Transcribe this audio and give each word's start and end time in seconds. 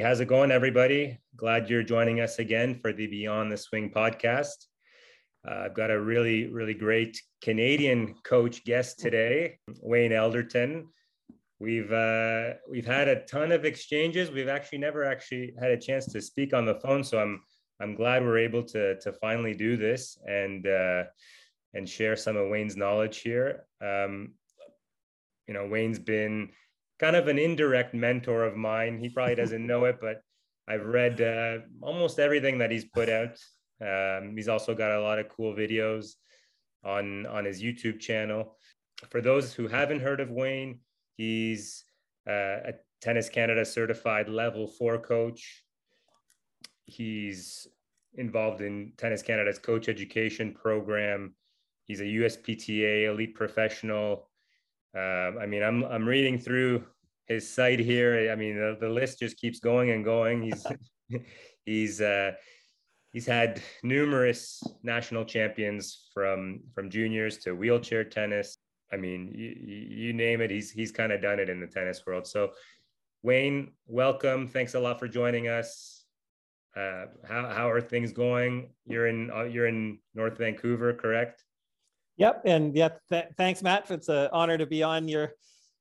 How's 0.00 0.20
it 0.20 0.28
going, 0.28 0.52
everybody? 0.52 1.18
Glad 1.34 1.68
you're 1.68 1.82
joining 1.82 2.20
us 2.20 2.38
again 2.38 2.76
for 2.76 2.92
the 2.92 3.08
Beyond 3.08 3.50
the 3.50 3.56
Swing 3.56 3.90
podcast. 3.90 4.66
Uh, 5.44 5.62
I've 5.64 5.74
got 5.74 5.90
a 5.90 6.00
really, 6.00 6.46
really 6.46 6.72
great 6.72 7.20
Canadian 7.42 8.14
coach 8.22 8.64
guest 8.64 9.00
today, 9.00 9.58
Wayne 9.82 10.12
Elderton. 10.12 10.84
We've 11.58 11.92
uh, 11.92 12.52
we've 12.70 12.86
had 12.86 13.08
a 13.08 13.24
ton 13.24 13.50
of 13.50 13.64
exchanges. 13.64 14.30
We've 14.30 14.46
actually 14.46 14.78
never 14.78 15.02
actually 15.02 15.52
had 15.60 15.72
a 15.72 15.76
chance 15.76 16.06
to 16.12 16.22
speak 16.22 16.54
on 16.54 16.64
the 16.64 16.76
phone, 16.76 17.02
so 17.02 17.18
I'm 17.18 17.42
I'm 17.82 17.96
glad 17.96 18.22
we're 18.22 18.38
able 18.38 18.62
to 18.66 19.00
to 19.00 19.12
finally 19.14 19.52
do 19.52 19.76
this 19.76 20.16
and 20.28 20.64
uh, 20.64 21.04
and 21.74 21.88
share 21.88 22.14
some 22.14 22.36
of 22.36 22.48
Wayne's 22.48 22.76
knowledge 22.76 23.18
here. 23.18 23.66
Um, 23.82 24.34
you 25.48 25.54
know, 25.54 25.66
Wayne's 25.66 25.98
been 25.98 26.50
kind 26.98 27.16
of 27.16 27.28
an 27.28 27.38
indirect 27.38 27.94
mentor 27.94 28.44
of 28.44 28.56
mine. 28.56 28.98
He 28.98 29.08
probably 29.08 29.34
doesn't 29.34 29.66
know 29.66 29.84
it, 29.84 29.98
but 30.00 30.22
I've 30.68 30.84
read 30.84 31.20
uh, 31.20 31.58
almost 31.80 32.18
everything 32.18 32.58
that 32.58 32.70
he's 32.70 32.84
put 32.84 33.08
out. 33.08 33.38
Um, 33.80 34.36
he's 34.36 34.48
also 34.48 34.74
got 34.74 34.90
a 34.90 35.00
lot 35.00 35.18
of 35.18 35.28
cool 35.28 35.54
videos 35.54 36.14
on 36.84 37.26
on 37.26 37.44
his 37.44 37.62
YouTube 37.62 38.00
channel. 38.00 38.56
For 39.10 39.20
those 39.20 39.54
who 39.54 39.68
haven't 39.68 40.00
heard 40.00 40.20
of 40.20 40.30
Wayne, 40.30 40.80
he's 41.16 41.84
uh, 42.28 42.70
a 42.70 42.72
Tennis 43.00 43.28
Canada 43.28 43.64
certified 43.64 44.28
level 44.28 44.66
four 44.66 44.98
coach. 44.98 45.64
He's 46.84 47.66
involved 48.14 48.60
in 48.60 48.92
Tennis 48.96 49.22
Canada's 49.22 49.58
coach 49.58 49.88
education 49.88 50.52
program. 50.52 51.34
He's 51.84 52.00
a 52.00 52.04
USPTA 52.04 53.06
elite 53.08 53.34
professional 53.34 54.27
um, 54.94 55.38
I 55.38 55.46
mean, 55.46 55.62
I'm 55.62 55.84
I'm 55.84 56.06
reading 56.06 56.38
through 56.38 56.84
his 57.26 57.48
site 57.48 57.78
here. 57.78 58.30
I 58.32 58.34
mean, 58.34 58.56
the, 58.56 58.76
the 58.80 58.88
list 58.88 59.18
just 59.18 59.36
keeps 59.36 59.60
going 59.60 59.90
and 59.90 60.04
going. 60.04 60.42
He's 60.42 60.66
he's 61.64 62.00
uh, 62.00 62.32
he's 63.12 63.26
had 63.26 63.60
numerous 63.82 64.62
national 64.82 65.24
champions 65.24 66.08
from 66.14 66.60
from 66.74 66.90
juniors 66.90 67.38
to 67.38 67.52
wheelchair 67.52 68.04
tennis. 68.04 68.58
I 68.92 68.96
mean, 68.96 69.32
you, 69.34 69.54
you 70.06 70.12
name 70.12 70.40
it, 70.40 70.50
he's 70.50 70.70
he's 70.70 70.90
kind 70.90 71.12
of 71.12 71.20
done 71.20 71.38
it 71.38 71.50
in 71.50 71.60
the 71.60 71.66
tennis 71.66 72.06
world. 72.06 72.26
So, 72.26 72.52
Wayne, 73.22 73.72
welcome. 73.86 74.48
Thanks 74.48 74.74
a 74.74 74.80
lot 74.80 74.98
for 74.98 75.08
joining 75.08 75.48
us. 75.48 76.04
Uh, 76.74 77.06
how 77.26 77.48
how 77.48 77.68
are 77.68 77.80
things 77.80 78.12
going? 78.12 78.70
You're 78.86 79.08
in 79.08 79.30
uh, 79.30 79.44
you're 79.44 79.66
in 79.66 79.98
North 80.14 80.38
Vancouver, 80.38 80.94
correct? 80.94 81.44
Yep, 82.18 82.42
and 82.44 82.76
yeah, 82.76 82.90
th- 83.10 83.26
thanks, 83.36 83.62
Matt. 83.62 83.90
It's 83.90 84.08
an 84.08 84.28
honor 84.32 84.58
to 84.58 84.66
be 84.66 84.82
on 84.82 85.08
your 85.08 85.32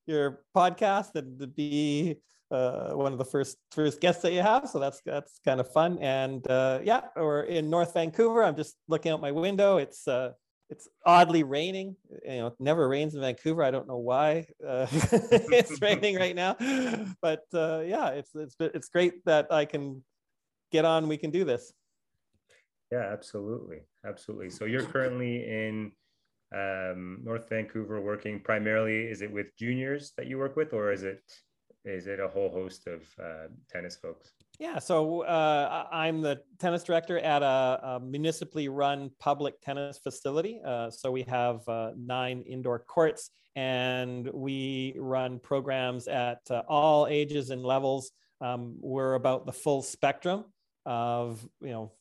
your 0.06 0.44
podcast 0.56 1.16
and 1.16 1.40
to 1.40 1.48
be 1.48 2.18
uh, 2.52 2.92
one 2.92 3.12
of 3.12 3.18
the 3.18 3.26
first 3.26 3.58
first 3.72 4.00
guests 4.00 4.22
that 4.22 4.34
you 4.34 4.42
have. 4.42 4.70
So 4.70 4.80
that's 4.80 5.02
that's 5.06 5.40
kind 5.44 5.60
of 5.60 5.72
fun. 5.72 5.98
And 6.00 6.50
uh, 6.50 6.80
yeah, 6.84 7.02
we're 7.16 7.42
in 7.42 7.70
North 7.70 7.94
Vancouver. 7.94 8.44
I'm 8.44 8.56
just 8.56 8.76
looking 8.88 9.12
out 9.12 9.20
my 9.20 9.32
window. 9.32 9.78
It's 9.78 10.08
uh, 10.08 10.32
it's 10.70 10.88
oddly 11.06 11.44
raining. 11.44 11.96
You 12.24 12.38
know, 12.38 12.48
it 12.48 12.54
never 12.60 12.88
rains 12.88 13.16
in 13.16 13.22
Vancouver. 13.22 13.64
I 13.64 13.72
don't 13.72 13.88
know 13.88 13.98
why 13.98 14.46
uh, 14.66 14.88
it's 14.92 15.82
raining 15.82 16.18
right 16.18 16.36
now, 16.36 16.56
but 17.22 17.44
uh, 17.54 17.82
yeah, 17.86 18.10
it's 18.10 18.36
it's 18.36 18.56
it's 18.60 18.90
great 18.90 19.26
that 19.26 19.52
I 19.52 19.66
can 19.66 20.04
get 20.72 20.86
on. 20.86 21.08
We 21.08 21.18
can 21.18 21.32
do 21.32 21.44
this. 21.46 21.74
Yeah, 22.92 23.10
absolutely, 23.12 23.80
absolutely. 24.06 24.50
So 24.50 24.66
you're 24.66 24.84
currently 24.84 25.44
in 25.44 25.92
um, 26.54 27.20
North 27.24 27.50
Vancouver 27.50 28.02
working 28.02 28.40
primarily? 28.40 29.04
Is 29.04 29.22
it 29.22 29.32
with 29.32 29.56
juniors 29.58 30.14
that 30.18 30.28
you 30.28 30.38
work 30.38 30.56
with, 30.56 30.74
or 30.74 30.92
is 30.92 31.04
it 31.04 31.22
is 31.86 32.08
it 32.08 32.20
a 32.20 32.28
whole 32.28 32.50
host 32.50 32.88
of 32.88 33.02
uh, 33.22 33.48
tennis 33.70 33.96
folks? 33.96 34.32
Yeah, 34.60 34.80
so 34.80 35.22
uh, 35.22 35.86
I'm 35.92 36.22
the 36.22 36.42
tennis 36.60 36.84
director 36.84 37.20
at 37.20 37.44
a, 37.44 37.80
a 37.84 38.00
municipally 38.04 38.70
run 38.70 39.12
public 39.20 39.62
tennis 39.62 40.00
facility. 40.00 40.60
Uh, 40.66 40.90
so 40.90 41.12
we 41.12 41.24
have 41.24 41.68
uh, 41.70 41.92
nine 41.96 42.44
indoor 42.48 42.80
courts, 42.80 43.30
and 43.56 44.30
we 44.34 44.96
run 44.98 45.40
programs 45.40 46.08
at 46.08 46.40
uh, 46.50 46.64
all 46.68 47.08
ages 47.08 47.52
and 47.52 47.64
levels. 47.64 48.12
Um, 48.42 48.78
we're 48.82 49.14
about 49.14 49.46
the 49.46 49.54
full 49.54 49.82
spectrum 49.82 50.46
of 50.86 51.48
you 51.62 51.70
know 51.70 51.92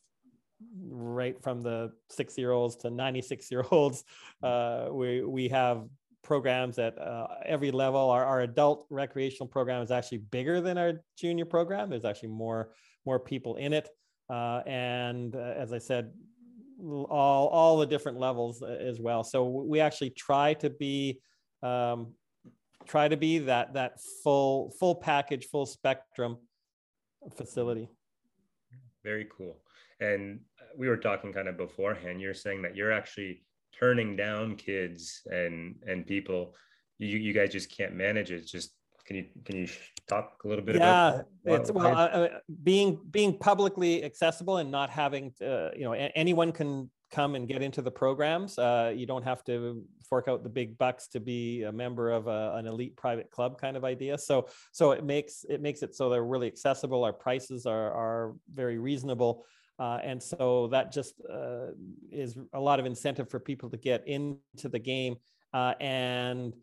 right 0.89 1.41
from 1.43 1.62
the 1.62 1.93
six 2.11 2.37
year 2.39 2.53
olds 2.53 2.77
to 2.77 2.91
96 2.91 3.50
year 3.50 3.65
olds. 3.71 4.05
Uh, 4.43 4.89
we, 4.93 5.22
we 5.22 5.49
have 5.49 5.87
programs 6.22 6.78
at 6.78 6.99
uh, 6.99 7.27
every 7.47 7.71
level. 7.71 8.11
Our, 8.11 8.22
our 8.22 8.43
adult 8.43 8.87
recreational 8.91 9.47
program 9.47 9.81
is 9.81 9.91
actually 9.91 10.19
bigger 10.19 10.61
than 10.61 10.77
our 10.77 11.00
junior 11.16 11.47
program. 11.47 11.89
There's 11.89 12.05
actually 12.05 12.28
more, 12.28 12.72
more 13.06 13.19
people 13.19 13.56
in 13.56 13.72
it. 13.72 13.89
Uh, 14.28 14.61
and 14.66 15.34
uh, 15.34 15.55
as 15.56 15.72
I 15.72 15.78
said, 15.78 16.12
all, 16.78 17.49
all 17.49 17.78
the 17.78 17.87
different 17.87 18.19
levels 18.19 18.61
uh, 18.61 18.66
as 18.66 19.00
well. 19.00 19.25
So 19.25 19.45
we 19.45 19.81
actually 19.81 20.11
try 20.11 20.53
to 20.55 20.69
be, 20.69 21.21
um, 21.62 22.12
try 22.87 23.09
to 23.09 23.16
be 23.16 23.39
that, 23.39 23.72
that 23.75 24.00
full, 24.22 24.75
full 24.78 24.97
package, 24.97 25.47
full 25.47 25.65
spectrum 25.65 26.37
facility. 27.37 27.89
Very 29.05 29.27
cool. 29.37 29.56
And 30.00 30.41
we 30.76 30.88
were 30.88 30.97
talking 30.97 31.32
kind 31.32 31.48
of 31.48 31.56
beforehand. 31.56 32.20
You're 32.20 32.34
saying 32.34 32.62
that 32.62 32.76
you're 32.76 32.92
actually 32.92 33.42
turning 33.78 34.16
down 34.16 34.56
kids 34.56 35.22
and 35.26 35.76
and 35.87 36.06
people. 36.06 36.54
You 36.98 37.19
you 37.19 37.32
guys 37.32 37.53
just 37.53 37.75
can't 37.76 37.94
manage 37.94 38.31
it. 38.31 38.47
Just 38.47 38.72
can 39.06 39.16
you 39.16 39.25
can 39.44 39.56
you 39.56 39.69
talk 40.09 40.42
a 40.44 40.48
little 40.48 40.65
bit 40.65 40.76
yeah, 40.76 41.09
about? 41.09 41.26
Yeah, 41.44 41.54
it's 41.54 41.70
well 41.70 41.97
uh, 41.97 42.28
being 42.62 43.00
being 43.10 43.38
publicly 43.38 44.04
accessible 44.04 44.59
and 44.59 44.70
not 44.70 44.91
having 44.91 45.32
to, 45.38 45.72
you 45.76 45.84
know 45.84 45.92
anyone 45.92 46.53
can 46.53 46.91
come 47.12 47.36
and 47.36 47.47
get 47.47 47.62
into 47.62 47.82
the 47.82 47.91
programs. 47.91 48.59
Uh, 48.59 48.92
you 48.94 49.06
don't 49.06 49.22
have 49.22 49.44
to 49.44 49.84
fork 50.09 50.28
out 50.28 50.42
the 50.42 50.48
big 50.48 50.76
bucks 50.78 51.09
to 51.09 51.20
be 51.20 51.62
a 51.62 51.72
member 51.72 52.10
of 52.10 52.26
a, 52.26 52.54
an 52.56 52.66
elite 52.66 52.97
private 52.97 53.31
club 53.31 53.60
kind 53.60 53.76
of 53.76 53.84
idea. 53.84 54.19
So 54.19 54.48
so 54.72 54.92
it 54.92 55.04
makes 55.04 55.44
it 55.48 55.60
makes 55.60 55.82
it 55.82 55.94
so 55.94 56.10
they're 56.10 56.25
really 56.25 56.47
accessible. 56.47 57.04
Our 57.04 57.12
prices 57.12 57.66
are 57.66 57.92
are 57.92 58.34
very 58.53 58.78
reasonable. 58.78 59.44
Uh, 59.78 59.98
and 60.03 60.22
so 60.22 60.69
that 60.69 60.92
just 60.92 61.14
uh, 61.31 61.66
is 62.10 62.37
a 62.54 62.60
lot 62.60 62.81
of 62.81 62.87
incentive 62.87 63.28
for 63.28 63.38
people 63.38 63.69
to 63.70 63.76
get 63.76 64.06
into 64.06 64.69
the 64.69 64.78
game. 64.78 65.16
Uh, 65.53 65.75
and 65.81 66.54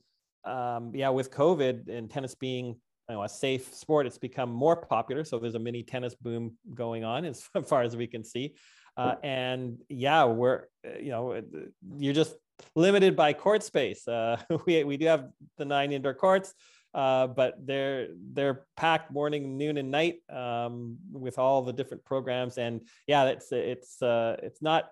um, 0.45 0.91
yeah, 0.93 1.09
with 1.09 1.31
COVID 1.31 1.89
and 1.89 2.09
tennis 2.09 2.35
being 2.35 2.75
you 3.09 3.15
know, 3.15 3.23
a 3.23 3.29
safe 3.29 3.73
sport, 3.73 4.07
it's 4.07 4.17
become 4.17 4.51
more 4.51 4.75
popular. 4.75 5.23
So 5.23 5.39
there's 5.39 5.55
a 5.55 5.59
mini 5.59 5.83
tennis 5.83 6.15
boom 6.15 6.57
going 6.73 7.03
on 7.03 7.25
as 7.25 7.43
far 7.65 7.83
as 7.83 7.95
we 7.95 8.07
can 8.07 8.23
see. 8.23 8.55
Uh, 8.95 9.15
and 9.23 9.77
yeah, 9.89 10.23
we're, 10.25 10.65
you 10.99 11.09
know, 11.09 11.41
you're 11.97 12.13
just 12.13 12.35
limited 12.75 13.15
by 13.15 13.33
court 13.33 13.63
space. 13.63 14.07
Uh, 14.07 14.37
we, 14.65 14.83
we 14.83 14.97
do 14.97 15.05
have 15.07 15.29
the 15.57 15.65
nine 15.65 15.91
indoor 15.91 16.13
courts 16.13 16.53
uh, 16.93 17.27
but 17.27 17.55
they're 17.65 18.07
they're 18.33 18.65
packed 18.77 19.11
morning, 19.11 19.57
noon, 19.57 19.77
and 19.77 19.89
night 19.89 20.17
um, 20.29 20.97
with 21.11 21.39
all 21.39 21.61
the 21.61 21.73
different 21.73 22.05
programs. 22.05 22.57
And 22.57 22.81
yeah, 23.07 23.25
it's 23.25 23.51
it's 23.51 24.01
uh, 24.01 24.37
it's 24.43 24.61
not 24.61 24.91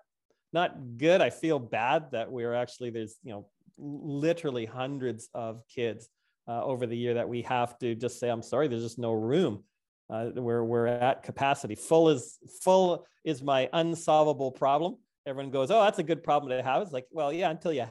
not 0.54 0.98
good. 0.98 1.22
I 1.22 1.30
feel 1.30 1.60
bad 1.60 2.12
that 2.12 2.32
we're 2.32 2.54
actually 2.54 2.90
there's 2.90 3.18
you 3.24 3.32
know 3.32 3.48
literally 3.78 4.66
hundreds 4.66 5.30
of 5.34 5.64
kids 5.68 6.10
uh, 6.48 6.64
over 6.64 6.86
the 6.88 6.98
year 6.98 7.16
that 7.16 7.30
we 7.30 7.44
have 7.44 7.78
to 7.80 7.96
just 7.96 8.20
say 8.20 8.30
I'm 8.30 8.42
sorry. 8.42 8.68
There's 8.68 8.84
just 8.84 9.00
no 9.00 9.14
room. 9.14 9.64
Uh, 10.10 10.30
we're 10.36 10.64
we're 10.64 10.88
at 10.88 11.24
capacity. 11.24 11.76
Full 11.76 12.10
is 12.10 12.40
full 12.64 13.06
is 13.24 13.42
my 13.42 13.70
unsolvable 13.74 14.52
problem. 14.52 14.98
Everyone 15.28 15.52
goes, 15.52 15.70
oh, 15.70 15.84
that's 15.84 16.00
a 16.00 16.04
good 16.04 16.24
problem 16.24 16.50
to 16.50 16.64
have. 16.64 16.82
It's 16.82 16.92
like, 16.92 17.06
well, 17.12 17.32
yeah, 17.32 17.52
until 17.52 17.72
you 17.72 17.86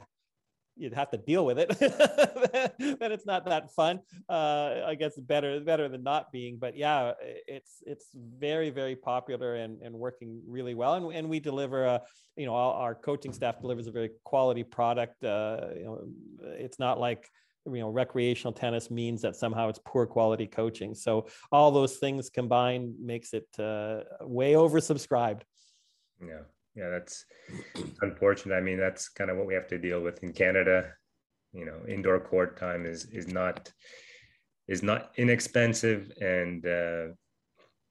you'd 0.81 0.93
have 0.93 1.11
to 1.11 1.17
deal 1.17 1.45
with 1.45 1.59
it. 1.59 1.69
Then 2.99 3.11
it's 3.11 3.25
not 3.25 3.45
that 3.45 3.71
fun. 3.71 3.99
Uh, 4.27 4.81
i 4.85 4.95
guess 4.95 5.17
better 5.17 5.59
better 5.59 5.87
than 5.87 6.03
not 6.03 6.31
being 6.31 6.57
but 6.57 6.75
yeah 6.75 7.13
it's 7.47 7.83
it's 7.85 8.07
very 8.15 8.69
very 8.69 8.95
popular 8.95 9.55
and, 9.55 9.81
and 9.81 9.93
working 9.93 10.41
really 10.47 10.73
well. 10.73 10.93
And, 10.95 11.13
and 11.13 11.29
we 11.29 11.39
deliver 11.39 11.85
a 11.85 12.01
you 12.35 12.45
know 12.45 12.55
our 12.55 12.95
coaching 12.95 13.33
staff 13.33 13.61
delivers 13.61 13.87
a 13.87 13.91
very 13.91 14.11
quality 14.23 14.63
product. 14.63 15.23
Uh, 15.23 15.67
you 15.75 15.85
know 15.85 16.01
it's 16.65 16.79
not 16.79 16.99
like 16.99 17.29
you 17.65 17.79
know 17.79 17.89
recreational 17.89 18.53
tennis 18.53 18.89
means 18.89 19.21
that 19.21 19.35
somehow 19.35 19.69
it's 19.69 19.79
poor 19.85 20.05
quality 20.05 20.47
coaching. 20.47 20.95
So 20.95 21.27
all 21.51 21.71
those 21.71 21.97
things 21.97 22.29
combined 22.29 22.95
makes 22.99 23.33
it 23.33 23.47
uh, 23.59 24.01
way 24.21 24.53
oversubscribed. 24.53 25.41
Yeah 26.19 26.43
yeah, 26.75 26.89
that's 26.89 27.25
unfortunate. 28.01 28.55
I 28.55 28.61
mean, 28.61 28.77
that's 28.77 29.09
kind 29.09 29.29
of 29.29 29.37
what 29.37 29.47
we 29.47 29.53
have 29.53 29.67
to 29.67 29.77
deal 29.77 30.01
with 30.01 30.23
in 30.23 30.33
Canada. 30.33 30.93
You 31.53 31.65
know, 31.65 31.81
indoor 31.87 32.19
court 32.19 32.57
time 32.57 32.85
is 32.85 33.05
is 33.05 33.27
not 33.27 33.71
is 34.67 34.81
not 34.83 35.11
inexpensive, 35.17 36.11
and 36.21 36.65
uh, 36.65 37.07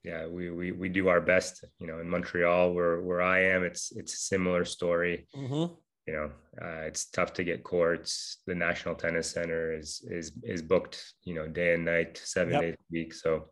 yeah, 0.03 0.25
we, 0.27 0.49
we 0.49 0.71
we 0.71 0.89
do 0.89 1.09
our 1.09 1.21
best. 1.21 1.63
You 1.79 1.87
know, 1.87 1.99
in 1.99 2.09
Montreal, 2.09 2.73
where 2.73 3.01
where 3.01 3.21
I 3.21 3.43
am, 3.43 3.63
it's 3.63 3.91
it's 3.95 4.13
a 4.13 4.17
similar 4.17 4.65
story. 4.65 5.27
Mm-hmm. 5.35 5.73
You 6.07 6.13
know, 6.13 6.31
uh, 6.59 6.81
it's 6.87 7.05
tough 7.11 7.33
to 7.33 7.43
get 7.43 7.63
courts. 7.63 8.37
The 8.47 8.55
National 8.55 8.95
Tennis 8.95 9.29
Center 9.29 9.73
is 9.77 10.03
is 10.09 10.31
is 10.43 10.63
booked. 10.63 11.13
You 11.23 11.35
know, 11.35 11.47
day 11.47 11.75
and 11.75 11.85
night, 11.85 12.19
seven 12.23 12.53
yep. 12.53 12.61
days 12.61 12.73
a 12.73 12.91
week. 12.91 13.13
So 13.13 13.49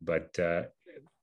but 0.00 0.38
uh, 0.38 0.62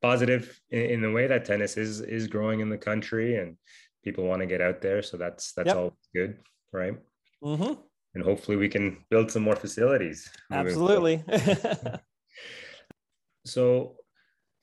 positive 0.03 0.59
in, 0.69 0.81
in, 0.81 1.01
the 1.01 1.11
way 1.11 1.25
that 1.27 1.45
tennis 1.45 1.77
is 1.77 2.01
is 2.01 2.27
growing 2.27 2.59
in 2.59 2.69
the 2.69 2.77
country 2.77 3.37
and 3.37 3.57
people 4.03 4.25
want 4.25 4.41
to 4.41 4.45
get 4.45 4.61
out 4.61 4.81
there. 4.81 5.01
So 5.01 5.17
that's 5.17 5.53
that's 5.53 5.67
yep. 5.67 5.77
all 5.77 5.97
good, 6.13 6.37
right? 6.71 6.95
Mm-hmm. 7.41 7.73
And 8.13 8.23
hopefully 8.23 8.57
we 8.57 8.69
can 8.69 8.97
build 9.09 9.31
some 9.31 9.41
more 9.41 9.55
facilities. 9.55 10.29
Absolutely. 10.51 11.23
so 13.45 13.95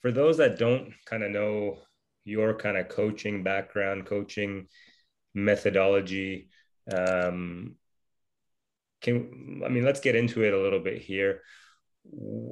for 0.02 0.12
those 0.12 0.36
that 0.36 0.58
don't 0.58 0.92
kind 1.06 1.24
of 1.24 1.32
know 1.32 1.78
your 2.24 2.54
kind 2.54 2.76
of 2.76 2.88
coaching 2.88 3.42
background, 3.42 4.06
coaching 4.06 4.68
methodology, 5.34 6.50
um, 6.94 7.76
can 9.00 9.62
I 9.64 9.70
mean 9.70 9.84
let's 9.84 10.00
get 10.00 10.16
into 10.16 10.44
it 10.44 10.52
a 10.52 10.60
little 10.60 10.80
bit 10.80 11.00
here 11.00 11.40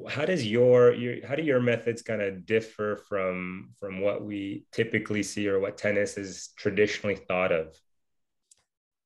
how 0.08 0.24
does 0.24 0.46
your, 0.46 0.92
your 0.94 1.26
how 1.26 1.34
do 1.34 1.42
your 1.42 1.60
methods 1.60 2.02
kind 2.02 2.22
of 2.22 2.46
differ 2.46 3.02
from 3.08 3.70
from 3.78 4.00
what 4.00 4.24
we 4.24 4.64
typically 4.72 5.22
see 5.22 5.48
or 5.48 5.58
what 5.58 5.76
tennis 5.76 6.16
is 6.16 6.50
traditionally 6.56 7.16
thought 7.16 7.52
of 7.52 7.74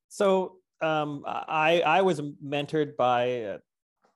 so 0.08 0.56
um, 0.82 1.22
I, 1.26 1.80
I 1.86 2.02
was 2.02 2.20
mentored 2.44 2.96
by 2.96 3.58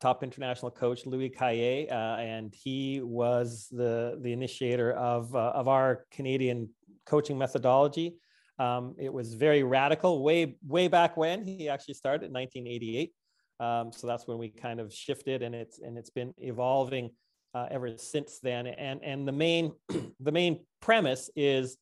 top 0.01 0.23
international 0.23 0.71
coach 0.71 1.07
Louis 1.07 1.31
Cayer, 1.31 1.87
uh, 1.91 2.17
and 2.19 2.55
he 2.55 3.01
was 3.01 3.69
the 3.71 4.19
the 4.21 4.33
initiator 4.33 4.93
of 4.93 5.35
uh, 5.35 5.53
of 5.55 5.69
our 5.69 6.05
Canadian 6.11 6.69
coaching 7.07 7.39
methodology. 7.39 8.17
Um, 8.59 8.95
it 8.99 9.13
was 9.13 9.35
very 9.35 9.63
radical 9.63 10.23
way 10.23 10.57
way 10.67 10.89
back 10.89 11.17
when 11.17 11.45
he 11.45 11.69
actually 11.69 11.95
started 11.95 12.27
in 12.27 12.33
1988. 12.33 13.13
Um, 13.59 13.93
so 13.93 14.07
that's 14.07 14.27
when 14.27 14.39
we 14.39 14.49
kind 14.49 14.81
of 14.81 14.93
shifted, 14.93 15.43
and 15.43 15.55
it's 15.55 15.79
and 15.79 15.97
it's 15.97 16.11
been 16.11 16.35
evolving 16.39 17.11
uh, 17.55 17.67
ever 17.71 17.97
since 17.97 18.39
then. 18.41 18.67
And 18.67 19.03
and 19.03 19.27
the 19.27 19.33
main 19.33 19.73
the 20.21 20.33
main 20.33 20.61
premise 20.81 21.31
is, 21.37 21.79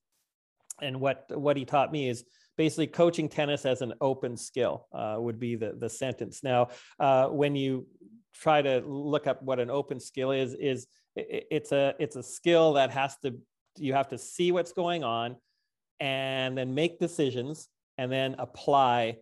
and 0.81 1.00
what 1.00 1.26
what 1.31 1.56
he 1.56 1.65
taught 1.65 1.91
me 1.91 2.09
is 2.09 2.25
basically 2.56 2.87
coaching 2.87 3.29
tennis 3.29 3.67
as 3.67 3.82
an 3.82 3.93
open 4.00 4.37
skill 4.37 4.87
uh, 4.93 5.17
would 5.19 5.41
be 5.41 5.56
the 5.56 5.75
the 5.79 5.88
sentence. 5.88 6.43
Now, 6.43 6.69
uh, 7.00 7.26
when 7.26 7.56
you 7.56 7.87
try 8.35 8.62
to 8.62 8.82
look 8.87 9.27
up 9.27 9.43
what 9.43 9.59
an 9.61 9.70
open 9.70 10.00
skill 10.00 10.31
is, 10.31 10.55
is 10.55 10.87
it, 11.17 11.47
it's 11.50 11.73
a 11.73 11.94
it's 11.99 12.17
a 12.17 12.23
skill 12.23 12.75
that 12.75 12.91
has 12.91 13.17
to 13.19 13.35
you 13.77 13.93
have 13.94 14.09
to 14.09 14.19
see 14.19 14.53
what's 14.53 14.73
going 14.73 15.03
on, 15.03 15.37
and 15.99 16.56
then 16.56 16.75
make 16.75 17.00
decisions, 17.00 17.69
and 17.99 18.12
then 18.12 18.37
apply 18.38 19.17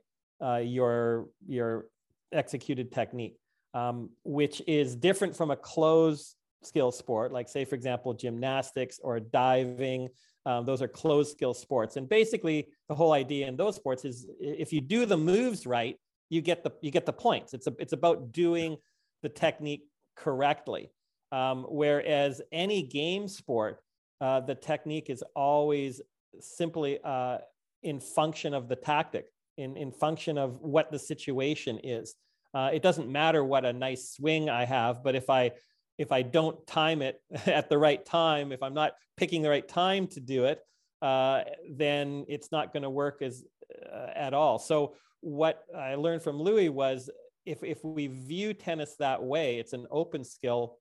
uh, 0.45 0.57
your 0.57 1.29
your 1.47 1.87
executed 2.33 2.93
technique, 2.93 3.37
um, 3.75 4.11
which 4.25 4.63
is 4.67 4.97
different 4.97 5.37
from 5.37 5.51
a 5.51 5.57
closed 5.57 6.35
skill 6.63 6.93
sport, 6.93 7.33
like 7.33 7.49
say, 7.49 7.65
for 7.65 7.75
example, 7.75 8.15
gymnastics 8.15 9.01
or 9.03 9.21
diving. 9.21 10.09
Um, 10.47 10.65
those 10.65 10.83
are 10.83 10.89
closed 10.89 11.31
skill 11.33 11.55
sports. 11.55 11.97
And 11.97 12.09
basically 12.09 12.69
the 12.89 12.95
whole 12.95 13.13
idea 13.13 13.47
in 13.47 13.57
those 13.57 13.77
sports 13.77 14.05
is 14.05 14.27
if 14.41 14.73
you 14.73 14.81
do 14.81 15.07
the 15.07 15.17
moves 15.17 15.67
right, 15.67 15.97
you 16.31 16.41
get 16.41 16.65
the, 16.65 16.71
you 16.81 16.91
get 16.91 17.07
the 17.07 17.13
points. 17.13 17.55
It's, 17.55 17.67
a, 17.67 17.75
it's 17.79 17.93
about 17.93 18.33
doing 18.33 18.77
the 19.23 19.29
technique 19.29 19.85
correctly. 20.17 20.91
Um, 21.31 21.65
whereas 21.69 22.43
any 22.51 22.83
game 22.83 23.29
sport, 23.29 23.81
uh, 24.21 24.41
the 24.41 24.55
technique 24.55 25.11
is 25.11 25.25
always 25.35 26.01
simply 26.41 26.99
uh, 27.03 27.39
in 27.83 28.01
function 28.01 28.55
of 28.55 28.69
the 28.69 28.77
tactic 28.77 29.27
in, 29.57 29.77
in 29.77 29.93
function 29.93 30.39
of 30.39 30.61
what 30.61 30.91
the 30.91 30.99
situation 30.99 31.79
is. 31.83 32.15
Uh, 32.55 32.71
it 32.73 32.83
doesn't 32.83 33.11
matter 33.11 33.45
what 33.45 33.65
a 33.65 33.73
nice 33.73 34.11
swing 34.11 34.51
I 34.51 34.65
have, 34.65 35.03
but 35.03 35.15
if 35.15 35.31
I 35.31 35.53
if 35.99 36.11
I 36.11 36.23
don't 36.23 36.67
time 36.67 37.03
it 37.03 37.21
at 37.47 37.69
the 37.69 37.79
right 37.79 38.05
time, 38.05 38.53
if 38.53 38.63
I'm 38.63 38.75
not 38.75 38.93
picking 39.17 39.43
the 39.43 39.51
right 39.51 39.67
time 39.67 40.07
to 40.09 40.21
do 40.21 40.45
it, 40.45 40.61
uh, 41.01 41.43
then 41.71 42.25
it's 42.29 42.51
not 42.51 42.73
going 42.73 42.83
to 42.83 42.91
work 42.91 43.23
as 43.23 43.45
uh, 43.93 44.11
at 44.15 44.35
all. 44.35 44.59
So 44.59 44.95
what 45.21 45.63
I 45.77 45.95
learned 45.95 46.23
from 46.23 46.39
Louis 46.39 46.69
was 46.69 47.11
if 47.47 47.63
if 47.63 47.83
we 47.85 48.07
view 48.07 48.55
tennis 48.55 48.97
that 48.99 49.23
way, 49.23 49.59
it's 49.59 49.73
an 49.73 49.87
open 49.91 50.25
skill, 50.25 50.79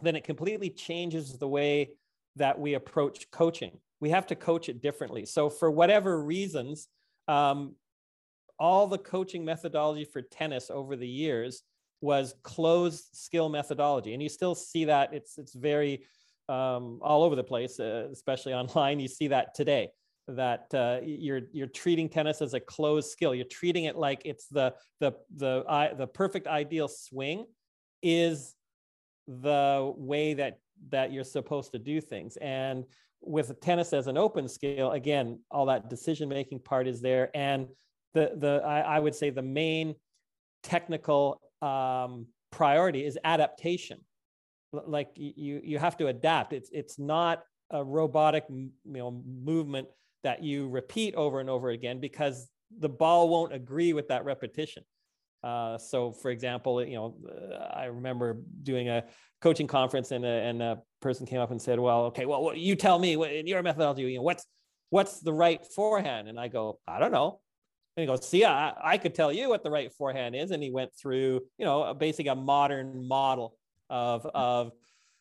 then 0.00 0.16
it 0.16 0.24
completely 0.24 0.70
changes 0.70 1.38
the 1.38 1.48
way 1.48 1.90
that 2.36 2.58
we 2.58 2.74
approach 2.74 3.30
coaching. 3.30 3.78
We 4.00 4.10
have 4.10 4.26
to 4.28 4.34
coach 4.34 4.68
it 4.68 4.82
differently. 4.82 5.26
So 5.26 5.48
for 5.48 5.70
whatever 5.70 6.20
reasons, 6.22 6.88
um, 7.28 7.76
all 8.58 8.86
the 8.86 8.98
coaching 8.98 9.44
methodology 9.44 10.04
for 10.04 10.22
tennis 10.22 10.70
over 10.70 10.96
the 10.96 11.08
years 11.08 11.62
was 12.00 12.34
closed 12.42 13.04
skill 13.12 13.48
methodology. 13.48 14.12
And 14.12 14.22
you 14.22 14.28
still 14.28 14.54
see 14.54 14.84
that. 14.86 15.14
It's 15.14 15.38
it's 15.38 15.54
very 15.54 16.04
um, 16.48 16.98
all 17.02 17.22
over 17.22 17.36
the 17.36 17.44
place 17.44 17.80
uh, 17.80 18.08
especially 18.12 18.54
online. 18.62 19.00
You 19.00 19.08
see 19.08 19.28
that 19.28 19.54
today 19.54 19.90
that 20.28 20.72
uh, 20.74 21.00
you're 21.04 21.42
you're 21.52 21.66
treating 21.66 22.08
tennis 22.08 22.42
as 22.42 22.54
a 22.54 22.60
closed 22.60 23.10
skill. 23.10 23.34
You're 23.34 23.44
treating 23.46 23.84
it 23.84 23.96
like 23.96 24.22
it's 24.24 24.46
the 24.46 24.74
the 25.00 25.12
the 25.36 25.64
uh, 25.66 25.94
the 25.94 26.06
perfect 26.06 26.46
ideal 26.46 26.88
swing 26.88 27.46
is 28.02 28.54
the 29.26 29.92
way 29.96 30.34
that 30.34 30.58
that 30.90 31.12
you're 31.12 31.24
supposed 31.24 31.72
to 31.72 31.78
do 31.78 32.00
things. 32.00 32.36
And 32.38 32.84
with 33.20 33.60
tennis 33.60 33.92
as 33.92 34.08
an 34.08 34.18
open 34.18 34.48
skill 34.48 34.90
again 34.90 35.38
all 35.48 35.66
that 35.66 35.88
decision 35.88 36.28
making 36.28 36.58
part 36.58 36.88
is 36.88 37.00
there. 37.00 37.30
And 37.36 37.68
the 38.14 38.32
the 38.36 38.62
I, 38.64 38.80
I 38.80 38.98
would 39.00 39.14
say 39.14 39.30
the 39.30 39.42
main 39.42 39.94
technical 40.62 41.40
um, 41.60 42.26
priority 42.50 43.04
is 43.04 43.18
adaptation. 43.24 44.00
Like 44.72 45.10
you 45.16 45.60
you 45.62 45.78
have 45.78 45.96
to 45.98 46.06
adapt. 46.06 46.52
It's 46.52 46.70
it's 46.72 46.98
not 46.98 47.42
a 47.70 47.82
robotic 47.82 48.44
you 48.48 48.70
know 48.84 49.22
movement 49.26 49.88
that 50.22 50.42
you 50.42 50.68
repeat 50.68 51.14
over 51.14 51.40
and 51.40 51.50
over 51.50 51.70
again 51.70 52.00
because 52.00 52.48
the 52.78 52.88
ball 52.88 53.28
won't 53.28 53.52
agree 53.52 53.92
with 53.92 54.08
that 54.08 54.24
repetition. 54.24 54.84
Uh, 55.42 55.76
so, 55.76 56.12
for 56.12 56.30
example, 56.30 56.84
you 56.84 56.94
know, 56.94 57.16
uh, 57.28 57.64
I 57.74 57.86
remember 57.86 58.38
doing 58.62 58.88
a 58.88 59.04
coaching 59.40 59.66
conference, 59.66 60.12
and 60.12 60.24
a, 60.24 60.28
and 60.28 60.62
a 60.62 60.82
person 61.00 61.26
came 61.26 61.40
up 61.40 61.50
and 61.50 61.60
said, 61.60 61.80
"Well, 61.80 62.04
okay, 62.04 62.26
well, 62.26 62.42
what, 62.42 62.56
you 62.56 62.76
tell 62.76 62.98
me 62.98 63.16
what, 63.16 63.32
in 63.32 63.46
your 63.46 63.62
methodology, 63.62 64.02
you 64.02 64.18
know, 64.18 64.22
what's 64.22 64.46
what's 64.90 65.20
the 65.20 65.32
right 65.32 65.60
forehand?" 65.74 66.28
And 66.28 66.38
I 66.38 66.46
go, 66.46 66.78
"I 66.86 67.00
don't 67.00 67.10
know. 67.10 67.40
And 67.96 68.02
he 68.02 68.06
goes, 68.06 68.26
see, 68.26 68.44
I, 68.44 68.72
I 68.82 68.96
could 68.98 69.14
tell 69.14 69.32
you 69.32 69.48
what 69.48 69.62
the 69.62 69.70
right 69.70 69.92
forehand 69.92 70.34
is. 70.34 70.50
And 70.50 70.62
he 70.62 70.70
went 70.70 70.90
through, 70.94 71.40
you 71.58 71.64
know, 71.64 71.82
a, 71.82 71.94
basically 71.94 72.30
a 72.30 72.34
modern 72.34 73.06
model 73.06 73.54
of, 73.90 74.24
of, 74.34 74.72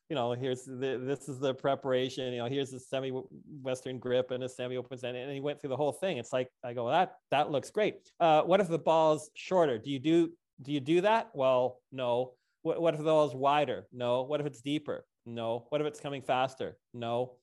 you 0.10 0.16
know, 0.16 0.34
here's 0.34 0.64
the, 0.64 1.02
this 1.04 1.28
is 1.28 1.40
the 1.40 1.54
preparation, 1.54 2.34
you 2.34 2.40
know, 2.40 2.46
here's 2.46 2.72
the 2.72 2.80
semi 2.80 3.12
Western 3.62 4.00
grip 4.00 4.32
and 4.32 4.44
a 4.44 4.50
semi 4.50 4.78
open 4.78 4.98
stand. 4.98 5.18
And 5.18 5.32
he 5.32 5.42
went 5.42 5.60
through 5.60 5.70
the 5.70 5.78
whole 5.78 5.92
thing. 5.92 6.18
It's 6.18 6.34
like, 6.34 6.50
I 6.64 6.74
go, 6.74 6.90
that, 6.90 7.16
that 7.32 7.52
looks 7.52 7.70
great. 7.70 7.96
Uh, 8.20 8.42
what 8.42 8.60
if 8.62 8.68
the 8.68 8.80
ball's 8.80 9.30
shorter? 9.36 9.78
Do 9.78 9.90
you 9.90 10.00
do, 10.00 10.32
do 10.62 10.72
you 10.72 10.80
do 10.80 11.02
that? 11.02 11.30
Well, 11.34 11.80
no. 11.92 12.34
What, 12.62 12.82
what 12.82 12.94
if 12.94 13.00
the 13.00 13.06
ball's 13.06 13.36
wider? 13.36 13.88
No. 13.92 14.24
What 14.24 14.40
if 14.40 14.46
it's 14.46 14.62
deeper? 14.62 15.06
No. 15.26 15.66
What 15.70 15.82
if 15.82 15.88
it's 15.88 16.00
coming 16.00 16.22
faster? 16.22 16.78
No. 16.94 17.34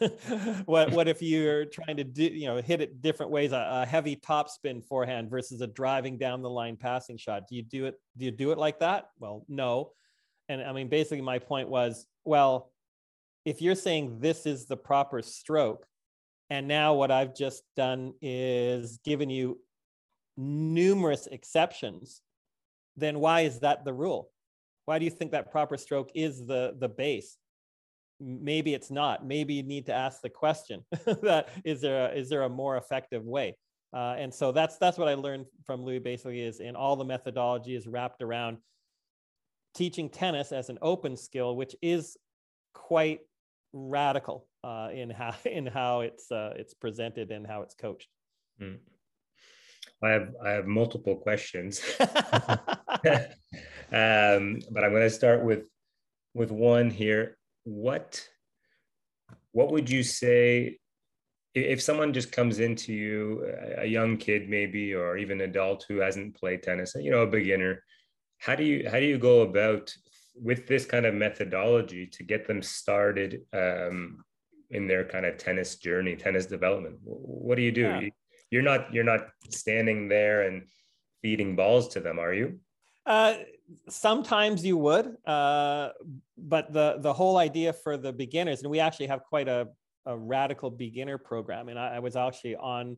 what 0.64 0.90
what 0.92 1.08
if 1.08 1.20
you're 1.20 1.66
trying 1.66 1.96
to 1.96 2.04
do 2.04 2.24
you 2.24 2.46
know 2.46 2.56
hit 2.56 2.80
it 2.80 3.02
different 3.02 3.30
ways 3.30 3.52
a, 3.52 3.68
a, 3.82 3.86
heavy 3.86 4.16
topspin 4.16 4.82
forehand 4.82 5.28
versus 5.28 5.60
a 5.60 5.66
driving 5.66 6.16
down 6.16 6.42
the 6.42 6.50
line 6.50 6.76
passing 6.76 7.18
shot? 7.18 7.42
Do 7.48 7.54
you 7.54 7.62
do 7.62 7.86
it 7.86 8.00
do 8.16 8.24
you 8.24 8.30
do 8.30 8.50
it 8.50 8.58
like 8.58 8.80
that? 8.80 9.10
Well 9.18 9.44
no. 9.48 9.92
And 10.48 10.62
i 10.62 10.72
mean 10.72 10.88
basically 10.88 11.20
my 11.20 11.38
point 11.38 11.68
was 11.68 12.06
well 12.24 12.72
if 13.44 13.60
you're 13.60 13.74
saying 13.74 14.20
this 14.20 14.46
is 14.46 14.66
the 14.66 14.76
proper 14.76 15.20
stroke 15.20 15.86
and 16.50 16.66
now 16.66 16.94
what 16.94 17.10
i've 17.10 17.34
just 17.34 17.62
done 17.76 18.14
is 18.22 18.98
given 19.04 19.28
you 19.30 19.58
numerous 20.36 21.26
exceptions 21.26 22.22
then 22.96 23.18
why 23.18 23.42
is 23.42 23.60
that 23.60 23.84
the 23.84 23.92
rule? 23.92 24.30
Why 24.84 24.98
do 24.98 25.04
you 25.04 25.10
think 25.10 25.32
that 25.32 25.50
proper 25.50 25.76
stroke 25.76 26.10
is 26.14 26.46
the 26.46 26.74
the 26.78 26.88
base 26.88 27.36
maybe 28.20 28.74
it's 28.74 28.90
not. 28.90 29.26
Maybe 29.26 29.54
you 29.54 29.62
need 29.62 29.86
to 29.86 29.94
ask 29.94 30.20
the 30.20 30.30
question 30.30 30.84
that 31.22 31.48
is 31.64 31.80
there 31.80 32.06
a, 32.06 32.14
is 32.14 32.28
there 32.28 32.42
a 32.42 32.48
more 32.48 32.76
effective 32.76 33.24
way? 33.24 33.56
Uh, 33.92 34.16
and 34.18 34.34
so 34.34 34.50
that's 34.50 34.76
that's 34.78 34.98
what 34.98 35.06
i 35.06 35.14
learned 35.14 35.46
from 35.64 35.84
louis 35.84 36.00
basically 36.00 36.40
is 36.40 36.58
in 36.58 36.74
all 36.74 36.96
the 36.96 37.04
methodology 37.04 37.76
is 37.76 37.86
wrapped 37.86 38.22
around 38.22 38.56
teaching 39.76 40.08
tennis 40.08 40.50
as 40.50 40.68
an 40.68 40.76
open 40.82 41.16
skill 41.16 41.54
which 41.54 41.76
is 41.80 42.16
quite 42.72 43.20
radical 43.74 44.46
uh, 44.62 44.88
in 44.92 45.10
how 45.10 45.34
in 45.44 45.66
how 45.66 46.00
it's 46.00 46.30
uh, 46.30 46.54
it's 46.56 46.72
presented 46.74 47.30
and 47.30 47.46
how 47.46 47.62
it's 47.62 47.74
coached. 47.74 48.08
Mm. 48.60 48.78
I 50.02 50.10
have 50.10 50.34
I 50.44 50.50
have 50.50 50.66
multiple 50.66 51.16
questions, 51.16 51.80
um, 52.00 52.08
but 53.90 54.84
I'm 54.84 54.90
going 54.90 55.02
to 55.02 55.10
start 55.10 55.44
with 55.44 55.64
with 56.34 56.50
one 56.50 56.90
here 56.90 57.36
what 57.64 58.26
what 59.52 59.70
would 59.70 59.88
you 59.90 60.02
say 60.02 60.78
if 61.54 61.80
someone 61.80 62.12
just 62.12 62.32
comes 62.32 62.60
into 62.60 62.92
you 62.92 63.44
a 63.78 63.86
young 63.86 64.16
kid 64.16 64.48
maybe 64.48 64.94
or 64.94 65.16
even 65.16 65.40
adult 65.40 65.84
who 65.88 65.98
hasn't 65.98 66.34
played 66.34 66.62
tennis 66.62 66.94
you 66.96 67.10
know 67.10 67.22
a 67.22 67.26
beginner 67.26 67.82
how 68.38 68.54
do 68.54 68.64
you 68.64 68.88
how 68.88 68.98
do 68.98 69.06
you 69.06 69.18
go 69.18 69.40
about 69.42 69.94
with 70.34 70.66
this 70.66 70.84
kind 70.84 71.06
of 71.06 71.14
methodology 71.14 72.06
to 72.06 72.22
get 72.22 72.46
them 72.46 72.60
started 72.60 73.42
um, 73.52 74.24
in 74.70 74.86
their 74.86 75.04
kind 75.04 75.24
of 75.24 75.38
tennis 75.38 75.76
journey, 75.76 76.16
tennis 76.16 76.46
development? 76.46 76.98
What 77.02 77.56
do 77.56 77.62
you 77.62 77.72
do? 77.72 77.82
Yeah. 77.82 78.08
You're 78.50 78.62
not 78.62 78.92
you're 78.92 79.04
not 79.04 79.28
standing 79.50 80.08
there 80.08 80.42
and 80.42 80.66
feeding 81.22 81.56
balls 81.56 81.88
to 81.88 82.00
them, 82.00 82.18
are 82.18 82.34
you? 82.34 82.60
Uh, 83.06 83.34
sometimes 83.88 84.64
you 84.64 84.76
would, 84.76 85.16
uh, 85.26 85.90
but 86.36 86.72
the 86.72 86.96
the 87.00 87.12
whole 87.12 87.36
idea 87.36 87.72
for 87.72 87.96
the 87.96 88.12
beginners, 88.12 88.62
and 88.62 88.70
we 88.70 88.80
actually 88.80 89.06
have 89.06 89.22
quite 89.24 89.48
a, 89.48 89.68
a 90.06 90.16
radical 90.16 90.70
beginner 90.70 91.18
program, 91.18 91.68
and 91.68 91.78
I, 91.78 91.96
I 91.96 91.98
was 91.98 92.16
actually 92.16 92.56
on 92.56 92.96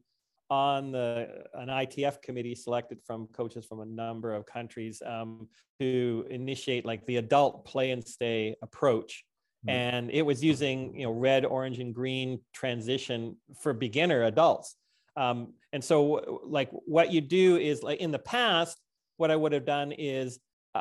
on 0.48 0.92
the 0.92 1.44
an 1.54 1.68
ITF 1.68 2.22
committee 2.22 2.54
selected 2.54 2.98
from 3.04 3.26
coaches 3.28 3.66
from 3.66 3.80
a 3.80 3.86
number 3.86 4.32
of 4.32 4.46
countries 4.46 5.02
um, 5.04 5.48
to 5.80 6.24
initiate 6.30 6.84
like 6.84 7.04
the 7.06 7.16
adult 7.16 7.64
play 7.64 7.90
and 7.90 8.06
stay 8.06 8.54
approach. 8.62 9.24
Mm-hmm. 9.66 9.76
And 9.76 10.10
it 10.10 10.22
was 10.22 10.42
using 10.44 10.94
you 10.94 11.06
know 11.06 11.12
red, 11.12 11.44
orange, 11.44 11.78
and 11.78 11.94
green 11.94 12.40
transition 12.52 13.36
for 13.60 13.72
beginner 13.72 14.24
adults. 14.24 14.76
Um, 15.16 15.54
and 15.72 15.82
so 15.82 16.40
like 16.44 16.70
what 16.72 17.10
you 17.10 17.20
do 17.20 17.56
is 17.56 17.82
like 17.82 18.00
in 18.00 18.10
the 18.10 18.18
past, 18.18 18.78
what 19.16 19.30
I 19.30 19.36
would 19.36 19.52
have 19.52 19.64
done 19.64 19.92
is 19.92 20.38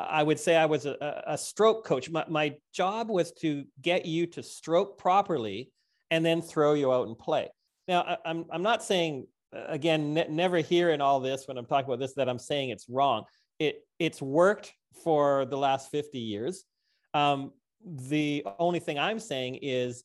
I 0.08 0.22
would 0.22 0.38
say 0.38 0.56
I 0.56 0.66
was 0.66 0.86
a, 0.86 1.22
a 1.26 1.38
stroke 1.38 1.84
coach. 1.84 2.10
My, 2.10 2.24
my 2.28 2.56
job 2.74 3.08
was 3.08 3.32
to 3.40 3.64
get 3.80 4.06
you 4.06 4.26
to 4.28 4.42
stroke 4.42 4.98
properly 4.98 5.70
and 6.10 6.24
then 6.24 6.42
throw 6.42 6.74
you 6.74 6.92
out 6.92 7.08
and 7.08 7.18
play. 7.18 7.48
Now, 7.88 8.02
I, 8.02 8.16
I'm, 8.24 8.46
I'm 8.50 8.62
not 8.62 8.82
saying 8.82 9.26
again, 9.52 10.14
ne- 10.14 10.28
never 10.28 10.58
hear 10.58 10.90
in 10.90 11.00
all 11.00 11.20
this 11.20 11.46
when 11.46 11.58
I'm 11.58 11.66
talking 11.66 11.86
about 11.86 12.00
this 12.00 12.14
that 12.14 12.28
I'm 12.28 12.38
saying 12.38 12.70
it's 12.70 12.86
wrong. 12.88 13.24
It 13.58 13.84
it's 13.98 14.20
worked 14.20 14.72
for 15.02 15.46
the 15.46 15.56
last 15.56 15.90
50 15.90 16.18
years. 16.18 16.64
Um, 17.14 17.52
the 17.84 18.44
only 18.58 18.80
thing 18.80 18.98
I'm 18.98 19.20
saying 19.20 19.58
is, 19.62 20.04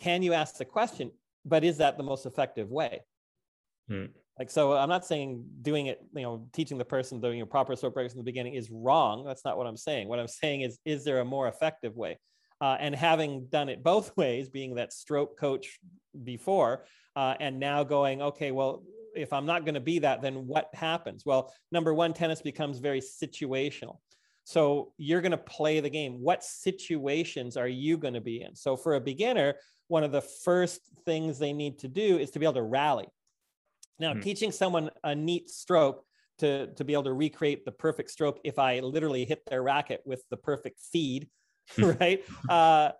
can 0.00 0.22
you 0.22 0.32
ask 0.32 0.56
the 0.56 0.64
question? 0.64 1.10
But 1.44 1.64
is 1.64 1.78
that 1.78 1.96
the 1.96 2.02
most 2.02 2.24
effective 2.24 2.70
way? 2.70 3.00
Hmm. 3.88 4.06
Like 4.38 4.50
so, 4.50 4.72
I'm 4.72 4.88
not 4.88 5.04
saying 5.04 5.44
doing 5.60 5.86
it, 5.86 6.00
you 6.14 6.22
know, 6.22 6.48
teaching 6.52 6.78
the 6.78 6.84
person 6.84 7.20
the 7.20 7.28
you 7.28 7.40
know, 7.40 7.46
proper 7.46 7.76
stroke 7.76 7.94
breaks 7.94 8.14
in 8.14 8.18
the 8.18 8.24
beginning 8.24 8.54
is 8.54 8.70
wrong. 8.70 9.24
That's 9.24 9.44
not 9.44 9.58
what 9.58 9.66
I'm 9.66 9.76
saying. 9.76 10.08
What 10.08 10.18
I'm 10.18 10.28
saying 10.28 10.62
is, 10.62 10.78
is 10.84 11.04
there 11.04 11.20
a 11.20 11.24
more 11.24 11.48
effective 11.48 11.96
way? 11.96 12.18
Uh, 12.60 12.76
and 12.80 12.94
having 12.94 13.46
done 13.46 13.68
it 13.68 13.82
both 13.82 14.16
ways, 14.16 14.48
being 14.48 14.76
that 14.76 14.92
stroke 14.92 15.38
coach 15.38 15.78
before, 16.24 16.84
uh, 17.14 17.34
and 17.40 17.60
now 17.60 17.84
going, 17.84 18.22
okay, 18.22 18.52
well, 18.52 18.82
if 19.14 19.32
I'm 19.32 19.44
not 19.44 19.64
going 19.64 19.74
to 19.74 19.80
be 19.80 19.98
that, 19.98 20.22
then 20.22 20.46
what 20.46 20.70
happens? 20.72 21.24
Well, 21.26 21.52
number 21.70 21.92
one, 21.92 22.14
tennis 22.14 22.40
becomes 22.40 22.78
very 22.78 23.00
situational. 23.00 23.98
So 24.44 24.92
you're 24.96 25.20
going 25.20 25.32
to 25.32 25.38
play 25.38 25.80
the 25.80 25.90
game. 25.90 26.20
What 26.20 26.42
situations 26.42 27.56
are 27.56 27.68
you 27.68 27.96
going 27.96 28.14
to 28.14 28.20
be 28.20 28.42
in? 28.42 28.56
So 28.56 28.76
for 28.76 28.94
a 28.94 29.00
beginner, 29.00 29.54
one 29.88 30.04
of 30.04 30.12
the 30.12 30.22
first 30.22 30.80
things 31.04 31.38
they 31.38 31.52
need 31.52 31.78
to 31.80 31.88
do 31.88 32.18
is 32.18 32.30
to 32.30 32.38
be 32.38 32.46
able 32.46 32.54
to 32.54 32.62
rally. 32.62 33.08
Now, 33.98 34.14
mm. 34.14 34.22
teaching 34.22 34.52
someone 34.52 34.90
a 35.04 35.14
neat 35.14 35.50
stroke 35.50 36.04
to, 36.38 36.68
to 36.74 36.84
be 36.84 36.92
able 36.92 37.04
to 37.04 37.12
recreate 37.12 37.64
the 37.64 37.72
perfect 37.72 38.10
stroke 38.10 38.40
if 38.44 38.58
I 38.58 38.80
literally 38.80 39.24
hit 39.24 39.42
their 39.46 39.62
racket 39.62 40.02
with 40.04 40.24
the 40.30 40.36
perfect 40.36 40.80
feed, 40.92 41.28
right? 41.78 42.24
uh, 42.48 42.92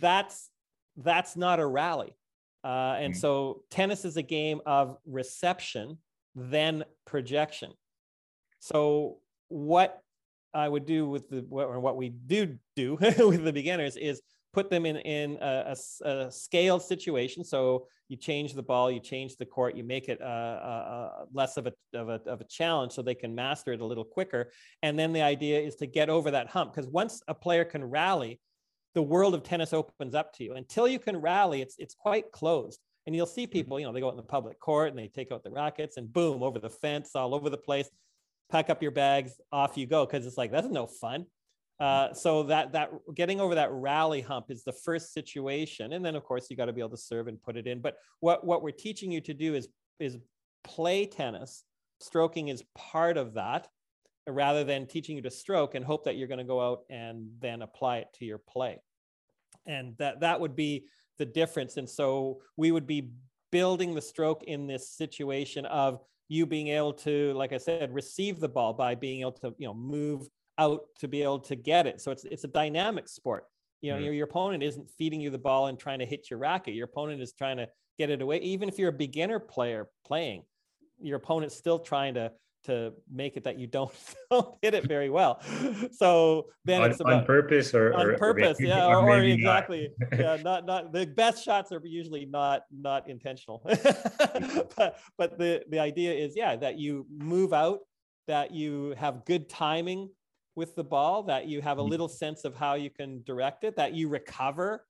that's 0.00 0.50
that's 0.96 1.36
not 1.36 1.60
a 1.60 1.66
rally. 1.66 2.16
Uh, 2.64 2.96
and 2.98 3.14
mm. 3.14 3.16
so 3.16 3.62
tennis 3.70 4.04
is 4.04 4.16
a 4.16 4.22
game 4.22 4.60
of 4.66 4.96
reception, 5.06 5.98
then 6.34 6.84
projection. 7.04 7.72
So 8.58 9.18
what 9.48 10.00
I 10.52 10.68
would 10.68 10.86
do 10.86 11.08
with 11.08 11.28
the 11.28 11.46
or 11.50 11.78
what 11.78 11.96
we 11.96 12.08
do 12.08 12.58
do 12.74 12.96
with 13.00 13.44
the 13.44 13.52
beginners 13.52 13.96
is 13.96 14.22
put 14.56 14.70
them 14.70 14.86
in 14.86 14.96
in 14.96 15.36
a, 15.42 15.76
a, 15.76 16.08
a, 16.08 16.32
scaled 16.32 16.80
situation. 16.80 17.44
So 17.44 17.86
you 18.08 18.16
change 18.16 18.54
the 18.54 18.62
ball, 18.62 18.90
you 18.90 19.00
change 19.00 19.36
the 19.36 19.44
court, 19.44 19.76
you 19.76 19.84
make 19.84 20.08
it 20.08 20.18
uh, 20.22 20.24
uh, 20.24 20.86
uh, 20.94 21.24
less 21.34 21.58
of 21.58 21.66
a, 21.66 21.74
of 21.92 22.08
a 22.08 22.20
of 22.26 22.40
a 22.40 22.44
challenge, 22.44 22.92
so 22.92 23.02
they 23.02 23.14
can 23.14 23.34
master 23.34 23.74
it 23.74 23.82
a 23.82 23.84
little 23.84 24.04
quicker. 24.04 24.50
And 24.82 24.98
then 24.98 25.12
the 25.12 25.20
idea 25.20 25.60
is 25.60 25.76
to 25.76 25.86
get 25.86 26.08
over 26.08 26.30
that 26.30 26.48
hump 26.48 26.72
because 26.72 26.88
once 26.90 27.20
a 27.28 27.34
player 27.34 27.66
can 27.66 27.84
rally, 27.84 28.40
the 28.94 29.02
world 29.02 29.34
of 29.34 29.42
tennis 29.42 29.74
opens 29.74 30.14
up 30.14 30.32
to 30.36 30.44
you. 30.44 30.54
Until 30.54 30.88
you 30.88 30.98
can 30.98 31.18
rally, 31.18 31.60
it's 31.60 31.76
it's 31.78 31.94
quite 31.94 32.32
closed. 32.32 32.80
And 33.06 33.14
you'll 33.14 33.26
see 33.26 33.44
mm-hmm. 33.44 33.52
people, 33.52 33.78
you 33.78 33.84
know, 33.84 33.92
they 33.92 34.00
go 34.00 34.08
out 34.08 34.14
in 34.14 34.16
the 34.16 34.22
public 34.22 34.58
court 34.58 34.88
and 34.88 34.98
they 34.98 35.08
take 35.08 35.30
out 35.32 35.44
the 35.44 35.50
rackets 35.50 35.98
and 35.98 36.10
boom, 36.10 36.42
over 36.42 36.58
the 36.58 36.70
fence, 36.70 37.10
all 37.14 37.34
over 37.34 37.50
the 37.50 37.58
place. 37.58 37.90
Pack 38.50 38.70
up 38.70 38.80
your 38.80 38.90
bags, 38.92 39.32
off 39.52 39.76
you 39.76 39.86
go, 39.86 40.06
because 40.06 40.24
it's 40.24 40.38
like 40.38 40.50
that's 40.50 40.68
no 40.68 40.86
fun. 40.86 41.26
Uh, 41.78 42.12
so 42.14 42.42
that 42.44 42.72
that 42.72 42.90
getting 43.14 43.40
over 43.40 43.54
that 43.54 43.70
rally 43.70 44.22
hump 44.22 44.46
is 44.50 44.64
the 44.64 44.72
first 44.72 45.12
situation, 45.12 45.92
and 45.92 46.04
then 46.04 46.16
of 46.16 46.24
course 46.24 46.46
you 46.50 46.56
got 46.56 46.66
to 46.66 46.72
be 46.72 46.80
able 46.80 46.90
to 46.90 46.96
serve 46.96 47.28
and 47.28 47.42
put 47.42 47.56
it 47.56 47.66
in. 47.66 47.80
But 47.80 47.96
what 48.20 48.46
what 48.46 48.62
we're 48.62 48.70
teaching 48.70 49.10
you 49.10 49.20
to 49.22 49.34
do 49.34 49.54
is 49.54 49.68
is 50.00 50.16
play 50.64 51.06
tennis. 51.06 51.64
Stroking 52.00 52.48
is 52.48 52.62
part 52.74 53.16
of 53.16 53.34
that, 53.34 53.68
rather 54.26 54.64
than 54.64 54.86
teaching 54.86 55.16
you 55.16 55.22
to 55.22 55.30
stroke 55.30 55.74
and 55.74 55.84
hope 55.84 56.04
that 56.04 56.16
you're 56.16 56.28
going 56.28 56.38
to 56.38 56.44
go 56.44 56.60
out 56.60 56.80
and 56.90 57.28
then 57.40 57.62
apply 57.62 57.98
it 57.98 58.08
to 58.14 58.24
your 58.24 58.38
play 58.38 58.80
and 59.66 59.96
that 59.98 60.20
that 60.20 60.40
would 60.40 60.56
be 60.56 60.84
the 61.18 61.24
difference 61.24 61.76
and 61.76 61.88
so 61.88 62.40
we 62.56 62.70
would 62.70 62.86
be 62.86 63.10
building 63.52 63.94
the 63.94 64.02
stroke 64.02 64.42
in 64.44 64.66
this 64.66 64.90
situation 64.90 65.64
of 65.66 66.00
you 66.28 66.46
being 66.46 66.68
able 66.68 66.92
to 66.92 67.32
like 67.34 67.52
i 67.52 67.56
said 67.56 67.92
receive 67.94 68.40
the 68.40 68.48
ball 68.48 68.72
by 68.72 68.94
being 68.94 69.20
able 69.20 69.32
to 69.32 69.54
you 69.58 69.66
know 69.66 69.74
move 69.74 70.28
out 70.58 70.82
to 70.98 71.08
be 71.08 71.22
able 71.22 71.38
to 71.38 71.56
get 71.56 71.86
it 71.86 72.00
so 72.00 72.10
it's 72.10 72.24
it's 72.24 72.44
a 72.44 72.48
dynamic 72.48 73.08
sport 73.08 73.44
you 73.80 73.90
know 73.90 73.96
mm-hmm. 73.96 74.06
your, 74.06 74.14
your 74.14 74.24
opponent 74.24 74.62
isn't 74.62 74.88
feeding 74.98 75.20
you 75.20 75.30
the 75.30 75.38
ball 75.38 75.66
and 75.66 75.78
trying 75.78 75.98
to 75.98 76.06
hit 76.06 76.30
your 76.30 76.38
racket 76.38 76.74
your 76.74 76.86
opponent 76.86 77.20
is 77.20 77.32
trying 77.32 77.56
to 77.56 77.68
get 77.98 78.10
it 78.10 78.22
away 78.22 78.38
even 78.38 78.68
if 78.68 78.78
you're 78.78 78.90
a 78.90 78.92
beginner 78.92 79.38
player 79.38 79.88
playing 80.06 80.42
your 81.00 81.16
opponent's 81.16 81.54
still 81.54 81.78
trying 81.78 82.14
to 82.14 82.30
to 82.66 82.92
make 83.12 83.36
it 83.36 83.44
that 83.44 83.58
you 83.58 83.66
don't, 83.66 83.92
don't 84.30 84.56
hit 84.60 84.74
it 84.74 84.84
very 84.84 85.08
well. 85.08 85.40
So 85.92 86.46
then 86.64 86.82
on, 86.82 86.90
it's 86.90 87.00
about 87.00 87.12
on 87.12 87.24
purpose 87.24 87.72
or 87.72 87.94
on 87.94 88.06
or, 88.06 88.18
purpose, 88.18 88.60
or 88.60 88.64
yeah, 88.64 88.86
or, 88.86 89.08
or 89.08 89.22
exactly, 89.22 89.90
not. 89.98 90.18
yeah, 90.20 90.36
not 90.42 90.66
not 90.66 90.92
the 90.92 91.06
best 91.06 91.44
shots 91.44 91.72
are 91.72 91.80
usually 91.84 92.26
not 92.26 92.62
not 92.70 93.08
intentional, 93.08 93.62
but 93.64 94.98
but 95.16 95.38
the 95.38 95.62
the 95.70 95.78
idea 95.78 96.12
is 96.12 96.34
yeah 96.36 96.56
that 96.56 96.78
you 96.78 97.06
move 97.10 97.52
out, 97.52 97.80
that 98.26 98.52
you 98.52 98.94
have 98.98 99.24
good 99.24 99.48
timing 99.48 100.10
with 100.56 100.74
the 100.74 100.84
ball, 100.84 101.22
that 101.24 101.46
you 101.46 101.60
have 101.62 101.78
a 101.78 101.80
mm-hmm. 101.80 101.90
little 101.90 102.08
sense 102.08 102.44
of 102.44 102.56
how 102.56 102.74
you 102.74 102.90
can 102.90 103.22
direct 103.24 103.62
it, 103.64 103.76
that 103.76 103.92
you 103.92 104.08
recover 104.08 104.84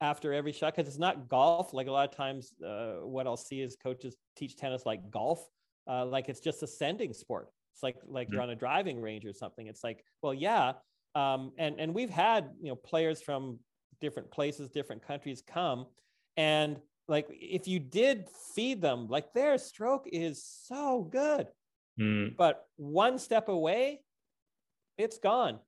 after 0.00 0.34
every 0.34 0.52
shot 0.52 0.74
because 0.74 0.88
it's 0.88 0.98
not 0.98 1.28
golf 1.28 1.72
like 1.72 1.86
a 1.86 1.90
lot 1.90 2.06
of 2.06 2.14
times 2.14 2.52
uh, 2.66 2.94
what 3.04 3.28
i'll 3.28 3.36
see 3.36 3.60
is 3.60 3.76
coaches 3.76 4.16
teach 4.36 4.56
tennis 4.56 4.84
like 4.84 5.08
golf 5.08 5.48
uh, 5.86 6.06
like 6.06 6.28
it's 6.28 6.40
just 6.40 6.62
a 6.62 6.66
sending 6.66 7.12
sport. 7.12 7.48
It's 7.74 7.82
like 7.82 7.96
like 8.06 8.30
you're 8.30 8.40
on 8.40 8.50
a 8.50 8.56
driving 8.56 9.00
range 9.00 9.24
or 9.26 9.32
something. 9.32 9.66
It's 9.66 9.82
like, 9.82 10.04
well, 10.22 10.34
yeah. 10.34 10.72
Um, 11.14 11.52
and 11.58 11.78
and 11.78 11.94
we've 11.94 12.10
had 12.10 12.50
you 12.60 12.68
know 12.68 12.76
players 12.76 13.20
from 13.20 13.58
different 14.00 14.30
places, 14.30 14.68
different 14.68 15.06
countries 15.06 15.42
come, 15.46 15.86
and 16.36 16.80
like 17.08 17.26
if 17.30 17.66
you 17.66 17.78
did 17.80 18.28
feed 18.54 18.80
them, 18.80 19.08
like 19.08 19.32
their 19.34 19.58
stroke 19.58 20.06
is 20.10 20.44
so 20.66 21.08
good, 21.10 21.48
mm. 22.00 22.34
but 22.36 22.66
one 22.76 23.18
step 23.18 23.48
away, 23.48 24.00
it's 24.98 25.18
gone. 25.18 25.58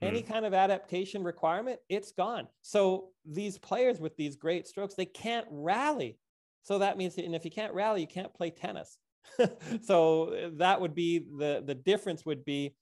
Any 0.00 0.22
mm. 0.22 0.28
kind 0.28 0.44
of 0.44 0.54
adaptation 0.54 1.22
requirement, 1.22 1.80
it's 1.88 2.12
gone. 2.12 2.46
So 2.60 3.08
these 3.24 3.58
players 3.58 4.00
with 4.00 4.16
these 4.16 4.36
great 4.36 4.66
strokes, 4.66 4.94
they 4.94 5.06
can't 5.06 5.46
rally. 5.50 6.18
So 6.62 6.78
that 6.78 6.98
means, 6.98 7.16
and 7.18 7.34
if 7.34 7.44
you 7.44 7.50
can't 7.50 7.72
rally, 7.72 8.00
you 8.02 8.06
can't 8.06 8.32
play 8.34 8.50
tennis. 8.50 8.98
so 9.82 10.50
that 10.54 10.80
would 10.80 10.94
be 10.94 11.20
the 11.38 11.62
the 11.64 11.74
difference 11.74 12.26
would 12.26 12.44
be 12.44 12.74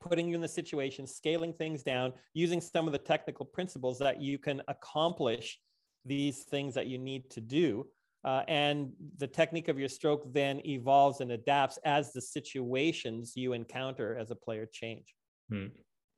putting 0.00 0.28
you 0.28 0.34
in 0.34 0.40
the 0.40 0.48
situation 0.48 1.06
scaling 1.06 1.52
things 1.52 1.82
down 1.82 2.12
using 2.34 2.60
some 2.60 2.86
of 2.86 2.92
the 2.92 2.98
technical 2.98 3.44
principles 3.44 3.98
that 3.98 4.20
you 4.20 4.38
can 4.38 4.62
accomplish 4.68 5.58
these 6.04 6.44
things 6.44 6.74
that 6.74 6.86
you 6.86 6.98
need 6.98 7.28
to 7.30 7.40
do 7.40 7.86
uh, 8.26 8.42
and 8.48 8.92
the 9.18 9.26
technique 9.26 9.68
of 9.68 9.78
your 9.78 9.88
stroke 9.88 10.30
then 10.32 10.60
evolves 10.66 11.20
and 11.20 11.30
adapts 11.30 11.78
as 11.84 12.12
the 12.12 12.20
situations 12.20 13.34
you 13.36 13.52
encounter 13.52 14.18
as 14.18 14.30
a 14.32 14.34
player 14.34 14.66
change. 14.70 15.14
Hmm. 15.48 15.66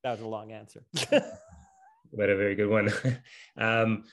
that 0.02 0.12
was 0.12 0.20
a 0.20 0.26
long 0.26 0.52
answer. 0.52 0.82
But 2.10 2.30
a 2.30 2.36
very 2.36 2.54
good 2.54 2.70
one. 2.70 2.90
Um, 3.58 4.04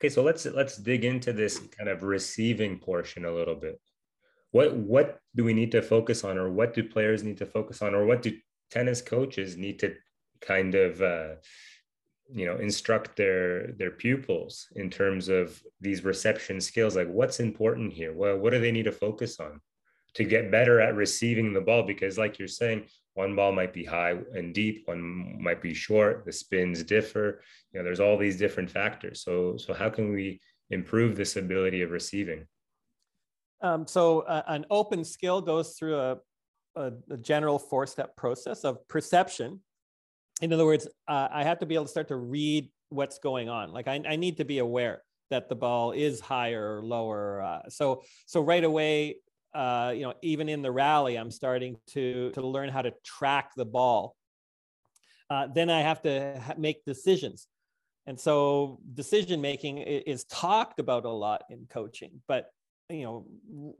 okay 0.00 0.08
so 0.08 0.22
let's 0.22 0.44
let's 0.46 0.76
dig 0.76 1.04
into 1.04 1.32
this 1.32 1.58
kind 1.58 1.88
of 1.88 2.02
receiving 2.02 2.78
portion 2.78 3.24
a 3.24 3.32
little 3.32 3.54
bit. 3.54 3.80
What 4.50 4.74
what 4.76 5.20
do 5.36 5.44
we 5.44 5.54
need 5.54 5.70
to 5.72 5.82
focus 5.82 6.24
on 6.24 6.36
or 6.36 6.50
what 6.50 6.74
do 6.74 6.82
players 6.82 7.22
need 7.22 7.38
to 7.38 7.46
focus 7.46 7.80
on 7.82 7.94
or 7.94 8.06
what 8.06 8.22
do 8.22 8.36
tennis 8.70 9.00
coaches 9.00 9.56
need 9.56 9.78
to 9.80 9.94
kind 10.40 10.74
of 10.74 11.00
uh, 11.00 11.34
you 12.32 12.46
know 12.46 12.56
instruct 12.56 13.16
their 13.16 13.72
their 13.72 13.90
pupils 13.90 14.68
in 14.76 14.90
terms 14.90 15.28
of 15.28 15.62
these 15.80 16.04
reception 16.04 16.60
skills 16.60 16.96
like 16.96 17.08
what's 17.08 17.40
important 17.40 17.92
here? 17.92 18.12
Well 18.12 18.36
what 18.38 18.52
do 18.52 18.60
they 18.60 18.72
need 18.72 18.84
to 18.84 18.92
focus 18.92 19.40
on 19.40 19.60
to 20.14 20.24
get 20.24 20.50
better 20.50 20.80
at 20.80 20.94
receiving 20.94 21.52
the 21.52 21.60
ball? 21.60 21.82
Because 21.82 22.18
like 22.18 22.38
you're 22.38 22.48
saying 22.48 22.86
one 23.14 23.34
ball 23.34 23.52
might 23.52 23.72
be 23.72 23.84
high 23.84 24.16
and 24.34 24.54
deep 24.54 24.82
one 24.86 25.42
might 25.42 25.62
be 25.62 25.74
short 25.74 26.24
the 26.24 26.32
spins 26.32 26.82
differ 26.82 27.42
you 27.72 27.78
know 27.78 27.84
there's 27.84 28.00
all 28.00 28.18
these 28.18 28.38
different 28.38 28.70
factors. 28.70 29.22
So 29.22 29.56
so 29.56 29.72
how 29.72 29.88
can 29.88 30.12
we 30.12 30.40
improve 30.70 31.16
this 31.16 31.36
ability 31.36 31.82
of 31.82 31.90
receiving? 31.90 32.46
Um, 33.60 33.86
so 33.86 34.20
uh, 34.20 34.42
an 34.46 34.66
open 34.70 35.04
skill 35.04 35.40
goes 35.40 35.72
through 35.72 35.96
a, 35.96 36.18
a, 36.76 36.92
a 37.10 37.16
general 37.16 37.58
four 37.58 37.86
step 37.86 38.16
process 38.16 38.64
of 38.64 38.86
perception 38.86 39.60
in 40.40 40.52
other 40.52 40.64
words 40.64 40.86
uh, 41.08 41.28
i 41.32 41.42
have 41.42 41.58
to 41.58 41.66
be 41.66 41.74
able 41.74 41.84
to 41.84 41.90
start 41.90 42.08
to 42.08 42.16
read 42.16 42.68
what's 42.90 43.18
going 43.18 43.48
on 43.48 43.72
like 43.72 43.88
i, 43.88 44.00
I 44.08 44.16
need 44.16 44.36
to 44.38 44.44
be 44.44 44.58
aware 44.58 45.02
that 45.30 45.48
the 45.48 45.56
ball 45.56 45.92
is 45.92 46.20
higher 46.20 46.76
or 46.76 46.82
lower 46.82 47.42
uh, 47.42 47.68
so 47.68 48.02
so 48.26 48.40
right 48.40 48.64
away 48.64 49.16
uh, 49.54 49.92
you 49.94 50.02
know, 50.02 50.14
even 50.22 50.48
in 50.48 50.62
the 50.62 50.70
rally, 50.70 51.16
I'm 51.16 51.30
starting 51.30 51.76
to 51.88 52.30
to 52.32 52.46
learn 52.46 52.68
how 52.68 52.82
to 52.82 52.92
track 53.04 53.52
the 53.56 53.64
ball. 53.64 54.14
Uh, 55.30 55.46
then 55.52 55.70
I 55.70 55.80
have 55.80 56.02
to 56.02 56.40
ha- 56.40 56.54
make 56.58 56.84
decisions, 56.84 57.46
and 58.06 58.18
so 58.18 58.78
decision 58.94 59.40
making 59.40 59.78
is 59.78 60.24
talked 60.24 60.80
about 60.80 61.04
a 61.06 61.10
lot 61.10 61.42
in 61.50 61.66
coaching. 61.70 62.20
But 62.28 62.50
you 62.90 63.02
know, 63.02 63.26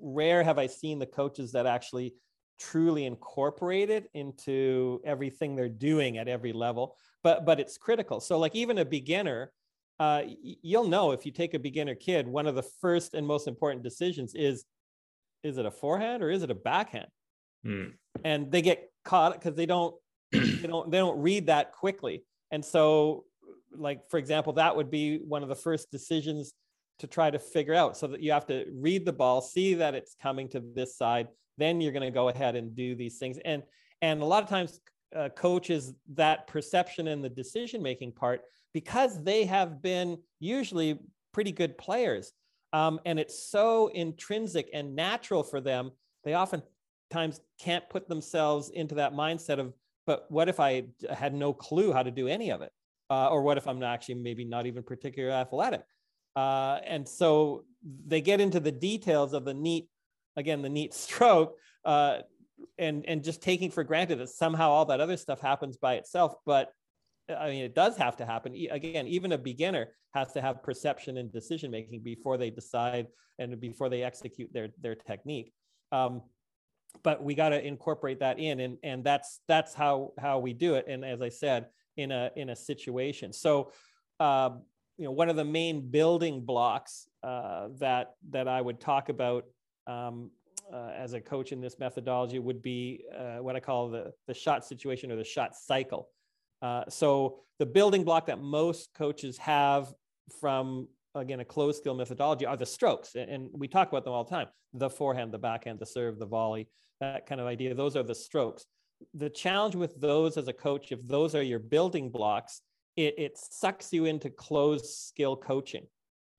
rare 0.01 0.43
have 0.43 0.59
I 0.59 0.67
seen 0.67 0.99
the 0.99 1.07
coaches 1.07 1.53
that 1.53 1.67
actually 1.67 2.15
truly 2.59 3.05
incorporate 3.05 3.91
it 3.91 4.11
into 4.15 5.01
everything 5.05 5.55
they're 5.55 5.69
doing 5.69 6.19
at 6.19 6.29
every 6.29 6.53
level. 6.53 6.97
But 7.23 7.45
but 7.45 7.61
it's 7.61 7.79
critical. 7.79 8.21
So 8.21 8.39
like 8.39 8.55
even 8.55 8.79
a 8.79 8.85
beginner. 8.85 9.53
Uh, 10.01 10.23
you'll 10.63 10.87
know 10.87 11.11
if 11.11 11.27
you 11.27 11.33
take 11.33 11.55
a 11.55 11.59
beginner 11.59 11.97
kid, 11.97 12.29
one 12.29 12.47
of 12.47 12.55
the 12.55 12.63
first 12.63 13.15
and 13.15 13.27
most 13.27 13.49
important 13.49 13.83
decisions 13.83 14.33
is 14.37 14.65
is 15.43 15.59
it 15.59 15.67
a 15.67 15.73
forehand 15.73 16.23
or 16.23 16.31
is 16.31 16.45
it 16.45 16.53
a 16.53 16.55
backhand? 16.55 17.09
Mm. 17.67 17.95
And 18.25 18.53
they 18.53 18.63
get 18.63 18.91
caught 19.05 19.33
because 19.33 19.55
they 19.57 19.67
don't 19.67 19.95
they 20.33 20.67
don't 20.69 20.91
they 20.91 20.99
don't 20.99 21.21
read 21.21 21.47
that 21.47 21.73
quickly. 21.73 22.25
And 22.51 22.65
so, 22.65 23.25
like 23.77 24.09
for 24.11 24.19
example, 24.19 24.55
that 24.55 24.77
would 24.77 24.91
be 24.91 25.19
one 25.19 25.43
of 25.43 25.49
the 25.49 25.55
first 25.55 25.91
decisions 25.91 26.53
to 26.99 27.07
try 27.07 27.31
to 27.31 27.39
figure 27.39 27.75
out 27.75 27.97
so 27.97 28.09
that 28.09 28.21
you 28.21 28.33
have 28.33 28.47
to 28.47 28.67
read 28.75 29.05
the 29.05 29.13
ball, 29.13 29.41
see 29.41 29.75
that 29.75 29.95
it's 29.95 30.17
coming 30.21 30.49
to 30.49 30.61
this 30.75 30.97
side, 30.97 31.29
then 31.59 31.81
you're 31.81 31.93
going 31.93 32.03
to 32.03 32.11
go 32.11 32.29
ahead 32.29 32.57
and 32.57 32.75
do 32.75 32.95
these 32.95 33.19
things. 33.19 33.39
And 33.45 33.63
and 34.01 34.23
a 34.23 34.25
lot 34.25 34.43
of 34.43 34.49
times 34.49 34.81
uh, 35.15 35.29
coaches 35.31 35.93
that 36.15 36.47
perception 36.47 37.09
and 37.09 37.25
the 37.25 37.29
decision 37.29 37.83
making 37.83 38.13
part 38.13 38.43
because 38.73 39.23
they 39.23 39.45
have 39.45 39.83
been 39.83 40.19
usually 40.39 40.99
pretty 41.33 41.53
good 41.53 41.77
players 41.79 42.33
um, 42.73 43.01
and 43.05 43.19
it's 43.19 43.51
so 43.51 43.89
intrinsic 43.89 44.69
and 44.73 44.95
natural 44.95 45.43
for 45.43 45.61
them, 45.61 45.91
they 46.25 46.35
oftentimes 46.35 47.41
can't 47.61 47.89
put 47.89 48.09
themselves 48.09 48.71
into 48.71 48.97
that 48.97 49.15
mindset 49.15 49.59
of, 49.59 49.73
but 50.07 50.31
what 50.31 50.49
if 50.49 50.61
I 50.61 50.85
had 51.11 51.35
no 51.35 51.53
clue 51.53 51.93
how 51.93 52.03
to 52.03 52.11
do 52.11 52.29
any 52.29 52.51
of 52.51 52.63
it? 52.63 52.73
Uh, 53.11 53.29
or 53.29 53.43
what 53.43 53.57
if 53.57 53.67
I'm 53.67 53.83
actually 53.83 54.17
maybe 54.17 54.45
not 54.45 54.67
even 54.67 54.83
particularly 54.83 55.35
athletic? 55.35 55.83
Uh, 56.37 56.79
and 56.85 57.09
so 57.09 57.65
they 58.07 58.21
get 58.21 58.41
into 58.41 58.61
the 58.61 58.73
details 58.73 59.33
of 59.33 59.45
the 59.45 59.55
neat, 59.55 59.89
again, 60.39 60.63
the 60.63 60.69
neat 60.69 60.95
stroke, 61.05 61.57
uh, 61.85 62.19
and 62.79 63.05
and 63.07 63.23
just 63.23 63.43
taking 63.43 63.71
for 63.71 63.85
granted 63.85 64.19
that 64.19 64.31
somehow 64.31 64.71
all 64.71 64.87
that 64.87 65.01
other 65.01 65.17
stuff 65.17 65.41
happens 65.41 65.77
by 65.77 65.95
itself. 65.95 66.35
But 66.45 66.73
I 67.29 67.51
mean, 67.51 67.65
it 67.65 67.75
does 67.75 67.97
have 67.97 68.17
to 68.17 68.27
happen. 68.27 68.55
Again, 68.71 69.07
even 69.07 69.33
a 69.33 69.39
beginner 69.39 69.89
has 70.15 70.33
to 70.33 70.41
have 70.41 70.63
perception 70.63 71.19
and 71.19 71.33
decision 71.33 71.71
making 71.71 72.01
before 72.03 72.39
they 72.39 72.51
decide 72.51 73.09
and 73.39 73.61
before 73.61 73.89
they 73.89 74.03
execute 74.03 74.53
their 74.53 74.69
their 74.81 74.95
technique. 74.95 75.53
Um, 75.93 76.23
but 77.03 77.23
we 77.23 77.35
got 77.35 77.51
to 77.51 77.65
incorporate 77.65 78.21
that 78.21 78.39
in, 78.39 78.61
and 78.61 78.79
and 78.83 79.05
that's 79.05 79.41
that's 79.47 79.75
how 79.75 80.13
how 80.19 80.39
we 80.39 80.53
do 80.53 80.75
it. 80.75 80.87
And 80.89 81.05
as 81.05 81.23
I 81.23 81.29
said, 81.29 81.67
in 81.97 82.13
a 82.13 82.31
in 82.37 82.49
a 82.51 82.57
situation. 82.57 83.33
So, 83.33 83.73
um, 84.21 84.63
you 84.97 85.05
know, 85.05 85.13
one 85.13 85.29
of 85.29 85.37
the 85.37 85.45
main 85.45 85.91
building 85.91 86.41
blocks 86.41 87.09
uh, 87.23 87.69
that 87.79 88.15
that 88.31 88.49
I 88.49 88.61
would 88.61 88.81
talk 88.81 89.11
about 89.11 89.45
um, 89.89 90.31
uh, 90.73 90.91
as 90.97 91.15
a 91.15 91.21
coach 91.21 91.53
in 91.53 91.61
this 91.61 91.79
methodology 91.79 92.39
would 92.39 92.63
be 92.63 93.05
uh, 93.17 93.39
what 93.39 93.57
I 93.57 93.61
call 93.61 93.89
the 93.89 94.13
the 94.27 94.35
shot 94.35 94.65
situation 94.65 95.11
or 95.11 95.17
the 95.17 95.25
shot 95.25 95.57
cycle. 95.57 96.09
Uh, 96.61 96.85
so 96.89 97.41
the 97.59 97.67
building 97.67 98.05
block 98.05 98.27
that 98.27 98.41
most 98.41 98.91
coaches 98.95 99.39
have 99.39 99.93
from 100.41 100.87
again 101.15 101.41
a 101.41 101.45
closed 101.45 101.79
skill 101.79 101.95
methodology 101.95 102.45
are 102.45 102.57
the 102.57 102.67
strokes 102.67 103.15
and 103.15 103.49
we 103.53 103.67
talk 103.67 103.89
about 103.89 104.05
them 104.05 104.13
all 104.13 104.25
the 104.25 104.31
time. 104.31 104.49
The 104.75 104.91
forehand 104.91 105.33
the 105.33 105.39
backhand 105.39 105.79
the 105.79 105.87
serve 105.87 106.19
the 106.19 106.27
volley 106.27 106.69
that 107.01 107.27
kind 107.27 107.41
of 107.41 107.47
idea. 107.47 107.75
Those 107.75 107.97
are 107.97 108.03
the 108.03 108.15
strokes. 108.15 108.67
The 109.15 109.31
challenge 109.31 109.77
with 109.77 110.01
those 110.01 110.37
as 110.37 110.49
a 110.49 110.53
coach 110.53 110.93
if 110.93 111.07
those 111.07 111.35
are 111.35 111.43
your 111.43 111.61
building 111.61 112.11
blocks 112.11 112.61
it, 112.99 113.15
it 113.17 113.39
sucks 113.39 113.93
you 113.93 114.07
into 114.07 114.29
closed 114.29 114.87
skill 114.87 115.37
coaching 115.37 115.87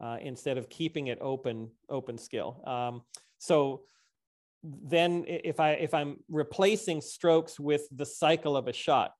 uh, 0.01 0.17
instead 0.21 0.57
of 0.57 0.69
keeping 0.69 1.07
it 1.07 1.17
open 1.21 1.69
open 1.89 2.17
skill. 2.17 2.61
Um, 2.67 3.01
so 3.39 3.81
then 4.63 5.25
if 5.27 5.59
i 5.59 5.71
if 5.71 5.93
i'm 5.93 6.17
replacing 6.29 7.01
strokes 7.01 7.59
with 7.59 7.87
the 7.91 8.05
cycle 8.05 8.55
of 8.55 8.67
a 8.67 8.73
shot 8.73 9.13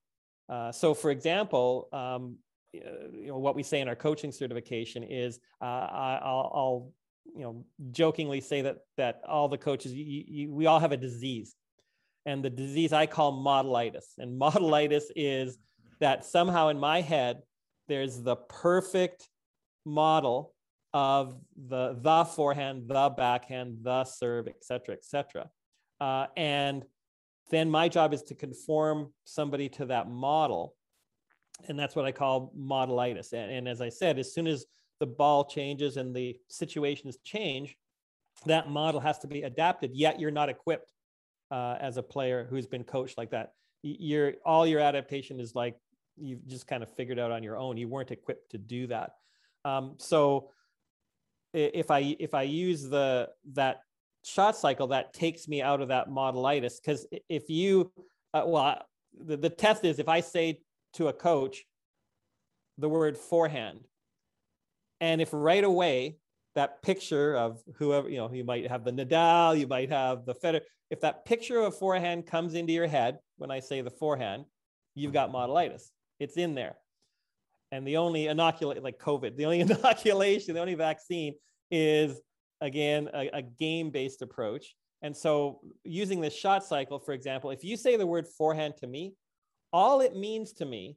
uh, 0.50 0.72
so, 0.72 0.94
for 0.94 1.12
example, 1.12 1.88
um, 1.92 2.36
you 2.72 3.28
know 3.28 3.38
what 3.38 3.54
we 3.54 3.62
say 3.62 3.80
in 3.80 3.88
our 3.88 3.94
coaching 3.94 4.32
certification 4.32 5.04
is 5.04 5.38
uh, 5.62 5.64
I'll, 5.64 6.52
I'll, 6.54 6.92
you 7.36 7.42
know 7.42 7.64
jokingly 7.92 8.40
say 8.40 8.62
that 8.62 8.78
that 8.96 9.20
all 9.28 9.48
the 9.48 9.58
coaches 9.58 9.92
you, 9.92 10.24
you, 10.26 10.52
we 10.52 10.66
all 10.66 10.80
have 10.80 10.90
a 10.90 10.96
disease, 10.96 11.54
and 12.26 12.44
the 12.44 12.50
disease 12.50 12.92
I 12.92 13.06
call 13.06 13.32
modelitis, 13.32 14.18
and 14.18 14.40
modelitis 14.40 15.04
is 15.14 15.56
that 16.00 16.24
somehow 16.24 16.68
in 16.68 16.78
my 16.78 17.00
head 17.00 17.42
there's 17.86 18.20
the 18.20 18.36
perfect 18.36 19.28
model 19.84 20.52
of 20.92 21.36
the 21.68 21.98
the 22.00 22.24
forehand, 22.24 22.84
the 22.88 23.12
backhand, 23.16 23.78
the 23.82 24.04
serve, 24.04 24.48
etc., 24.48 24.94
etc. 24.94 25.50
Uh, 26.00 26.26
and 26.36 26.84
then 27.50 27.70
my 27.70 27.88
job 27.88 28.14
is 28.14 28.22
to 28.22 28.34
conform 28.34 29.12
somebody 29.24 29.68
to 29.68 29.86
that 29.86 30.08
model. 30.08 30.74
And 31.68 31.78
that's 31.78 31.94
what 31.94 32.06
I 32.06 32.12
call 32.12 32.52
modelitis. 32.58 33.32
And, 33.32 33.52
and 33.52 33.68
as 33.68 33.80
I 33.80 33.90
said, 33.90 34.18
as 34.18 34.32
soon 34.32 34.46
as 34.46 34.64
the 34.98 35.06
ball 35.06 35.44
changes 35.44 35.96
and 35.96 36.14
the 36.14 36.36
situations 36.48 37.18
change, 37.24 37.76
that 38.46 38.70
model 38.70 39.00
has 39.00 39.18
to 39.18 39.26
be 39.26 39.42
adapted, 39.42 39.90
yet 39.94 40.18
you're 40.18 40.30
not 40.30 40.48
equipped 40.48 40.92
uh, 41.50 41.76
as 41.80 41.96
a 41.96 42.02
player 42.02 42.46
who's 42.48 42.66
been 42.66 42.84
coached 42.84 43.18
like 43.18 43.30
that. 43.30 43.52
Your 43.82 44.34
all 44.44 44.66
your 44.66 44.80
adaptation 44.80 45.40
is 45.40 45.54
like 45.54 45.76
you've 46.16 46.46
just 46.46 46.66
kind 46.66 46.82
of 46.82 46.94
figured 46.94 47.18
out 47.18 47.30
on 47.30 47.42
your 47.42 47.56
own. 47.56 47.76
You 47.76 47.88
weren't 47.88 48.10
equipped 48.10 48.50
to 48.52 48.58
do 48.58 48.86
that. 48.88 49.12
Um, 49.64 49.94
so 49.98 50.50
if 51.52 51.90
I 51.90 52.16
if 52.18 52.34
I 52.34 52.42
use 52.42 52.88
the 52.88 53.28
that 53.52 53.80
shot 54.24 54.56
cycle 54.56 54.88
that 54.88 55.12
takes 55.12 55.48
me 55.48 55.62
out 55.62 55.80
of 55.80 55.88
that 55.88 56.08
modelitis. 56.08 56.74
Because 56.80 57.06
if 57.28 57.48
you, 57.48 57.90
uh, 58.34 58.42
well, 58.46 58.82
the, 59.18 59.36
the 59.36 59.50
test 59.50 59.84
is 59.84 59.98
if 59.98 60.08
I 60.08 60.20
say 60.20 60.60
to 60.94 61.08
a 61.08 61.12
coach 61.12 61.64
the 62.78 62.88
word 62.88 63.16
forehand, 63.16 63.80
and 65.00 65.20
if 65.20 65.30
right 65.32 65.64
away 65.64 66.18
that 66.54 66.82
picture 66.82 67.36
of 67.36 67.62
whoever, 67.76 68.08
you 68.08 68.18
know, 68.18 68.30
you 68.32 68.44
might 68.44 68.68
have 68.68 68.84
the 68.84 68.92
Nadal, 68.92 69.58
you 69.58 69.66
might 69.66 69.90
have 69.90 70.26
the 70.26 70.34
Federer, 70.34 70.60
if 70.90 71.00
that 71.00 71.24
picture 71.24 71.60
of 71.60 71.76
forehand 71.76 72.26
comes 72.26 72.54
into 72.54 72.72
your 72.72 72.88
head 72.88 73.18
when 73.38 73.50
I 73.50 73.60
say 73.60 73.80
the 73.80 73.90
forehand, 73.90 74.44
you've 74.94 75.12
got 75.12 75.32
modelitis. 75.32 75.90
It's 76.18 76.36
in 76.36 76.54
there. 76.54 76.76
And 77.72 77.86
the 77.86 77.96
only 77.98 78.26
inoculate, 78.26 78.82
like 78.82 78.98
COVID, 78.98 79.36
the 79.36 79.44
only 79.44 79.60
inoculation, 79.60 80.54
the 80.54 80.60
only 80.60 80.74
vaccine 80.74 81.34
is 81.70 82.20
again, 82.60 83.08
a, 83.14 83.30
a 83.32 83.42
game 83.42 83.90
based 83.90 84.22
approach. 84.22 84.74
And 85.02 85.16
so, 85.16 85.60
using 85.82 86.20
this 86.20 86.34
shot 86.34 86.64
cycle, 86.64 86.98
for 86.98 87.12
example, 87.12 87.50
if 87.50 87.64
you 87.64 87.76
say 87.76 87.96
the 87.96 88.06
word 88.06 88.26
forehand 88.26 88.74
to 88.78 88.86
me, 88.86 89.14
all 89.72 90.00
it 90.00 90.14
means 90.14 90.52
to 90.54 90.66
me 90.66 90.96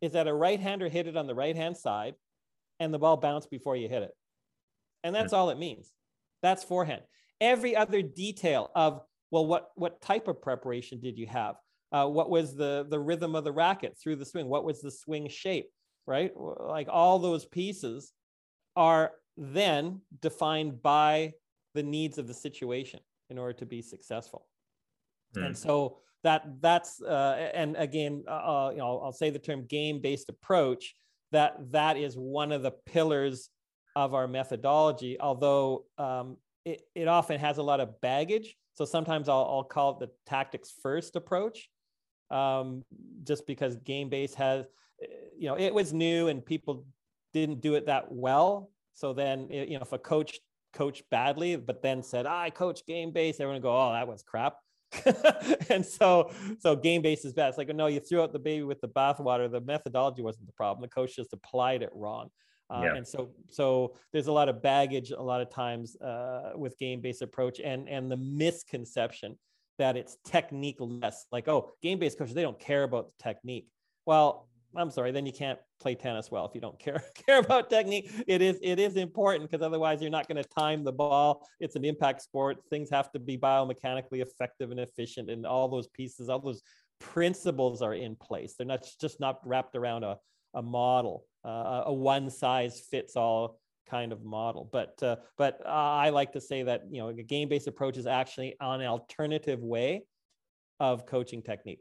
is 0.00 0.12
that 0.12 0.26
a 0.26 0.34
right 0.34 0.58
hander 0.58 0.88
hit 0.88 1.06
it 1.06 1.16
on 1.16 1.26
the 1.26 1.34
right 1.34 1.54
hand 1.54 1.76
side 1.76 2.14
and 2.80 2.92
the 2.92 2.98
ball 2.98 3.16
bounced 3.16 3.50
before 3.50 3.76
you 3.76 3.88
hit 3.88 4.02
it. 4.02 4.10
And 5.04 5.14
that's 5.14 5.32
all 5.32 5.50
it 5.50 5.58
means. 5.58 5.92
That's 6.42 6.64
forehand. 6.64 7.02
Every 7.40 7.76
other 7.76 8.02
detail 8.02 8.70
of, 8.74 9.02
well, 9.30 9.46
what, 9.46 9.70
what 9.76 10.00
type 10.00 10.26
of 10.26 10.42
preparation 10.42 11.00
did 11.00 11.16
you 11.18 11.26
have? 11.26 11.56
Uh, 11.92 12.06
what 12.06 12.30
was 12.30 12.56
the, 12.56 12.86
the 12.88 12.98
rhythm 12.98 13.36
of 13.36 13.44
the 13.44 13.52
racket 13.52 13.96
through 14.02 14.16
the 14.16 14.24
swing? 14.24 14.48
What 14.48 14.64
was 14.64 14.80
the 14.80 14.90
swing 14.90 15.28
shape? 15.28 15.70
Right? 16.06 16.32
Like 16.36 16.88
all 16.90 17.18
those 17.18 17.46
pieces 17.46 18.12
are 18.76 19.12
then 19.36 20.02
defined 20.20 20.82
by 20.82 21.32
the 21.74 21.82
needs 21.82 22.18
of 22.18 22.26
the 22.26 22.34
situation 22.34 23.00
in 23.30 23.38
order 23.38 23.54
to 23.54 23.66
be 23.66 23.82
successful. 23.82 24.46
Mm. 25.36 25.46
And 25.46 25.56
so 25.56 25.98
that 26.22 26.60
that's 26.60 27.00
uh, 27.02 27.50
and 27.54 27.76
again, 27.76 28.24
uh, 28.28 28.30
uh, 28.30 28.70
you 28.72 28.78
know, 28.78 29.00
I'll 29.00 29.12
say 29.12 29.30
the 29.30 29.38
term 29.38 29.64
game-based 29.66 30.28
approach. 30.28 30.94
That 31.32 31.72
that 31.72 31.96
is 31.96 32.16
one 32.16 32.52
of 32.52 32.62
the 32.62 32.72
pillars 32.86 33.48
of 33.96 34.14
our 34.14 34.28
methodology. 34.28 35.18
Although 35.18 35.86
um, 35.98 36.36
it, 36.64 36.82
it 36.94 37.08
often 37.08 37.40
has 37.40 37.58
a 37.58 37.62
lot 37.62 37.80
of 37.80 38.00
baggage, 38.00 38.56
so 38.74 38.84
sometimes 38.84 39.28
I'll, 39.28 39.48
I'll 39.50 39.64
call 39.64 39.92
it 39.92 39.98
the 40.00 40.10
tactics 40.26 40.72
first 40.82 41.16
approach. 41.16 41.68
um, 42.30 42.82
just 43.22 43.46
because 43.46 43.76
game-based 43.76 44.34
has, 44.34 44.66
you 45.36 45.48
know, 45.48 45.56
it 45.58 45.74
was 45.74 45.92
new 45.92 46.28
and 46.28 46.44
people 46.44 46.84
didn't 47.32 47.60
do 47.60 47.74
it 47.74 47.86
that 47.86 48.10
well. 48.10 48.70
So 48.92 49.12
then, 49.12 49.48
you 49.50 49.76
know, 49.76 49.82
if 49.82 49.92
a 49.92 49.98
coach 49.98 50.38
coached 50.72 51.04
badly, 51.10 51.56
but 51.56 51.82
then 51.82 52.02
said, 52.02 52.26
I 52.26 52.50
coach 52.50 52.86
game 52.86 53.12
base, 53.12 53.40
everyone 53.40 53.62
go, 53.62 53.76
oh, 53.76 53.92
that 53.92 54.06
was 54.06 54.22
crap. 54.22 54.56
and 55.70 55.84
so, 55.84 56.30
so 56.60 56.76
game 56.76 57.02
base 57.02 57.24
is 57.24 57.32
bad. 57.32 57.48
It's 57.48 57.58
like, 57.58 57.74
no, 57.74 57.86
you 57.86 58.00
threw 58.00 58.22
out 58.22 58.32
the 58.32 58.38
baby 58.38 58.62
with 58.64 58.80
the 58.80 58.88
bathwater. 58.88 59.50
The 59.50 59.60
methodology 59.60 60.22
wasn't 60.22 60.46
the 60.46 60.52
problem. 60.52 60.82
The 60.82 60.88
coach 60.88 61.16
just 61.16 61.32
applied 61.32 61.82
it 61.82 61.90
wrong. 61.92 62.30
Uh, 62.70 62.82
yeah. 62.84 62.94
And 62.96 63.06
so, 63.06 63.30
so 63.50 63.94
there's 64.12 64.26
a 64.26 64.32
lot 64.32 64.48
of 64.48 64.62
baggage 64.62 65.10
a 65.10 65.22
lot 65.22 65.40
of 65.40 65.50
times 65.50 65.96
uh, 65.96 66.52
with 66.54 66.78
game-based 66.78 67.22
approach, 67.22 67.60
and 67.60 67.88
and 67.88 68.10
the 68.10 68.16
misconception 68.16 69.36
that 69.78 69.96
it's 69.96 70.16
technique 70.24 70.76
less. 70.78 71.26
Like, 71.30 71.46
oh, 71.46 71.72
game-based 71.82 72.16
coaches 72.16 72.34
they 72.34 72.42
don't 72.42 72.58
care 72.58 72.84
about 72.84 73.08
the 73.08 73.22
technique. 73.22 73.68
Well, 74.06 74.48
I'm 74.76 74.90
sorry, 74.90 75.12
then 75.12 75.26
you 75.26 75.32
can't 75.32 75.58
play 75.80 75.94
tennis 75.94 76.30
well 76.30 76.46
if 76.46 76.54
you 76.54 76.60
don't 76.60 76.78
care 76.84 77.02
care 77.26 77.38
about 77.38 77.70
technique. 77.70 78.10
It 78.26 78.42
is 78.42 78.58
it 78.62 78.78
is 78.78 78.96
important 78.96 79.50
because 79.50 79.64
otherwise 79.64 80.00
you're 80.00 80.10
not 80.10 80.28
going 80.28 80.42
to 80.42 80.48
time 80.48 80.84
the 80.84 80.92
ball. 80.92 81.46
It's 81.60 81.76
an 81.76 81.84
impact 81.84 82.22
sport. 82.22 82.58
Things 82.70 82.90
have 82.90 83.10
to 83.12 83.18
be 83.18 83.36
biomechanically 83.38 84.20
effective 84.20 84.70
and 84.70 84.80
efficient, 84.80 85.30
and 85.30 85.46
all 85.46 85.68
those 85.68 85.88
pieces, 85.88 86.28
all 86.28 86.40
those 86.40 86.62
principles 87.00 87.82
are 87.82 87.94
in 87.94 88.16
place. 88.16 88.54
They're 88.56 88.66
not 88.66 88.86
just 89.00 89.20
not 89.20 89.40
wrapped 89.46 89.76
around 89.76 90.04
a 90.04 90.18
a 90.54 90.62
model, 90.62 91.26
uh, 91.44 91.82
a 91.86 91.92
one 91.92 92.30
size 92.30 92.80
fits 92.90 93.16
all 93.16 93.60
kind 93.88 94.12
of 94.12 94.24
model. 94.24 94.68
But 94.72 95.02
uh, 95.02 95.16
but 95.36 95.60
uh, 95.64 95.68
I 95.68 96.10
like 96.10 96.32
to 96.32 96.40
say 96.40 96.62
that 96.62 96.82
you 96.90 97.00
know 97.00 97.08
a 97.08 97.14
game 97.14 97.48
based 97.48 97.66
approach 97.66 97.96
is 97.96 98.06
actually 98.06 98.54
an 98.60 98.82
alternative 98.82 99.60
way 99.60 100.04
of 100.80 101.06
coaching 101.06 101.42
technique. 101.42 101.80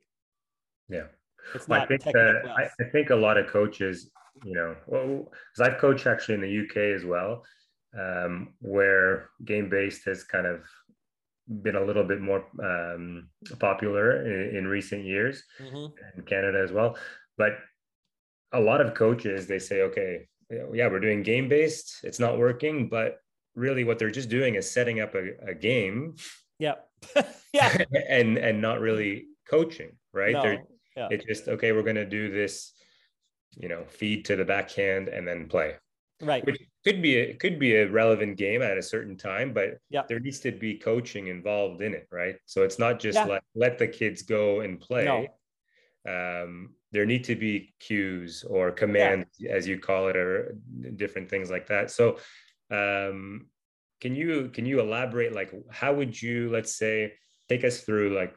Yeah, 0.89 1.07
it's 1.53 1.67
not. 1.67 1.81
I 1.81 1.85
think 1.85 2.15
I, 2.15 2.69
I, 2.79 2.89
think 2.91 3.09
a 3.09 3.15
lot 3.15 3.37
of 3.37 3.47
coaches, 3.47 4.09
you 4.43 4.53
know, 4.53 4.75
well, 4.87 5.29
because 5.53 5.73
I've 5.73 5.79
coached 5.79 6.07
actually 6.07 6.35
in 6.35 6.41
the 6.41 6.59
UK 6.65 6.77
as 6.95 7.05
well, 7.05 7.43
um, 7.99 8.53
where 8.59 9.29
game 9.45 9.69
based 9.69 10.05
has 10.05 10.23
kind 10.23 10.47
of 10.47 10.61
been 11.61 11.75
a 11.75 11.83
little 11.83 12.03
bit 12.03 12.21
more 12.21 12.45
um, 12.63 13.29
popular 13.59 14.25
in, 14.25 14.57
in, 14.57 14.67
recent 14.67 15.03
years 15.03 15.43
mm-hmm. 15.59 15.93
in 16.17 16.23
Canada 16.25 16.61
as 16.63 16.71
well. 16.71 16.97
But 17.37 17.57
a 18.53 18.59
lot 18.59 18.79
of 18.79 18.93
coaches 18.93 19.47
they 19.47 19.59
say 19.59 19.81
okay 19.81 20.27
yeah 20.71 20.87
we're 20.87 20.99
doing 20.99 21.23
game 21.23 21.49
based 21.49 21.97
it's 22.03 22.19
not 22.19 22.37
working 22.37 22.87
but 22.87 23.17
really 23.55 23.83
what 23.83 23.99
they're 23.99 24.11
just 24.11 24.29
doing 24.29 24.55
is 24.55 24.69
setting 24.69 24.99
up 24.99 25.15
a, 25.15 25.31
a 25.47 25.53
game 25.53 26.15
yeah 26.59 26.75
yeah 27.53 27.75
and 28.07 28.37
and 28.37 28.61
not 28.61 28.79
really 28.79 29.25
coaching 29.49 29.91
right 30.13 30.33
no. 30.33 30.57
Yeah. 30.95 31.07
it's 31.11 31.25
just 31.25 31.47
okay 31.47 31.71
we're 31.71 31.83
going 31.83 31.95
to 31.95 32.05
do 32.05 32.31
this 32.31 32.73
you 33.55 33.69
know 33.69 33.83
feed 33.87 34.25
to 34.25 34.35
the 34.35 34.45
backhand 34.45 35.07
and 35.07 35.27
then 35.27 35.47
play 35.47 35.75
right 36.21 36.45
which 36.45 36.61
could 36.83 37.01
be 37.01 37.17
a 37.17 37.33
could 37.35 37.59
be 37.59 37.75
a 37.75 37.89
relevant 37.89 38.37
game 38.37 38.61
at 38.61 38.77
a 38.77 38.81
certain 38.81 39.17
time 39.17 39.53
but 39.53 39.77
yeah. 39.89 40.03
there 40.07 40.19
needs 40.19 40.39
to 40.39 40.51
be 40.51 40.77
coaching 40.77 41.27
involved 41.27 41.81
in 41.81 41.93
it 41.93 42.07
right 42.11 42.35
so 42.45 42.63
it's 42.63 42.79
not 42.79 42.99
just 42.99 43.17
yeah. 43.17 43.25
let 43.25 43.43
let 43.55 43.77
the 43.77 43.87
kids 43.87 44.21
go 44.21 44.61
and 44.61 44.79
play 44.79 45.05
no 45.05 45.27
um, 46.05 46.73
there 46.91 47.05
need 47.05 47.23
to 47.23 47.35
be 47.35 47.73
cues 47.79 48.43
or 48.43 48.71
commands 48.71 49.27
yeah. 49.39 49.51
as 49.51 49.67
you 49.67 49.79
call 49.79 50.09
it 50.09 50.17
or 50.17 50.57
different 50.95 51.29
things 51.29 51.49
like 51.49 51.67
that 51.67 51.89
so 51.89 52.17
um, 52.71 53.47
can 54.01 54.15
you 54.15 54.49
can 54.53 54.65
you 54.65 54.79
elaborate 54.79 55.33
like 55.33 55.53
how 55.71 55.93
would 55.93 56.21
you 56.21 56.49
let's 56.49 56.75
say 56.75 57.13
take 57.49 57.63
us 57.63 57.81
through 57.81 58.15
like 58.15 58.35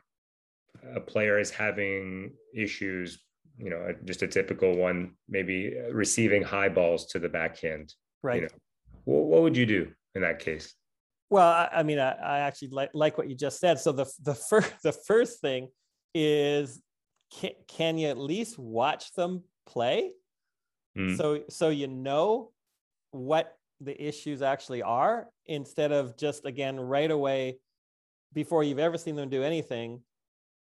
a 0.94 1.00
player 1.00 1.38
is 1.38 1.50
having 1.50 2.32
issues 2.54 3.22
you 3.58 3.70
know 3.70 3.94
just 4.04 4.22
a 4.22 4.28
typical 4.28 4.76
one 4.76 5.12
maybe 5.28 5.74
receiving 5.90 6.42
high 6.42 6.68
balls 6.68 7.06
to 7.06 7.18
the 7.18 7.28
backhand 7.28 7.94
right. 8.22 8.36
you 8.36 8.42
know, 8.42 8.54
what, 9.04 9.24
what 9.24 9.42
would 9.42 9.56
you 9.56 9.66
do 9.66 9.88
in 10.14 10.22
that 10.22 10.38
case? 10.38 10.74
Well 11.30 11.48
i, 11.48 11.68
I 11.72 11.82
mean 11.82 11.98
I, 11.98 12.12
I, 12.12 12.38
actually 12.40 12.68
like, 12.68 12.90
like 12.94 13.18
what 13.18 13.28
you 13.28 13.36
just 13.36 13.58
said. 13.58 13.78
So 13.80 13.92
the 13.92 14.06
the 14.22 14.34
first 14.34 14.72
the 14.82 14.92
first 14.92 15.40
thing 15.40 15.68
is 16.14 16.80
can, 17.40 17.52
can 17.68 17.98
you 17.98 18.08
at 18.08 18.18
least 18.18 18.58
watch 18.58 19.12
them 19.14 19.42
play? 19.66 20.12
Mm. 20.96 21.16
so 21.16 21.42
so 21.50 21.68
you 21.68 21.88
know 21.88 22.52
what 23.10 23.54
the 23.80 24.02
issues 24.02 24.40
actually 24.40 24.82
are 24.82 25.28
instead 25.44 25.92
of 25.92 26.16
just 26.16 26.46
again 26.46 26.80
right 26.80 27.10
away 27.10 27.58
before 28.32 28.64
you've 28.64 28.78
ever 28.78 28.96
seen 28.96 29.14
them 29.14 29.28
do 29.28 29.42
anything 29.42 30.00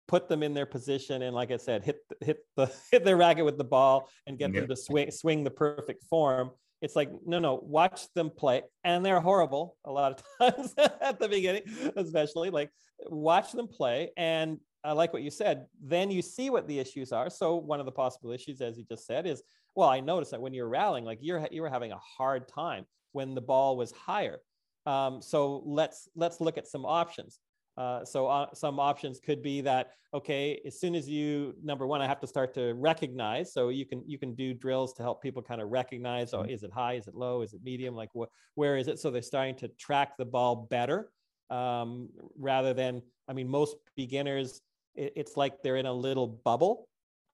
put 0.07 0.27
them 0.27 0.43
in 0.43 0.53
their 0.53 0.65
position 0.65 1.21
and 1.21 1.35
like 1.35 1.51
i 1.51 1.57
said 1.57 1.83
hit 1.83 1.97
hit 2.21 2.39
the 2.55 2.71
hit 2.91 3.03
their 3.03 3.17
racket 3.17 3.45
with 3.45 3.57
the 3.57 3.63
ball 3.63 4.09
and 4.27 4.37
get 4.37 4.53
them 4.53 4.67
to 4.67 4.75
swing 4.75 5.11
swing 5.11 5.43
the 5.43 5.51
perfect 5.51 6.03
form 6.05 6.51
it's 6.81 6.95
like 6.95 7.11
no 7.25 7.39
no 7.39 7.59
watch 7.63 8.11
them 8.13 8.29
play 8.29 8.61
and 8.83 9.05
they're 9.05 9.21
horrible 9.21 9.77
a 9.85 9.91
lot 9.91 10.11
of 10.11 10.53
times 10.55 10.73
at 10.77 11.19
the 11.19 11.29
beginning 11.29 11.63
especially 11.95 12.49
like 12.49 12.69
watch 13.07 13.51
them 13.51 13.67
play 13.67 14.11
and 14.17 14.59
I 14.83 14.93
like 14.93 15.13
what 15.13 15.21
you 15.21 15.29
said. 15.29 15.67
Then 15.81 16.09
you 16.09 16.21
see 16.21 16.49
what 16.49 16.67
the 16.67 16.79
issues 16.79 17.11
are. 17.11 17.29
So 17.29 17.55
one 17.55 17.79
of 17.79 17.85
the 17.85 17.91
possible 17.91 18.31
issues, 18.31 18.61
as 18.61 18.77
you 18.77 18.85
just 18.89 19.05
said, 19.05 19.27
is 19.27 19.43
well, 19.75 19.89
I 19.89 19.99
noticed 19.99 20.31
that 20.31 20.41
when 20.41 20.53
you're 20.53 20.67
rallying, 20.67 21.05
like 21.05 21.19
you're 21.21 21.47
you 21.51 21.61
were 21.61 21.69
having 21.69 21.91
a 21.91 21.99
hard 21.99 22.47
time 22.47 22.85
when 23.11 23.35
the 23.35 23.41
ball 23.41 23.77
was 23.77 23.91
higher. 23.91 24.39
Um, 24.85 25.21
so 25.21 25.61
let's 25.65 26.09
let's 26.15 26.41
look 26.41 26.57
at 26.57 26.67
some 26.67 26.85
options. 26.85 27.39
Uh, 27.81 28.05
so 28.05 28.27
uh, 28.27 28.45
some 28.53 28.79
options 28.79 29.19
could 29.19 29.41
be 29.41 29.61
that 29.61 29.91
okay, 30.13 30.61
as 30.65 30.79
soon 30.79 30.93
as 30.93 31.09
you 31.09 31.55
number 31.63 31.87
one, 31.87 32.01
I 32.01 32.07
have 32.07 32.19
to 32.19 32.27
start 32.27 32.53
to 32.55 32.73
recognize. 32.73 33.53
So 33.53 33.69
you 33.69 33.85
can 33.85 34.03
you 34.05 34.19
can 34.19 34.35
do 34.35 34.53
drills 34.53 34.93
to 34.93 35.03
help 35.03 35.23
people 35.23 35.41
kind 35.41 35.61
of 35.61 35.69
recognize. 35.69 36.33
Oh, 36.33 36.39
mm-hmm. 36.39 36.51
is 36.51 36.61
it 36.63 36.71
high? 36.71 36.93
Is 36.93 37.07
it 37.07 37.15
low? 37.15 37.41
Is 37.41 37.53
it 37.53 37.61
medium? 37.63 37.95
Like 37.95 38.09
wh- 38.15 38.31
where 38.55 38.77
is 38.77 38.87
it? 38.87 38.99
So 38.99 39.09
they're 39.09 39.21
starting 39.21 39.55
to 39.55 39.67
track 39.79 40.17
the 40.17 40.25
ball 40.25 40.67
better 40.69 41.09
um, 41.49 42.09
rather 42.37 42.73
than 42.73 43.01
I 43.27 43.33
mean 43.33 43.47
most 43.47 43.75
beginners 43.95 44.61
it, 44.95 45.13
it's 45.15 45.37
like 45.37 45.61
they're 45.61 45.77
in 45.77 45.85
a 45.85 45.93
little 45.93 46.27
bubble 46.27 46.87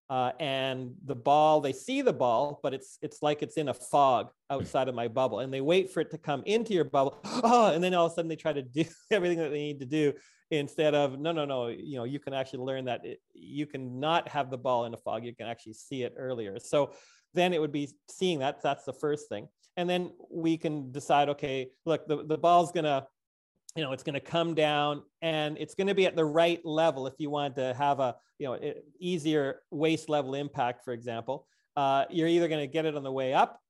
uh, 0.09 0.31
and 0.39 0.93
the 1.05 1.15
ball 1.15 1.61
they 1.61 1.73
see 1.73 2.01
the 2.01 2.13
ball 2.13 2.59
but 2.63 2.73
it's 2.73 2.97
it's 3.01 3.21
like 3.21 3.43
it's 3.43 3.57
in 3.57 3.69
a 3.69 3.73
fog 3.73 4.29
outside 4.49 4.87
of 4.87 4.95
my 4.95 5.07
bubble 5.07 5.39
and 5.39 5.53
they 5.53 5.61
wait 5.61 5.91
for 5.91 6.01
it 6.01 6.11
to 6.11 6.17
come 6.17 6.41
into 6.45 6.73
your 6.73 6.85
bubble 6.85 7.19
oh 7.25 7.71
and 7.73 7.83
then 7.83 7.93
all 7.93 8.07
of 8.07 8.11
a 8.11 8.15
sudden 8.15 8.29
they 8.29 8.35
try 8.35 8.53
to 8.53 8.61
do 8.61 8.83
everything 9.11 9.37
that 9.37 9.49
they 9.49 9.59
need 9.59 9.79
to 9.79 9.85
do 9.85 10.13
instead 10.51 10.95
of 10.95 11.19
no 11.19 11.31
no 11.31 11.45
no 11.45 11.67
you 11.67 11.97
know 11.97 12.05
you 12.05 12.19
can 12.19 12.33
actually 12.33 12.59
learn 12.59 12.85
that 12.85 13.05
it, 13.05 13.19
you 13.33 13.65
can 13.65 13.99
not 13.99 14.27
have 14.27 14.49
the 14.49 14.57
ball 14.57 14.85
in 14.85 14.93
a 14.93 14.97
fog 14.97 15.25
you 15.25 15.35
can 15.35 15.47
actually 15.47 15.73
see 15.73 16.03
it 16.03 16.13
earlier. 16.17 16.57
So 16.59 16.91
then 17.33 17.53
it 17.53 17.59
would 17.61 17.71
be 17.71 17.89
seeing 18.09 18.39
that 18.39 18.61
that's 18.61 18.85
the 18.85 18.93
first 18.93 19.29
thing. 19.29 19.47
And 19.75 19.89
then 19.89 20.11
we 20.31 20.57
can 20.57 20.91
decide 20.91 21.29
okay 21.29 21.69
look 21.85 22.07
the, 22.07 22.23
the 22.25 22.37
ball's 22.37 22.71
to 22.71 23.05
you 23.75 23.83
know 23.83 23.91
it's 23.91 24.03
going 24.03 24.15
to 24.15 24.19
come 24.19 24.55
down 24.55 25.03
and 25.21 25.57
it's 25.57 25.75
going 25.75 25.87
to 25.87 25.95
be 25.95 26.05
at 26.05 26.15
the 26.15 26.25
right 26.25 26.65
level 26.65 27.07
if 27.07 27.13
you 27.17 27.29
want 27.29 27.55
to 27.55 27.73
have 27.77 27.99
a 27.99 28.15
you 28.39 28.47
know 28.47 28.59
easier 28.99 29.61
waist 29.71 30.09
level 30.09 30.35
impact 30.35 30.83
for 30.83 30.93
example. 30.93 31.47
Uh, 31.75 32.05
you're 32.09 32.27
either 32.27 32.47
going 32.47 32.61
to 32.61 32.67
get 32.67 32.85
it 32.85 32.95
on 32.95 33.03
the 33.03 33.11
way 33.11 33.33
up 33.33 33.61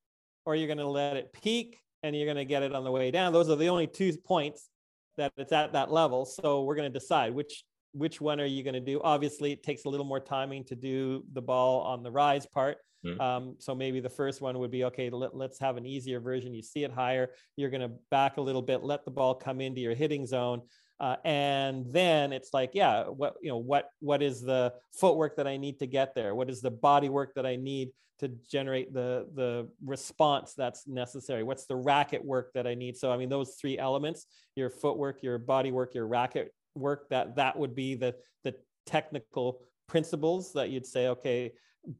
or 0.45 0.55
you're 0.55 0.67
going 0.67 0.77
to 0.77 0.87
let 0.87 1.17
it 1.17 1.33
peak 1.33 1.79
and 2.03 2.15
you're 2.15 2.25
going 2.25 2.37
to 2.37 2.45
get 2.45 2.63
it 2.63 2.73
on 2.73 2.85
the 2.85 2.91
way 2.91 3.11
down. 3.11 3.33
Those 3.33 3.49
are 3.49 3.57
the 3.57 3.67
only 3.67 3.85
two 3.85 4.15
points 4.25 4.69
that 5.17 5.33
it's 5.37 5.51
at 5.51 5.73
that 5.73 5.91
level 5.91 6.25
so 6.25 6.63
we're 6.63 6.75
going 6.75 6.91
to 6.91 6.99
decide 6.99 7.33
which 7.33 7.63
which 7.93 8.21
one 8.21 8.39
are 8.39 8.45
you 8.45 8.63
going 8.63 8.73
to 8.73 8.79
do 8.79 9.01
obviously 9.03 9.51
it 9.51 9.63
takes 9.63 9.85
a 9.85 9.89
little 9.89 10.05
more 10.05 10.19
timing 10.19 10.63
to 10.63 10.75
do 10.75 11.23
the 11.33 11.41
ball 11.41 11.81
on 11.81 12.03
the 12.03 12.11
rise 12.11 12.45
part 12.45 12.77
Mm-hmm. 13.05 13.21
Um, 13.21 13.55
so 13.59 13.75
maybe 13.75 13.99
the 13.99 14.09
first 14.09 14.41
one 14.41 14.57
would 14.59 14.71
be 14.71 14.83
okay. 14.85 15.09
Let, 15.09 15.35
let's 15.35 15.59
have 15.59 15.77
an 15.77 15.85
easier 15.85 16.19
version. 16.19 16.53
You 16.53 16.61
see 16.61 16.83
it 16.83 16.91
higher. 16.91 17.29
You're 17.55 17.69
going 17.69 17.81
to 17.81 17.91
back 18.11 18.37
a 18.37 18.41
little 18.41 18.61
bit, 18.61 18.83
let 18.83 19.05
the 19.05 19.11
ball 19.11 19.35
come 19.35 19.61
into 19.61 19.81
your 19.81 19.93
hitting 19.93 20.25
zone, 20.25 20.61
uh, 20.99 21.17
and 21.23 21.85
then 21.91 22.33
it's 22.33 22.53
like, 22.53 22.71
yeah, 22.73 23.03
what 23.03 23.35
you 23.41 23.49
know, 23.49 23.57
what 23.57 23.89
what 23.99 24.23
is 24.23 24.41
the 24.41 24.73
footwork 24.93 25.35
that 25.37 25.47
I 25.47 25.57
need 25.57 25.79
to 25.79 25.87
get 25.87 26.15
there? 26.15 26.33
What 26.33 26.49
is 26.49 26.61
the 26.61 26.71
body 26.71 27.09
work 27.09 27.35
that 27.35 27.45
I 27.45 27.55
need 27.55 27.89
to 28.19 28.29
generate 28.49 28.93
the 28.93 29.27
the 29.35 29.69
response 29.85 30.53
that's 30.55 30.87
necessary? 30.87 31.43
What's 31.43 31.67
the 31.67 31.75
racket 31.75 32.25
work 32.25 32.51
that 32.53 32.65
I 32.65 32.73
need? 32.73 32.97
So 32.97 33.11
I 33.11 33.17
mean, 33.17 33.29
those 33.29 33.55
three 33.61 33.77
elements: 33.77 34.25
your 34.55 34.71
footwork, 34.71 35.21
your 35.21 35.37
body 35.37 35.71
work, 35.71 35.93
your 35.93 36.07
racket 36.07 36.51
work. 36.73 37.09
That 37.09 37.35
that 37.35 37.57
would 37.57 37.75
be 37.75 37.93
the 37.93 38.15
the 38.43 38.55
technical 38.87 39.61
principles 39.87 40.51
that 40.53 40.71
you'd 40.71 40.85
say, 40.85 41.09
okay, 41.09 41.53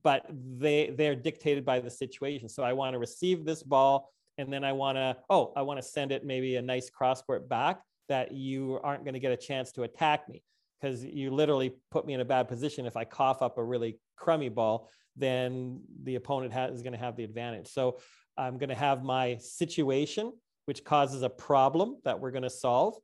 but 0.04 0.26
they 0.58 0.90
they're 0.98 1.16
dictated 1.16 1.64
by 1.64 1.80
the 1.82 1.92
situation. 1.92 2.50
So 2.50 2.64
I 2.64 2.74
want 2.74 2.96
to 2.96 3.00
receive 3.00 3.46
this 3.46 3.62
ball, 3.62 4.12
and 4.40 4.52
then 4.52 4.64
I 4.64 4.72
want 4.72 4.96
to 4.96 5.18
oh 5.30 5.54
I 5.56 5.62
want 5.62 5.80
to 5.80 5.88
send 5.88 6.12
it 6.12 6.26
maybe 6.26 6.56
a 6.56 6.64
nice 6.64 6.90
cross 6.90 7.22
court 7.22 7.48
back 7.48 7.80
that 8.10 8.32
you 8.32 8.80
aren't 8.84 9.04
going 9.04 9.14
to 9.14 9.20
get 9.20 9.32
a 9.32 9.38
chance 9.38 9.72
to 9.74 9.84
attack 9.84 10.28
me 10.30 10.44
because 10.80 11.04
you 11.04 11.32
literally 11.32 11.74
put 11.92 12.06
me 12.06 12.14
in 12.14 12.22
a 12.22 12.26
bad 12.26 12.48
position. 12.48 12.86
If 12.86 12.96
I 12.96 13.04
cough 13.04 13.42
up 13.42 13.58
a 13.58 13.64
really 13.64 14.00
crummy 14.16 14.50
ball, 14.50 14.90
then 15.16 15.82
the 16.04 16.16
opponent 16.16 16.54
has, 16.54 16.76
is 16.76 16.82
going 16.84 16.94
to 16.94 17.00
have 17.00 17.16
the 17.16 17.24
advantage. 17.24 17.68
So 17.68 18.00
I'm 18.38 18.58
going 18.58 18.70
to 18.70 18.76
have 18.76 19.04
my 19.04 19.38
situation, 19.38 20.32
which 20.66 20.84
causes 20.84 21.24
a 21.24 21.30
problem 21.30 21.98
that 22.04 22.20
we're 22.20 22.32
going 22.32 22.44
to 22.44 22.50
solve. 22.50 22.96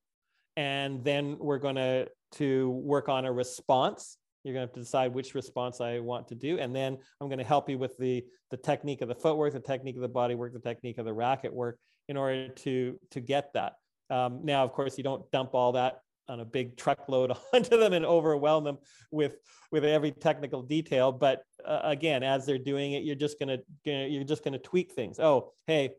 And 0.55 1.03
then 1.03 1.37
we're 1.39 1.57
going 1.57 1.75
to, 1.75 2.07
to 2.33 2.69
work 2.69 3.09
on 3.09 3.25
a 3.25 3.31
response 3.31 4.17
You're 4.43 4.53
going 4.53 4.67
to 4.67 4.71
have 4.71 4.73
to 4.73 4.81
decide 4.81 5.13
which 5.13 5.35
response 5.35 5.79
I 5.79 5.99
want 5.99 6.27
to 6.29 6.35
do. 6.35 6.59
And 6.59 6.75
then 6.75 6.97
I'm 7.19 7.27
going 7.27 7.39
to 7.39 7.45
help 7.45 7.69
you 7.69 7.77
with 7.77 7.97
the, 7.97 8.25
the 8.51 8.57
technique 8.57 9.01
of 9.01 9.07
the 9.07 9.15
footwork, 9.15 9.53
the 9.53 9.59
technique 9.59 9.95
of 9.95 10.01
the 10.01 10.07
body 10.07 10.35
work, 10.35 10.53
the 10.53 10.59
technique 10.59 10.97
of 10.97 11.05
the 11.05 11.13
racket 11.13 11.53
work 11.53 11.79
in 12.09 12.17
order 12.17 12.49
to, 12.49 12.99
to 13.11 13.19
get 13.21 13.53
that. 13.53 13.73
Um, 14.09 14.41
now, 14.43 14.63
of 14.63 14.73
course, 14.73 14.97
you 14.97 15.03
don't 15.03 15.29
dump 15.31 15.53
all 15.53 15.73
that 15.73 16.01
on 16.29 16.39
a 16.39 16.45
big 16.45 16.77
truckload 16.77 17.35
onto 17.53 17.77
them 17.77 17.93
and 17.93 18.05
overwhelm 18.05 18.63
them 18.63 18.77
with 19.11 19.35
with 19.73 19.83
every 19.83 20.11
technical 20.11 20.61
detail 20.61 21.11
but 21.11 21.43
uh, 21.65 21.81
again 21.83 22.23
as 22.23 22.45
they're 22.45 22.57
doing 22.57 22.93
it 22.93 23.03
you're 23.03 23.13
just 23.13 23.37
going 23.39 23.49
to 23.49 23.91
you're 23.91 24.23
just 24.23 24.41
to 24.41 24.57
tweak 24.57 24.93
things 24.93 25.19
oh 25.19 25.51
hey 25.67 25.89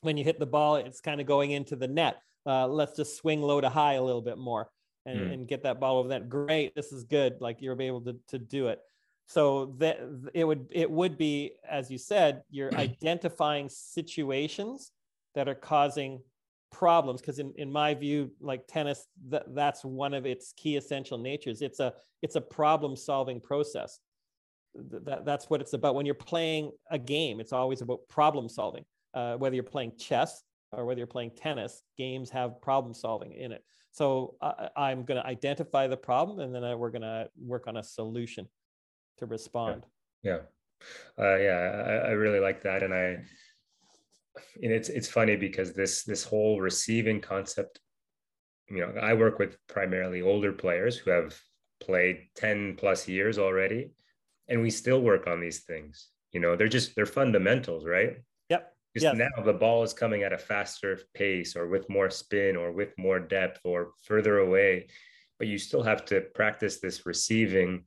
when 0.00 0.16
you 0.16 0.24
hit 0.24 0.40
the 0.40 0.46
ball 0.46 0.74
it's 0.74 1.00
kind 1.00 1.20
of 1.20 1.26
going 1.28 1.52
into 1.52 1.76
the 1.76 1.86
net 1.86 2.20
uh, 2.46 2.66
let's 2.66 2.96
just 2.96 3.16
swing 3.16 3.40
low 3.42 3.60
to 3.60 3.68
high 3.68 3.94
a 3.94 4.02
little 4.02 4.22
bit 4.22 4.38
more 4.38 4.68
and, 5.06 5.20
mm. 5.20 5.32
and 5.32 5.48
get 5.48 5.62
that 5.64 5.80
ball 5.80 5.98
over 5.98 6.08
that. 6.08 6.28
Great, 6.28 6.74
this 6.74 6.92
is 6.92 7.04
good. 7.04 7.40
Like 7.40 7.60
you're 7.60 7.80
able 7.80 8.00
to, 8.02 8.16
to 8.28 8.38
do 8.38 8.68
it. 8.68 8.80
So 9.26 9.76
that 9.78 10.00
it 10.34 10.44
would 10.44 10.66
it 10.72 10.90
would 10.90 11.16
be, 11.16 11.52
as 11.68 11.90
you 11.90 11.98
said, 11.98 12.42
you're 12.50 12.74
identifying 13.04 13.68
situations 13.68 14.90
that 15.34 15.48
are 15.48 15.54
causing 15.54 16.20
problems 16.70 17.20
because 17.20 17.38
in, 17.38 17.52
in 17.56 17.70
my 17.70 17.94
view 17.94 18.30
like 18.40 18.66
tennis 18.66 19.06
that, 19.28 19.54
that's 19.54 19.84
one 19.84 20.14
of 20.14 20.24
its 20.24 20.52
key 20.56 20.76
essential 20.76 21.18
natures 21.18 21.62
it's 21.62 21.80
a 21.80 21.92
it's 22.22 22.36
a 22.36 22.40
problem 22.40 22.94
solving 22.94 23.40
process 23.40 23.98
that, 24.74 25.24
that's 25.24 25.50
what 25.50 25.60
it's 25.60 25.72
about 25.72 25.96
when 25.96 26.06
you're 26.06 26.14
playing 26.14 26.70
a 26.90 26.98
game 26.98 27.40
it's 27.40 27.52
always 27.52 27.80
about 27.80 28.00
problem 28.08 28.48
solving 28.48 28.84
uh, 29.14 29.36
whether 29.36 29.54
you're 29.54 29.64
playing 29.64 29.92
chess 29.98 30.44
or 30.72 30.84
whether 30.84 30.98
you're 30.98 31.06
playing 31.06 31.32
tennis, 31.36 31.82
games 31.98 32.30
have 32.30 32.60
problem 32.60 32.94
solving 32.94 33.32
in 33.32 33.52
it. 33.52 33.64
So 33.92 34.36
I, 34.40 34.92
am 34.92 35.04
going 35.04 35.20
to 35.20 35.26
identify 35.26 35.88
the 35.88 35.96
problem 35.96 36.38
and 36.38 36.54
then 36.54 36.62
I, 36.62 36.74
we're 36.76 36.90
going 36.90 37.02
to 37.02 37.28
work 37.36 37.66
on 37.66 37.76
a 37.76 37.82
solution 37.82 38.46
to 39.18 39.26
respond. 39.26 39.84
Yeah. 40.22 40.38
Yeah. 41.18 41.24
Uh, 41.24 41.36
yeah. 41.36 41.50
I, 41.86 41.92
I, 41.92 42.10
really 42.12 42.38
like 42.38 42.62
that. 42.62 42.84
And 42.84 42.94
I, 42.94 43.18
and 44.62 44.72
it's, 44.72 44.88
it's 44.88 45.08
funny 45.08 45.36
because 45.36 45.72
this, 45.72 46.04
this 46.04 46.24
whole 46.24 46.60
receiving 46.60 47.20
concept, 47.20 47.80
you 48.68 48.80
know, 48.80 48.92
I 49.00 49.14
work 49.14 49.38
with 49.38 49.56
primarily 49.66 50.22
older 50.22 50.52
players 50.52 50.96
who 50.96 51.10
have 51.10 51.38
played 51.80 52.28
10 52.36 52.76
plus 52.76 53.08
years 53.08 53.38
already 53.38 53.90
and 54.48 54.62
we 54.62 54.70
still 54.70 55.00
work 55.00 55.26
on 55.26 55.40
these 55.40 55.60
things. 55.60 56.08
You 56.32 56.40
know, 56.40 56.56
they're 56.56 56.68
just, 56.68 56.94
they're 56.94 57.06
fundamentals, 57.06 57.84
right? 57.84 58.18
Just 58.94 59.04
yes. 59.04 59.16
now 59.16 59.42
the 59.44 59.52
ball 59.52 59.84
is 59.84 59.92
coming 59.92 60.24
at 60.24 60.32
a 60.32 60.38
faster 60.38 60.98
pace 61.14 61.54
or 61.54 61.68
with 61.68 61.88
more 61.88 62.10
spin 62.10 62.56
or 62.56 62.72
with 62.72 62.92
more 62.98 63.20
depth 63.20 63.60
or 63.64 63.92
further 64.02 64.38
away, 64.38 64.88
but 65.38 65.46
you 65.46 65.58
still 65.58 65.82
have 65.82 66.04
to 66.06 66.22
practice 66.34 66.80
this 66.80 67.06
receiving 67.06 67.84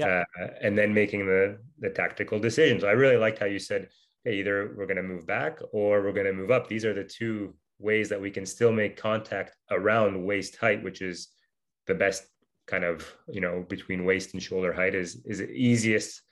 uh, 0.00 0.22
and 0.62 0.78
then 0.78 0.94
making 0.94 1.26
the, 1.26 1.58
the 1.80 1.90
tactical 1.90 2.38
decisions. 2.38 2.84
I 2.84 2.92
really 2.92 3.16
liked 3.16 3.40
how 3.40 3.46
you 3.46 3.58
said, 3.58 3.88
either 4.28 4.74
we're 4.76 4.86
going 4.86 4.96
to 4.96 5.02
move 5.02 5.26
back 5.26 5.58
or 5.72 6.02
we're 6.02 6.12
going 6.12 6.26
to 6.26 6.32
move 6.32 6.50
up. 6.50 6.68
These 6.68 6.84
are 6.84 6.94
the 6.94 7.04
two 7.04 7.54
ways 7.78 8.08
that 8.08 8.20
we 8.20 8.30
can 8.30 8.46
still 8.46 8.72
make 8.72 8.96
contact 8.96 9.56
around 9.70 10.24
waist 10.24 10.56
height, 10.56 10.82
which 10.82 11.00
is 11.00 11.28
the 11.86 11.94
best 11.94 12.24
kind 12.66 12.84
of, 12.84 13.06
you 13.28 13.40
know, 13.40 13.64
between 13.68 14.04
waist 14.04 14.34
and 14.34 14.42
shoulder 14.42 14.72
height 14.72 14.94
is, 14.94 15.22
is 15.24 15.38
the 15.38 15.50
easiest 15.50 16.22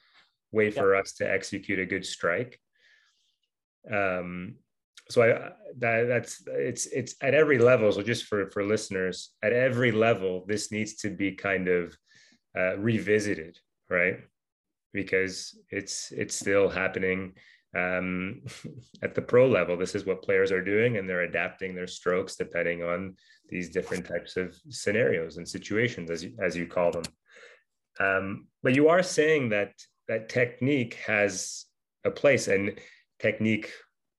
way 0.53 0.71
for 0.71 0.95
us 0.95 1.13
to 1.15 1.31
execute 1.31 1.79
a 1.79 1.87
good 1.87 2.05
strike 2.05 2.61
um, 3.93 4.57
so 5.09 5.23
I 5.23 5.51
that 5.79 6.09
that's 6.09 6.43
it's 6.47 6.87
it's 6.87 7.15
at 7.21 7.35
every 7.35 7.59
level. 7.59 7.93
So 7.93 8.03
just 8.03 8.25
for 8.25 8.51
for 8.51 8.65
listeners, 8.65 9.31
at 9.43 9.53
every 9.53 9.93
level, 9.93 10.45
this 10.47 10.73
needs 10.73 10.97
to 10.97 11.11
be 11.11 11.33
kind 11.33 11.69
of 11.69 11.97
uh, 12.59 12.77
revisited, 12.79 13.59
right? 13.89 14.19
Because 14.93 15.57
it's 15.71 16.11
it's 16.13 16.35
still 16.35 16.69
happening 16.69 17.35
um, 17.75 18.43
at 19.03 19.15
the 19.15 19.23
pro 19.23 19.49
level. 19.49 19.77
This 19.77 19.95
is 19.95 20.05
what 20.07 20.23
players 20.23 20.53
are 20.53 20.63
doing, 20.63 20.97
and 20.97 21.09
they're 21.09 21.23
adapting 21.23 21.75
their 21.75 21.87
strokes 21.87 22.37
depending 22.37 22.83
on 22.83 23.17
these 23.49 23.71
different 23.71 24.07
types 24.07 24.37
of 24.37 24.57
scenarios 24.69 25.37
and 25.37 25.49
situations, 25.49 26.11
as 26.11 26.25
you, 26.25 26.35
as 26.43 26.57
you 26.57 26.67
call 26.67 26.91
them. 26.91 27.05
Um, 27.99 28.49
but 28.63 28.75
you 28.75 28.89
are 28.89 29.03
saying 29.03 29.51
that 29.51 29.73
that 30.09 30.29
technique 30.29 30.95
has 31.07 31.65
a 32.05 32.11
place, 32.11 32.49
and 32.49 32.79
technique 33.19 33.73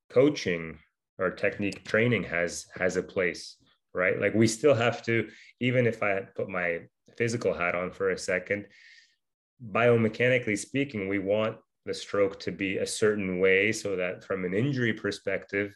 coaching 0.10 0.79
or 1.19 1.31
technique 1.31 1.83
training 1.83 2.23
has 2.23 2.65
has 2.75 2.97
a 2.97 3.03
place 3.03 3.57
right 3.93 4.19
like 4.19 4.33
we 4.33 4.47
still 4.47 4.73
have 4.73 5.03
to 5.03 5.27
even 5.60 5.86
if 5.86 6.01
i 6.03 6.21
put 6.36 6.49
my 6.49 6.79
physical 7.17 7.53
hat 7.53 7.75
on 7.75 7.91
for 7.91 8.12
a 8.12 8.17
second 8.17 8.65
biomechanically 9.71 10.57
speaking 10.57 11.07
we 11.07 11.19
want 11.19 11.57
the 11.88 11.93
stroke 11.93 12.39
to 12.41 12.52
be 12.52 12.78
a 12.78 12.86
certain 12.86 13.39
way 13.39 13.71
so 13.71 13.95
that 13.95 14.23
from 14.23 14.45
an 14.45 14.54
injury 14.54 14.93
perspective 14.93 15.76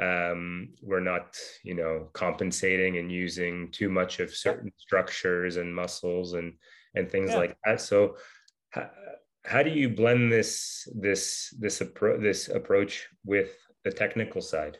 um, 0.00 0.70
we're 0.80 1.00
not 1.00 1.36
you 1.62 1.74
know 1.74 2.08
compensating 2.14 2.96
and 2.96 3.12
using 3.12 3.70
too 3.70 3.90
much 3.90 4.18
of 4.18 4.34
certain 4.34 4.72
structures 4.78 5.56
and 5.56 5.74
muscles 5.74 6.32
and 6.32 6.54
and 6.94 7.10
things 7.10 7.30
yeah. 7.30 7.36
like 7.36 7.56
that. 7.64 7.80
So 7.80 8.16
how 9.44 9.62
do 9.62 9.70
you 9.70 9.90
blend 9.90 10.32
this 10.32 10.88
this 10.94 11.54
this 11.58 11.80
approach 11.80 12.20
this 12.20 12.48
approach 12.48 13.08
with 13.24 13.50
the 13.84 13.90
technical 13.90 14.40
side? 14.40 14.78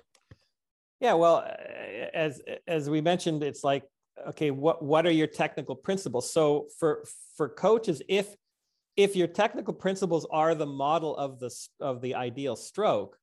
Yeah 1.01 1.15
well 1.15 1.47
as 2.15 2.41
as 2.67 2.89
we 2.89 3.01
mentioned 3.01 3.43
it's 3.43 3.65
like 3.65 3.85
okay 4.29 4.51
what 4.51 4.83
what 4.83 5.07
are 5.07 5.13
your 5.13 5.27
technical 5.27 5.75
principles? 5.75 6.33
So 6.33 6.69
for 6.79 7.05
for 7.37 7.49
coaches 7.49 8.01
if 8.09 8.35
if 9.03 9.17
your 9.17 9.27
technical 9.27 9.73
principles 9.73 10.27
are 10.31 10.55
the 10.55 10.67
model 10.67 11.17
of 11.17 11.39
the 11.41 11.51
of 11.81 12.01
the 12.01 12.15
ideal 12.15 12.57
stroke 12.57 13.17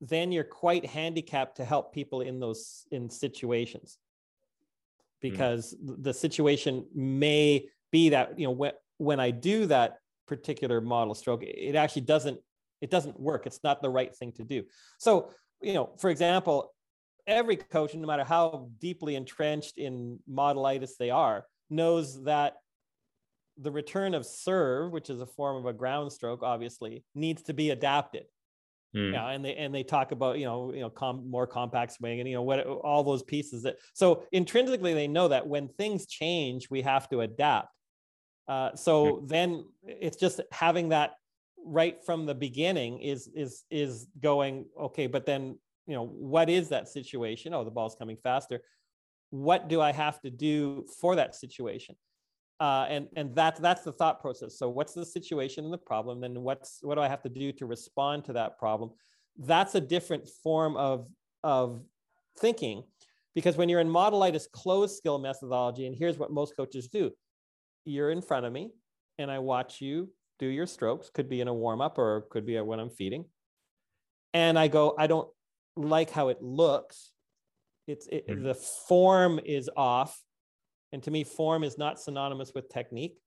then 0.00 0.30
you're 0.32 0.44
quite 0.44 0.84
handicapped 0.84 1.56
to 1.56 1.64
help 1.64 1.94
people 1.94 2.20
in 2.20 2.38
those 2.38 2.86
in 2.90 3.08
situations 3.08 3.98
hmm. 5.22 5.30
because 5.30 5.74
mm. 5.74 6.02
the 6.02 6.12
situation 6.12 6.84
may 6.94 7.66
be 7.90 8.10
that 8.10 8.38
you 8.38 8.46
know 8.46 8.50
when 8.50 8.72
when 8.98 9.20
I 9.20 9.30
do 9.30 9.66
that 9.66 9.98
particular 10.26 10.80
model 10.80 11.14
stroke 11.14 11.42
it 11.42 11.76
actually 11.76 12.02
doesn't 12.02 12.38
it 12.80 12.90
doesn't 12.90 13.18
work 13.18 13.46
it's 13.46 13.60
not 13.64 13.82
the 13.82 13.90
right 13.90 14.14
thing 14.14 14.32
to 14.32 14.44
do 14.44 14.62
so 14.98 15.30
you 15.60 15.74
know 15.74 15.90
for 15.98 16.10
example 16.10 16.72
every 17.26 17.56
coach 17.56 17.94
no 17.94 18.06
matter 18.06 18.24
how 18.24 18.68
deeply 18.80 19.16
entrenched 19.16 19.78
in 19.78 20.18
modelitis 20.30 20.92
they 20.98 21.10
are 21.10 21.44
knows 21.70 22.22
that 22.24 22.54
the 23.58 23.70
return 23.70 24.14
of 24.14 24.26
serve 24.26 24.92
which 24.92 25.10
is 25.10 25.20
a 25.20 25.26
form 25.26 25.56
of 25.56 25.66
a 25.66 25.72
ground 25.72 26.12
stroke 26.12 26.42
obviously 26.42 27.04
needs 27.14 27.42
to 27.42 27.54
be 27.54 27.70
adapted. 27.70 28.24
Mm. 28.94 29.12
yeah 29.12 29.28
and 29.30 29.44
they 29.44 29.56
and 29.56 29.74
they 29.74 29.82
talk 29.82 30.12
about 30.12 30.38
you 30.38 30.44
know 30.44 30.72
you 30.72 30.80
know 30.80 30.90
com, 30.90 31.28
more 31.28 31.48
compact 31.48 31.92
swing 31.92 32.20
and 32.20 32.28
you 32.28 32.36
know 32.36 32.42
what 32.42 32.64
all 32.64 33.02
those 33.02 33.24
pieces 33.24 33.64
that 33.64 33.76
so 33.92 34.22
intrinsically 34.30 34.94
they 34.94 35.08
know 35.08 35.26
that 35.26 35.44
when 35.46 35.66
things 35.66 36.06
change 36.06 36.70
we 36.70 36.82
have 36.82 37.08
to 37.10 37.22
adapt. 37.22 37.68
Uh, 38.46 38.74
so 38.76 39.24
then 39.26 39.64
it's 39.84 40.18
just 40.18 40.40
having 40.52 40.90
that 40.90 41.14
right 41.64 42.04
from 42.04 42.26
the 42.26 42.34
beginning 42.34 43.00
is 43.00 43.28
is 43.34 43.64
is 43.70 44.06
going 44.20 44.66
okay 44.78 45.06
but 45.06 45.24
then 45.24 45.58
you 45.86 45.94
know 45.94 46.06
what 46.06 46.48
is 46.48 46.68
that 46.68 46.88
situation? 46.88 47.52
Oh 47.54 47.64
the 47.64 47.70
ball's 47.70 47.96
coming 47.96 48.16
faster. 48.16 48.60
What 49.30 49.68
do 49.68 49.80
i 49.80 49.90
have 49.90 50.20
to 50.20 50.30
do 50.30 50.86
for 51.00 51.16
that 51.16 51.34
situation 51.34 51.96
uh, 52.60 52.86
and 52.88 53.08
and 53.16 53.34
that's 53.34 53.60
that's 53.60 53.82
the 53.82 53.92
thought 53.92 54.20
process 54.20 54.58
so 54.58 54.68
what's 54.68 54.92
the 54.92 55.04
situation 55.04 55.64
and 55.64 55.72
the 55.72 55.78
problem 55.78 56.20
then 56.20 56.40
what's 56.42 56.78
what 56.82 56.94
do 56.94 57.00
i 57.00 57.08
have 57.08 57.22
to 57.22 57.28
do 57.28 57.52
to 57.52 57.66
respond 57.66 58.24
to 58.24 58.32
that 58.32 58.58
problem 58.58 58.90
that's 59.38 59.74
a 59.74 59.80
different 59.80 60.28
form 60.42 60.76
of 60.76 61.08
of 61.42 61.82
thinking 62.38 62.82
because 63.34 63.56
when 63.56 63.68
you're 63.68 63.80
in 63.80 63.88
modelitis 63.88 64.50
closed 64.50 64.96
skill 64.96 65.18
methodology 65.18 65.86
and 65.86 65.96
here's 65.96 66.18
what 66.18 66.30
most 66.30 66.56
coaches 66.56 66.88
do 66.88 67.10
you're 67.84 68.10
in 68.10 68.22
front 68.22 68.46
of 68.46 68.52
me 68.52 68.70
and 69.18 69.30
I 69.30 69.38
watch 69.38 69.80
you 69.80 70.10
do 70.38 70.46
your 70.46 70.66
strokes, 70.66 71.10
could 71.10 71.28
be 71.28 71.40
in 71.40 71.48
a 71.48 71.54
warm 71.54 71.80
up 71.80 71.98
or 71.98 72.22
could 72.30 72.46
be 72.46 72.60
when 72.60 72.80
I'm 72.80 72.90
feeding. 72.90 73.24
And 74.32 74.58
I 74.58 74.68
go, 74.68 74.94
I 74.98 75.06
don't 75.06 75.28
like 75.76 76.10
how 76.10 76.28
it 76.28 76.42
looks. 76.42 77.10
It's 77.86 78.06
it, 78.08 78.26
mm-hmm. 78.26 78.42
the 78.42 78.54
form 78.54 79.38
is 79.44 79.70
off. 79.76 80.20
And 80.94 81.02
to 81.02 81.10
me, 81.10 81.24
form 81.24 81.64
is 81.64 81.76
not 81.76 82.00
synonymous 82.00 82.52
with 82.54 82.70
technique. 82.70 83.18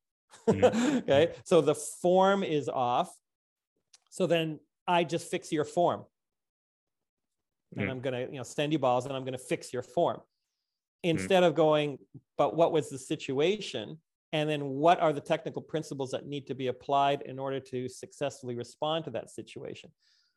Mm-hmm. 0.50 0.98
okay. 1.10 1.34
So 1.44 1.62
the 1.62 1.76
form 1.76 2.44
is 2.44 2.70
off. 2.70 3.14
So 4.10 4.26
then 4.26 4.60
I 4.88 5.04
just 5.04 5.30
fix 5.30 5.52
your 5.52 5.66
form. 5.66 6.06
And 7.76 7.82
mm-hmm. 7.82 7.92
I'm 7.92 8.00
going 8.00 8.14
to, 8.14 8.32
you 8.32 8.38
know, 8.38 8.44
send 8.44 8.72
you 8.72 8.80
balls 8.80 9.06
and 9.06 9.16
I'm 9.16 9.24
going 9.24 9.34
to 9.34 9.38
fix 9.38 9.72
your 9.72 9.84
form. 9.84 10.18
Mm. 11.06 11.12
Instead 11.12 11.44
of 11.44 11.54
going, 11.54 12.00
but 12.38 12.56
what 12.56 12.72
was 12.72 12.90
the 12.90 12.98
situation? 12.98 14.00
and 14.34 14.50
then 14.50 14.66
what 14.66 15.00
are 15.00 15.14
the 15.14 15.22
technical 15.22 15.62
principles 15.62 16.12
that 16.12 16.26
need 16.26 16.48
to 16.48 16.56
be 16.56 16.68
applied 16.68 17.22
in 17.22 17.40
order 17.40 17.60
to 17.60 17.88
successfully 17.88 18.56
respond 18.56 19.06
to 19.06 19.12
that 19.12 19.30
situation 19.30 19.90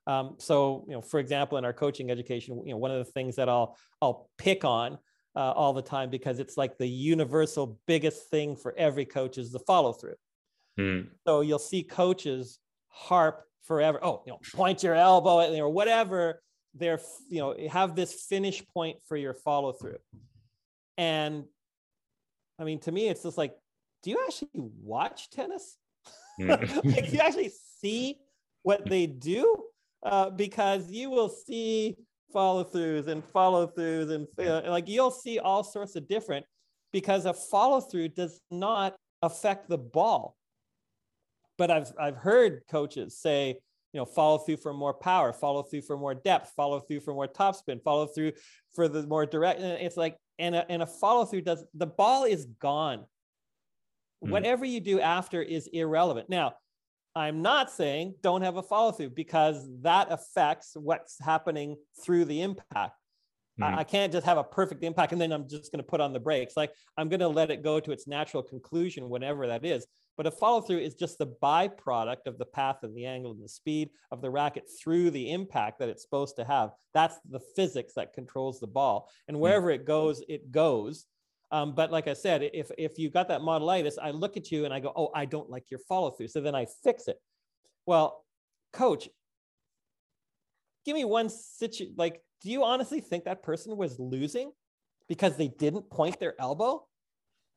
um, 0.07 0.37
so 0.39 0.85
you 0.89 0.95
know 0.95 1.01
for 1.01 1.19
example 1.19 1.59
in 1.59 1.65
our 1.65 1.73
coaching 1.73 2.11
education 2.11 2.63
you 2.65 2.73
know 2.73 2.79
one 2.79 2.91
of 2.91 3.05
the 3.05 3.13
things 3.13 3.37
that 3.37 3.49
i'll 3.49 3.77
i'll 4.01 4.29
pick 4.39 4.65
on 4.65 4.99
uh, 5.37 5.53
all 5.53 5.73
the 5.73 5.83
time 5.83 6.11
because 6.11 6.39
it's 6.39 6.57
like 6.57 6.77
the 6.79 6.89
universal 6.89 7.79
biggest 7.87 8.29
thing 8.31 8.57
for 8.57 8.75
every 8.77 9.05
coach 9.05 9.39
is 9.39 9.53
the 9.53 9.61
follow 9.61 9.93
through. 9.93 10.17
Mm. 10.79 11.09
So 11.27 11.41
you'll 11.41 11.59
see 11.59 11.83
coaches 11.83 12.59
harp 12.89 13.45
forever. 13.63 14.01
Oh, 14.03 14.23
you 14.27 14.33
know, 14.33 14.41
point 14.55 14.83
your 14.83 14.95
elbow 14.95 15.41
at, 15.41 15.51
or 15.59 15.69
whatever. 15.69 16.43
They're, 16.75 17.01
you 17.29 17.41
know, 17.41 17.55
have 17.71 17.97
this 17.97 18.13
finish 18.13 18.67
point 18.69 18.99
for 19.07 19.17
your 19.17 19.35
follow 19.35 19.73
through. 19.73 19.99
And 20.97 21.45
I 22.59 22.65
mean, 22.65 22.81
to 22.81 22.93
me, 22.93 23.09
it's 23.09 23.23
just 23.23 23.39
like, 23.39 23.55
do 24.03 24.11
you 24.11 24.19
actually 24.27 24.49
watch 24.55 25.31
tennis? 25.31 25.77
Mm. 26.41 26.85
like, 26.97 27.13
you 27.13 27.21
actually 27.21 27.53
see 27.81 28.19
what 28.63 28.89
they 28.89 29.07
do? 29.07 29.65
Uh, 30.03 30.31
because 30.31 30.91
you 30.91 31.11
will 31.11 31.29
see 31.29 31.97
follow 32.33 32.65
throughs 32.65 33.09
and 33.09 33.25
follow 33.25 33.67
throughs 33.67 34.11
and 34.11 34.27
uh, 34.39 34.63
like 34.71 34.89
you'll 34.89 35.11
see 35.11 35.39
all 35.39 35.63
sorts 35.63 35.97
of 35.97 36.09
different 36.09 36.45
because 36.93 37.27
a 37.27 37.35
follow 37.35 37.81
through 37.81 38.09
does 38.09 38.41
not 38.51 38.97
affect 39.23 39.69
the 39.69 39.79
ball. 39.79 40.37
But 41.59 41.71
I've 41.71 41.93
I've 41.99 42.17
heard 42.17 42.63
coaches 42.71 43.19
say, 43.19 43.59
you 43.93 44.01
know, 44.01 44.07
follow 44.07 44.39
through 44.39 44.59
for 44.59 44.73
more 44.73 44.95
power, 44.95 45.33
follow 45.33 45.63
through 45.63 45.83
for 45.83 45.97
more 45.97 46.15
depth, 46.15 46.53
follow 46.57 46.81
through 46.81 47.01
for 47.01 47.13
more 47.13 47.29
topspin, 47.29 47.83
follow 47.83 48.07
through 48.07 48.33
for 48.75 48.89
the 48.89 49.07
more 49.07 49.27
direct. 49.27 49.61
And 49.61 49.81
it's 49.83 49.97
like, 49.97 50.17
and 50.39 50.55
a, 50.55 50.71
and 50.71 50.83
a 50.83 50.87
follow 50.87 51.25
through 51.25 51.43
does 51.43 51.65
the 51.75 51.87
ball 51.87 52.25
is 52.25 52.47
gone. 52.61 53.05
Mm. 54.25 54.31
Whatever 54.31 54.65
you 54.65 54.81
do 54.81 55.01
after 55.01 55.43
is 55.43 55.69
irrelevant. 55.73 56.31
Now, 56.31 56.55
I'm 57.15 57.43
not 57.43 57.71
saying 57.71 58.15
don't 58.23 58.43
have 58.43 58.57
a 58.57 58.63
follow 58.63 58.93
through 58.93 59.11
because 59.11 59.69
that 59.83 60.09
affects 60.11 60.73
what's 60.75 61.19
happening 61.21 61.77
through 62.03 62.27
the 62.27 62.43
impact. 62.43 62.97
Mm-hmm. 63.61 63.79
I, 63.79 63.85
can't 63.85 64.13
just 64.13 64.27
have 64.27 64.39
a 64.39 64.45
perfect 64.45 64.85
impact 64.85 65.13
and 65.13 65.21
then 65.21 65.33
I'm 65.33 65.49
just 65.49 65.73
going 65.73 65.83
to 65.83 65.89
put 65.89 66.01
on 66.01 66.13
the 66.13 66.21
brakes. 66.21 66.57
Like 66.57 66.73
I'm 66.97 67.09
going 67.09 67.21
to 67.21 67.29
let 67.29 67.51
it 67.51 67.63
go 67.63 67.81
to 67.81 67.93
its 67.93 68.07
natural 68.07 68.43
conclusion, 68.43 69.09
whenever 69.09 69.47
that 69.49 69.65
is. 69.65 69.87
But 70.17 70.27
a 70.27 70.31
follow 70.31 70.61
through 70.61 70.79
is 70.79 70.95
just 70.95 71.19
the 71.19 71.35
byproduct 71.43 72.27
of 72.27 72.39
the 72.39 72.45
path 72.45 72.79
and 72.83 72.95
the 72.97 73.07
angle 73.07 73.33
and 73.33 73.43
the 73.43 73.49
speed 73.49 73.91
of 74.11 74.21
the 74.21 74.31
racket 74.31 74.65
through 74.83 75.11
the 75.11 75.33
impact 75.33 75.79
that 75.79 75.89
it's 75.89 76.03
supposed 76.03 76.37
to 76.37 76.45
have. 76.45 76.71
That's 76.95 77.17
the 77.29 77.41
physics 77.57 77.95
that 77.95 78.13
controls 78.13 78.61
the 78.61 78.67
ball. 78.67 79.09
And 79.29 79.37
mm. 79.37 79.41
wherever 79.41 79.69
mm-hmm. 79.69 79.81
it 79.81 79.87
goes, 79.87 80.23
it 80.29 80.53
goes. 80.53 81.07
Um, 81.53 81.75
but 81.75 81.91
like 81.91 82.07
I 82.07 82.15
said, 82.15 82.49
if 82.55 82.71
if 82.79 82.99
you 82.99 83.11
got 83.11 83.29
that 83.29 83.41
modelitis, 83.41 83.95
I 84.01 84.11
look 84.11 84.37
at 84.37 84.51
you 84.53 84.65
and 84.65 84.73
I 84.73 84.81
go, 84.81 84.93
oh, 84.95 85.11
I 85.15 85.25
don't 85.25 85.51
like 85.51 85.71
your 85.71 85.81
follow 85.81 86.11
through. 86.11 86.29
So 86.29 86.41
then 86.41 86.55
I 86.55 86.67
fix 86.85 87.09
it. 87.09 87.21
Well, 87.87 88.25
coach, 88.73 89.09
give 90.85 90.95
me 90.95 91.05
one 91.05 91.29
situation. 91.29 91.95
Like, 91.97 92.23
do 92.43 92.51
you 92.51 92.65
honestly 92.65 93.01
think 93.01 93.25
that 93.25 93.43
person 93.43 93.77
was 93.77 93.99
losing 93.99 94.53
because 95.09 95.37
they 95.37 95.49
didn't 95.49 95.91
point 95.91 96.21
their 96.21 96.35
elbow? 96.41 96.87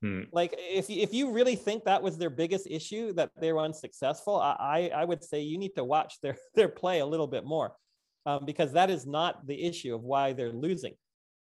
Hmm. 0.01 0.21
Like, 0.32 0.56
if 0.58 0.89
if 0.89 1.13
you 1.13 1.32
really 1.32 1.56
think 1.56 1.86
that 1.86 2.01
was 2.01 2.17
their 2.17 2.32
biggest 2.32 2.67
issue 2.67 3.13
that 3.13 3.29
they 3.39 3.53
were 3.53 3.62
unsuccessful, 3.62 4.38
I 4.39 4.91
I 4.93 5.06
would 5.06 5.23
say 5.23 5.41
you 5.41 5.60
need 5.60 5.75
to 5.75 5.84
watch 5.84 6.19
their 6.21 6.36
their 6.56 6.67
play 6.67 6.99
a 6.99 7.06
little 7.06 7.27
bit 7.27 7.45
more, 7.45 7.73
um, 8.25 8.43
because 8.45 8.73
that 8.73 8.89
is 8.89 9.06
not 9.06 9.45
the 9.45 9.63
issue 9.63 9.93
of 9.93 10.01
why 10.01 10.34
they're 10.34 10.51
losing. 10.51 10.95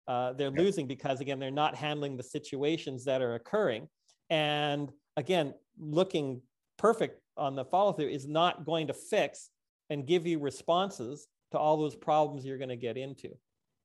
Uh, 0.08 0.32
they're 0.32 0.52
yeah. 0.54 0.62
losing 0.62 0.86
because 0.86 1.20
again 1.20 1.38
they're 1.38 1.50
not 1.50 1.76
handling 1.76 2.16
the 2.16 2.22
situations 2.22 3.04
that 3.04 3.22
are 3.22 3.34
occurring 3.36 3.86
and 4.30 4.90
again 5.16 5.54
looking 5.78 6.40
perfect 6.76 7.20
on 7.36 7.54
the 7.54 7.64
follow 7.64 7.92
through 7.92 8.08
is 8.08 8.26
not 8.26 8.66
going 8.66 8.88
to 8.88 8.92
fix 8.92 9.50
and 9.90 10.06
give 10.06 10.26
you 10.26 10.40
responses 10.40 11.28
to 11.52 11.58
all 11.58 11.76
those 11.76 11.94
problems 11.94 12.44
you're 12.44 12.58
going 12.58 12.68
to 12.68 12.76
get 12.76 12.96
into 12.96 13.28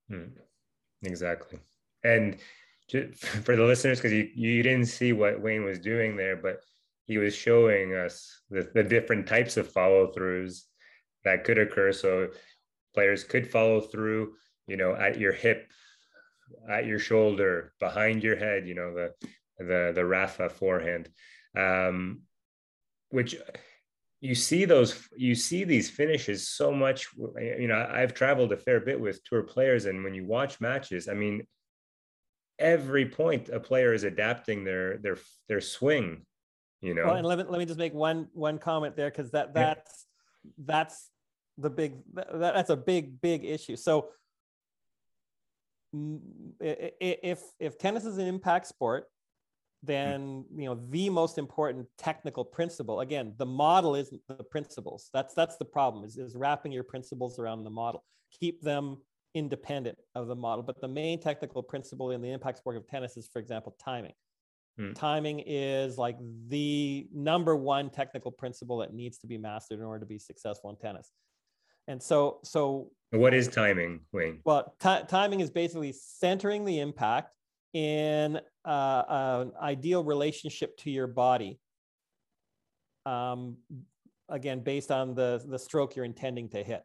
hmm. 0.10 0.24
exactly 1.04 1.60
and 2.04 2.38
for 3.44 3.56
the 3.56 3.64
listeners 3.64 4.00
because 4.00 4.14
you, 4.14 4.28
you 4.34 4.64
didn't 4.64 4.88
see 4.88 5.14
what 5.14 5.40
wayne 5.40 5.64
was 5.64 5.78
doing 5.78 6.16
there 6.16 6.36
but 6.36 6.62
he 7.06 7.18
was 7.18 7.36
showing 7.36 7.94
us 7.94 8.42
the, 8.50 8.70
the 8.74 8.84
different 8.84 9.28
types 9.28 9.56
of 9.56 9.72
follow 9.72 10.12
throughs 10.12 10.64
that 11.24 11.44
could 11.44 11.60
occur 11.60 11.92
so 11.92 12.28
players 12.94 13.24
could 13.24 13.50
follow 13.50 13.82
through 13.82 14.34
you 14.68 14.78
know 14.78 14.96
at 14.96 15.20
your 15.20 15.32
hip 15.32 15.70
at 16.70 16.86
your 16.86 17.00
shoulder, 17.00 17.74
behind 17.80 18.24
your 18.24 18.36
head, 18.36 18.68
you 18.68 18.76
know, 18.76 18.94
the 18.94 19.14
the 19.60 19.92
the 19.94 20.06
Rafa 20.06 20.50
forehand. 20.50 21.10
Um, 21.58 22.22
which 23.10 23.36
you 24.20 24.36
see 24.36 24.66
those 24.66 25.08
you 25.16 25.36
see 25.36 25.64
these 25.64 25.90
finishes 25.90 26.50
so 26.50 26.72
much 26.72 27.08
you 27.38 27.68
know 27.68 27.88
i've 27.92 28.14
traveled 28.14 28.52
a 28.52 28.58
fair 28.58 28.80
bit 28.80 29.00
with 29.00 29.24
tour 29.24 29.44
players 29.44 29.86
and 29.86 30.04
when 30.04 30.14
you 30.14 30.26
watch 30.26 30.60
matches 30.60 31.08
i 31.08 31.14
mean 31.14 31.46
every 32.60 33.08
point 33.08 33.50
a 33.50 33.60
player 33.60 33.94
is 33.94 34.04
adapting 34.04 34.64
their 34.64 34.98
their 34.98 35.18
their 35.48 35.62
swing 35.62 36.26
you 36.82 36.96
know 36.96 37.10
and 37.12 37.26
let 37.26 37.38
me, 37.38 37.44
let 37.48 37.60
me 37.60 37.66
just 37.66 37.78
make 37.78 37.94
one 37.94 38.28
one 38.34 38.58
comment 38.58 38.96
there 38.96 39.10
because 39.10 39.32
that 39.32 39.54
that's 39.54 40.06
yeah. 40.44 40.52
that's 40.66 41.10
the 41.60 41.70
big 41.70 41.94
that, 42.14 42.28
that's 42.40 42.72
a 42.72 42.78
big 42.78 43.22
big 43.22 43.46
issue 43.46 43.76
so 43.76 44.10
if 46.60 47.42
if 47.60 47.78
tennis 47.78 48.06
is 48.06 48.18
an 48.18 48.28
impact 48.28 48.68
sport 48.68 49.08
then 49.84 50.44
you 50.56 50.66
know 50.66 50.80
the 50.90 51.10
most 51.10 51.38
important 51.38 51.88
technical 51.98 52.44
principle 52.44 53.02
again 53.02 53.34
the 53.38 53.46
model 53.46 53.96
isn't 53.96 54.22
the 54.28 54.44
principles. 54.44 55.10
That's 55.14 55.34
that's 55.34 55.58
the 55.58 55.66
problem 55.66 56.04
is, 56.04 56.18
is 56.18 56.36
wrapping 56.36 56.72
your 56.72 56.84
principles 56.84 57.40
around 57.40 57.64
the 57.64 57.70
model. 57.70 58.04
Keep 58.40 58.62
them 58.62 58.98
independent 59.34 59.98
of 60.16 60.28
the 60.28 60.36
model. 60.36 60.64
But 60.64 60.82
the 60.82 60.88
main 60.88 61.20
technical 61.20 61.62
principle 61.62 62.12
in 62.12 62.22
the 62.22 62.32
impact 62.32 62.58
sport 62.58 62.78
of 62.78 62.88
tennis 62.88 63.18
is 63.18 63.30
for 63.32 63.40
example 63.40 63.76
timing. 63.84 64.14
Hmm. 64.78 64.94
timing 64.94 65.44
is 65.46 65.98
like 65.98 66.18
the 66.50 67.08
number 67.12 67.56
one 67.56 67.90
technical 67.90 68.32
principle 68.32 68.78
that 68.78 68.94
needs 68.94 69.18
to 69.20 69.28
be 69.28 69.38
mastered 69.38 69.80
in 69.80 69.86
order 69.86 70.00
to 70.02 70.06
be 70.06 70.20
successful 70.20 70.70
in 70.70 70.76
tennis 70.76 71.12
and 71.88 72.02
so, 72.02 72.40
so 72.44 72.92
what 73.12 73.34
is 73.34 73.48
timing, 73.48 74.02
Wayne? 74.12 74.42
Well, 74.44 74.76
t- 74.82 75.06
timing 75.08 75.40
is 75.40 75.50
basically 75.50 75.94
centering 75.94 76.66
the 76.66 76.80
impact 76.80 77.34
in 77.74 78.40
uh, 78.66 79.04
an 79.08 79.52
ideal 79.62 80.04
relationship 80.04 80.78
to 80.78 80.92
your 80.92 81.08
body. 81.08 81.60
Um, 83.06 83.58
again, 84.28 84.60
based 84.60 84.92
on 84.92 85.16
the 85.16 85.42
the 85.48 85.58
stroke 85.58 85.96
you're 85.96 86.06
intending 86.06 86.50
to 86.50 86.64
hit. 86.64 86.84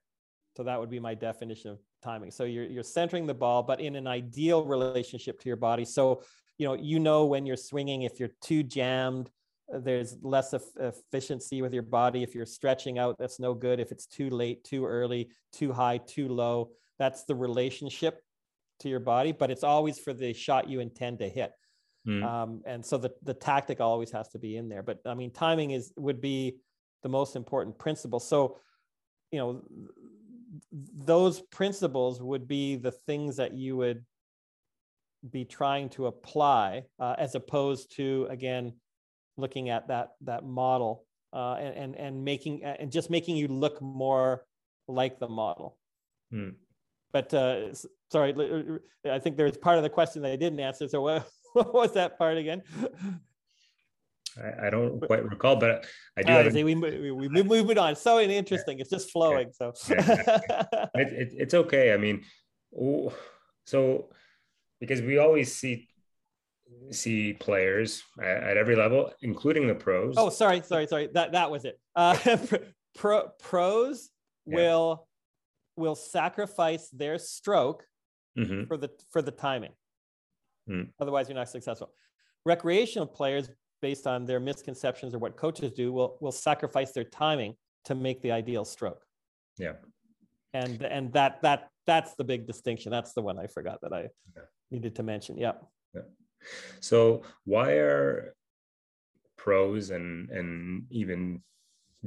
So 0.56 0.62
that 0.64 0.78
would 0.78 0.90
be 0.90 1.00
my 1.00 1.14
definition 1.14 1.72
of 1.72 1.78
timing. 2.04 2.30
So 2.30 2.44
you're 2.44 2.66
you're 2.66 2.84
centering 2.84 3.26
the 3.26 3.34
ball, 3.34 3.62
but 3.62 3.80
in 3.80 3.96
an 3.96 4.06
ideal 4.06 4.64
relationship 4.64 5.40
to 5.40 5.48
your 5.48 5.56
body. 5.56 5.84
So 5.84 6.22
you 6.58 6.68
know 6.68 6.74
you 6.74 7.00
know 7.00 7.24
when 7.24 7.46
you're 7.46 7.56
swinging 7.56 8.02
if 8.02 8.20
you're 8.20 8.34
too 8.40 8.62
jammed 8.62 9.30
there's 9.68 10.16
less 10.22 10.54
efficiency 10.78 11.62
with 11.62 11.72
your 11.72 11.82
body. 11.82 12.22
If 12.22 12.34
you're 12.34 12.46
stretching 12.46 12.98
out 12.98 13.16
that's 13.18 13.40
no 13.40 13.54
good. 13.54 13.80
If 13.80 13.92
it's 13.92 14.06
too 14.06 14.30
late 14.30 14.64
too 14.64 14.84
early 14.84 15.30
too 15.52 15.72
high 15.72 15.98
too 15.98 16.28
low 16.28 16.70
that's 16.98 17.24
the 17.24 17.34
relationship 17.34 18.22
to 18.80 18.88
your 18.88 19.00
body 19.00 19.32
but 19.32 19.50
it's 19.50 19.64
always 19.64 19.98
for 19.98 20.12
the 20.12 20.32
shot 20.32 20.68
you 20.68 20.80
intend 20.80 21.18
to 21.20 21.28
hit. 21.28 21.52
Mm. 22.06 22.24
um, 22.24 22.62
and 22.66 22.84
so 22.84 22.98
the, 22.98 23.12
the 23.22 23.34
tactic 23.34 23.80
always 23.80 24.10
has 24.10 24.28
to 24.30 24.38
be 24.38 24.56
in 24.56 24.68
there 24.68 24.82
but 24.82 24.98
i 25.06 25.14
mean 25.14 25.30
timing 25.30 25.70
is 25.70 25.92
would 25.96 26.20
be 26.20 26.56
the 27.02 27.08
most 27.08 27.36
important 27.36 27.78
principle. 27.78 28.20
So 28.20 28.58
you 29.30 29.38
know 29.38 29.62
those 30.72 31.40
principles 31.40 32.20
would 32.20 32.46
be 32.46 32.76
the 32.76 32.90
things 32.90 33.36
that 33.36 33.54
you 33.54 33.76
would 33.76 34.04
be 35.30 35.44
trying 35.44 35.88
to 35.88 36.06
apply 36.06 36.84
uh, 36.98 37.14
as 37.18 37.34
opposed 37.34 37.94
to 37.96 38.26
again 38.30 38.74
looking 39.36 39.70
at 39.70 39.88
that 39.88 40.10
that 40.22 40.44
model 40.44 41.04
uh, 41.32 41.54
and, 41.54 41.74
and 41.76 41.94
and 41.96 42.24
making 42.24 42.64
and 42.64 42.90
just 42.92 43.10
making 43.10 43.36
you 43.36 43.48
look 43.48 43.80
more 43.80 44.44
like 44.88 45.18
the 45.18 45.28
model. 45.28 45.78
Hmm. 46.30 46.50
But 47.12 47.32
uh, 47.34 47.74
sorry, 48.10 48.80
I 49.08 49.18
think 49.18 49.36
there's 49.36 49.56
part 49.56 49.76
of 49.76 49.82
the 49.82 49.90
question 49.90 50.22
that 50.22 50.32
I 50.32 50.36
didn't 50.36 50.60
answer. 50.60 50.88
So 50.88 51.00
what, 51.02 51.28
what 51.52 51.74
was 51.74 51.92
that 51.94 52.18
part 52.18 52.38
again? 52.38 52.62
I, 54.38 54.66
I 54.66 54.70
don't 54.70 55.00
quite 55.00 55.24
recall, 55.24 55.56
but 55.56 55.84
I 56.16 56.22
do. 56.22 56.32
Uh, 56.32 56.50
see, 56.50 56.64
we, 56.64 56.74
we, 56.74 57.10
we 57.10 57.42
move 57.42 57.70
it 57.70 57.78
on. 57.78 57.96
So 57.96 58.18
interesting. 58.20 58.78
It's 58.78 58.90
just 58.90 59.10
flowing. 59.10 59.52
So 59.52 59.74
it, 59.90 60.88
it, 60.94 61.32
it's 61.36 61.54
okay. 61.54 61.92
I 61.92 61.98
mean, 61.98 62.24
so 63.66 64.08
because 64.80 65.02
we 65.02 65.18
always 65.18 65.54
see 65.54 65.88
see 66.90 67.32
players 67.32 68.02
at, 68.20 68.42
at, 68.42 68.56
every 68.56 68.76
level, 68.76 69.12
including 69.22 69.66
the 69.66 69.74
pros. 69.74 70.14
Oh, 70.16 70.28
sorry, 70.28 70.62
sorry, 70.62 70.86
sorry. 70.86 71.08
That 71.12 71.32
that 71.32 71.50
was 71.50 71.64
it. 71.64 71.78
Uh, 71.96 72.16
pro, 72.94 73.28
pros 73.40 74.10
yeah. 74.46 74.56
will 74.56 75.08
will 75.76 75.94
sacrifice 75.94 76.88
their 76.90 77.18
stroke 77.18 77.84
mm-hmm. 78.38 78.64
for 78.64 78.76
the 78.76 78.90
for 79.10 79.22
the 79.22 79.30
timing. 79.30 79.72
Mm. 80.68 80.88
Otherwise, 81.00 81.28
you're 81.28 81.36
not 81.36 81.48
successful. 81.48 81.92
Recreational 82.44 83.06
players, 83.06 83.50
based 83.80 84.06
on 84.06 84.26
their 84.26 84.40
misconceptions 84.40 85.14
or 85.14 85.18
what 85.18 85.36
coaches 85.36 85.72
do, 85.72 85.92
will 85.92 86.18
will 86.20 86.32
sacrifice 86.32 86.92
their 86.92 87.04
timing 87.04 87.54
to 87.84 87.94
make 87.94 88.22
the 88.22 88.30
ideal 88.32 88.64
stroke. 88.64 89.02
Yeah. 89.58 89.72
and 90.54 90.82
and 90.82 91.12
that 91.12 91.42
that 91.42 91.68
that's 91.86 92.14
the 92.14 92.24
big 92.24 92.46
distinction 92.46 92.90
that's 92.90 93.12
the 93.12 93.22
one 93.22 93.38
i 93.38 93.46
forgot 93.46 93.80
that 93.82 93.92
i 93.92 94.02
yeah. 94.36 94.42
needed 94.70 94.94
to 94.96 95.02
mention 95.02 95.36
yeah. 95.36 95.52
So 96.80 97.22
why 97.44 97.72
are 97.72 98.34
pros 99.36 99.90
and 99.90 100.30
and 100.30 100.86
even 100.90 101.42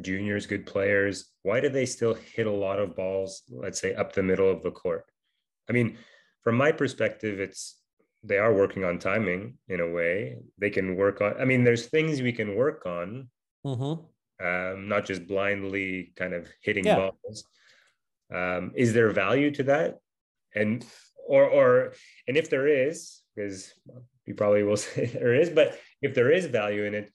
juniors 0.01 0.45
good 0.45 0.65
players 0.65 1.31
why 1.43 1.59
do 1.59 1.69
they 1.69 1.85
still 1.85 2.13
hit 2.13 2.47
a 2.47 2.51
lot 2.51 2.79
of 2.79 2.95
balls 2.95 3.43
let's 3.49 3.79
say 3.79 3.93
up 3.95 4.13
the 4.13 4.23
middle 4.23 4.49
of 4.49 4.61
the 4.63 4.71
court 4.71 5.05
i 5.69 5.73
mean 5.73 5.97
from 6.41 6.55
my 6.55 6.71
perspective 6.71 7.39
it's 7.39 7.77
they 8.23 8.37
are 8.37 8.53
working 8.53 8.83
on 8.83 8.97
timing 8.97 9.57
in 9.67 9.79
a 9.79 9.89
way 9.89 10.37
they 10.57 10.69
can 10.69 10.95
work 10.95 11.21
on 11.21 11.33
i 11.39 11.45
mean 11.45 11.63
there's 11.63 11.87
things 11.87 12.21
we 12.21 12.33
can 12.33 12.55
work 12.55 12.85
on 12.85 13.27
mm-hmm. 13.65 14.45
um, 14.45 14.87
not 14.87 15.05
just 15.05 15.27
blindly 15.27 16.13
kind 16.15 16.33
of 16.33 16.47
hitting 16.61 16.85
yeah. 16.85 16.95
balls 16.95 17.45
um, 18.33 18.71
is 18.75 18.93
there 18.93 19.11
value 19.11 19.51
to 19.51 19.63
that 19.63 19.99
and 20.55 20.85
or 21.27 21.43
or 21.43 21.93
and 22.27 22.37
if 22.37 22.49
there 22.49 22.67
is 22.67 23.21
because 23.35 23.73
you 24.25 24.33
probably 24.33 24.63
will 24.63 24.77
say 24.87 25.05
there 25.05 25.33
is 25.33 25.49
but 25.49 25.79
if 26.01 26.13
there 26.13 26.31
is 26.31 26.45
value 26.45 26.83
in 26.83 26.93
it 26.93 27.11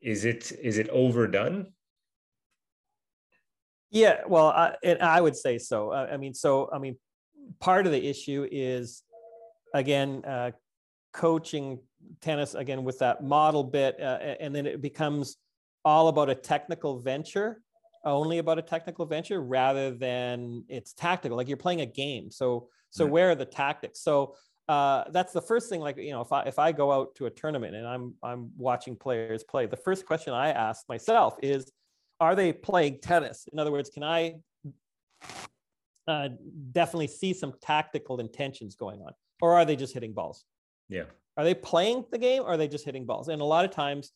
is 0.00 0.24
it 0.24 0.50
is 0.62 0.78
it 0.78 0.88
overdone? 0.88 1.72
Yeah 3.90 4.22
well 4.26 4.48
i, 4.48 4.74
I 5.00 5.20
would 5.20 5.36
say 5.36 5.58
so. 5.58 5.92
I 5.92 6.16
mean 6.16 6.34
so 6.34 6.70
i 6.72 6.78
mean 6.78 6.96
part 7.60 7.86
of 7.86 7.92
the 7.92 8.04
issue 8.08 8.46
is 8.50 9.02
again 9.74 10.24
uh, 10.24 10.50
coaching 11.12 11.78
tennis 12.20 12.54
again 12.54 12.84
with 12.84 12.98
that 12.98 13.22
model 13.22 13.64
bit 13.64 14.00
uh, 14.00 14.18
and 14.40 14.54
then 14.54 14.66
it 14.66 14.80
becomes 14.82 15.36
all 15.84 16.08
about 16.08 16.30
a 16.30 16.34
technical 16.34 16.98
venture 17.00 17.60
only 18.04 18.38
about 18.38 18.58
a 18.58 18.62
technical 18.62 19.06
venture 19.06 19.40
rather 19.40 19.92
than 19.92 20.64
it's 20.68 20.92
tactical. 20.92 21.36
Like 21.36 21.48
you're 21.48 21.56
playing 21.56 21.82
a 21.82 21.86
game. 21.86 22.30
So 22.30 22.68
so 22.90 23.06
where 23.06 23.30
are 23.30 23.34
the 23.34 23.46
tactics? 23.46 24.00
So 24.00 24.34
uh, 24.72 25.04
that's 25.10 25.32
the 25.32 25.40
first 25.40 25.68
thing 25.68 25.80
like 25.80 25.96
you 25.96 26.10
know 26.10 26.20
if 26.20 26.32
I, 26.32 26.42
if 26.42 26.58
I 26.58 26.72
go 26.72 26.92
out 26.92 27.14
to 27.16 27.26
a 27.26 27.30
tournament 27.30 27.74
and 27.74 27.86
i'm 27.86 28.14
i'm 28.22 28.50
watching 28.56 28.96
players 28.96 29.42
play 29.44 29.66
the 29.66 29.76
first 29.76 30.06
question 30.06 30.32
i 30.32 30.50
ask 30.50 30.88
myself 30.88 31.36
is 31.42 31.70
are 32.20 32.34
they 32.34 32.52
playing 32.52 32.98
tennis 33.02 33.48
in 33.52 33.58
other 33.58 33.72
words 33.72 33.90
can 33.90 34.02
i 34.02 34.34
uh, 36.08 36.28
definitely 36.72 37.06
see 37.06 37.32
some 37.32 37.52
tactical 37.62 38.18
intentions 38.20 38.74
going 38.74 39.00
on 39.02 39.12
or 39.40 39.54
are 39.54 39.64
they 39.64 39.76
just 39.76 39.94
hitting 39.94 40.12
balls 40.12 40.44
yeah 40.88 41.04
are 41.36 41.44
they 41.44 41.54
playing 41.54 42.04
the 42.10 42.18
game 42.18 42.42
or 42.42 42.48
are 42.48 42.56
they 42.56 42.68
just 42.68 42.84
hitting 42.84 43.06
balls 43.06 43.28
and 43.28 43.40
a 43.40 43.44
lot 43.44 43.64
of 43.64 43.70
times 43.70 44.12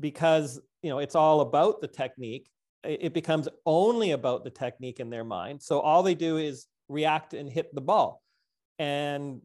because 0.00 0.60
you 0.82 0.90
know 0.90 0.98
it's 0.98 1.14
all 1.14 1.40
about 1.40 1.80
the 1.80 1.88
technique 1.88 2.48
it 2.84 3.14
becomes 3.14 3.48
only 3.64 4.10
about 4.10 4.44
the 4.44 4.50
technique 4.50 5.00
in 5.00 5.10
their 5.10 5.24
mind. 5.24 5.62
So 5.62 5.80
all 5.80 6.02
they 6.02 6.14
do 6.14 6.36
is 6.36 6.66
react 6.88 7.34
and 7.34 7.50
hit 7.50 7.74
the 7.74 7.80
ball. 7.80 8.22
And 8.78 9.40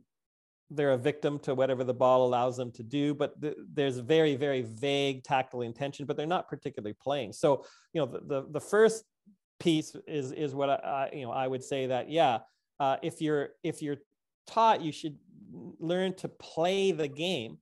they're 0.69 0.91
a 0.91 0.97
victim 0.97 1.39
to 1.39 1.55
whatever 1.55 1.83
the 1.83 1.93
ball 1.93 2.25
allows 2.25 2.57
them 2.57 2.71
to 2.71 2.83
do, 2.83 3.13
but 3.13 3.39
th- 3.41 3.57
there's 3.73 3.97
very, 3.97 4.35
very 4.35 4.61
vague 4.61 5.23
tactile 5.23 5.61
intention, 5.61 6.05
but 6.05 6.15
they're 6.15 6.27
not 6.27 6.47
particularly 6.47 6.95
playing. 7.01 7.33
So, 7.33 7.65
you 7.93 8.01
know, 8.01 8.05
the, 8.05 8.19
the, 8.19 8.47
the 8.51 8.59
first 8.59 9.03
piece 9.59 9.95
is, 10.07 10.31
is 10.31 10.53
what 10.53 10.69
I, 10.69 11.09
you 11.13 11.23
know, 11.23 11.31
I 11.31 11.47
would 11.47 11.63
say 11.63 11.87
that, 11.87 12.09
yeah, 12.09 12.39
uh, 12.79 12.97
if 13.01 13.21
you're, 13.21 13.49
if 13.63 13.81
you're 13.81 13.97
taught, 14.47 14.81
you 14.81 14.91
should 14.91 15.17
learn 15.79 16.13
to 16.15 16.27
play 16.27 16.91
the 16.91 17.07
game 17.07 17.57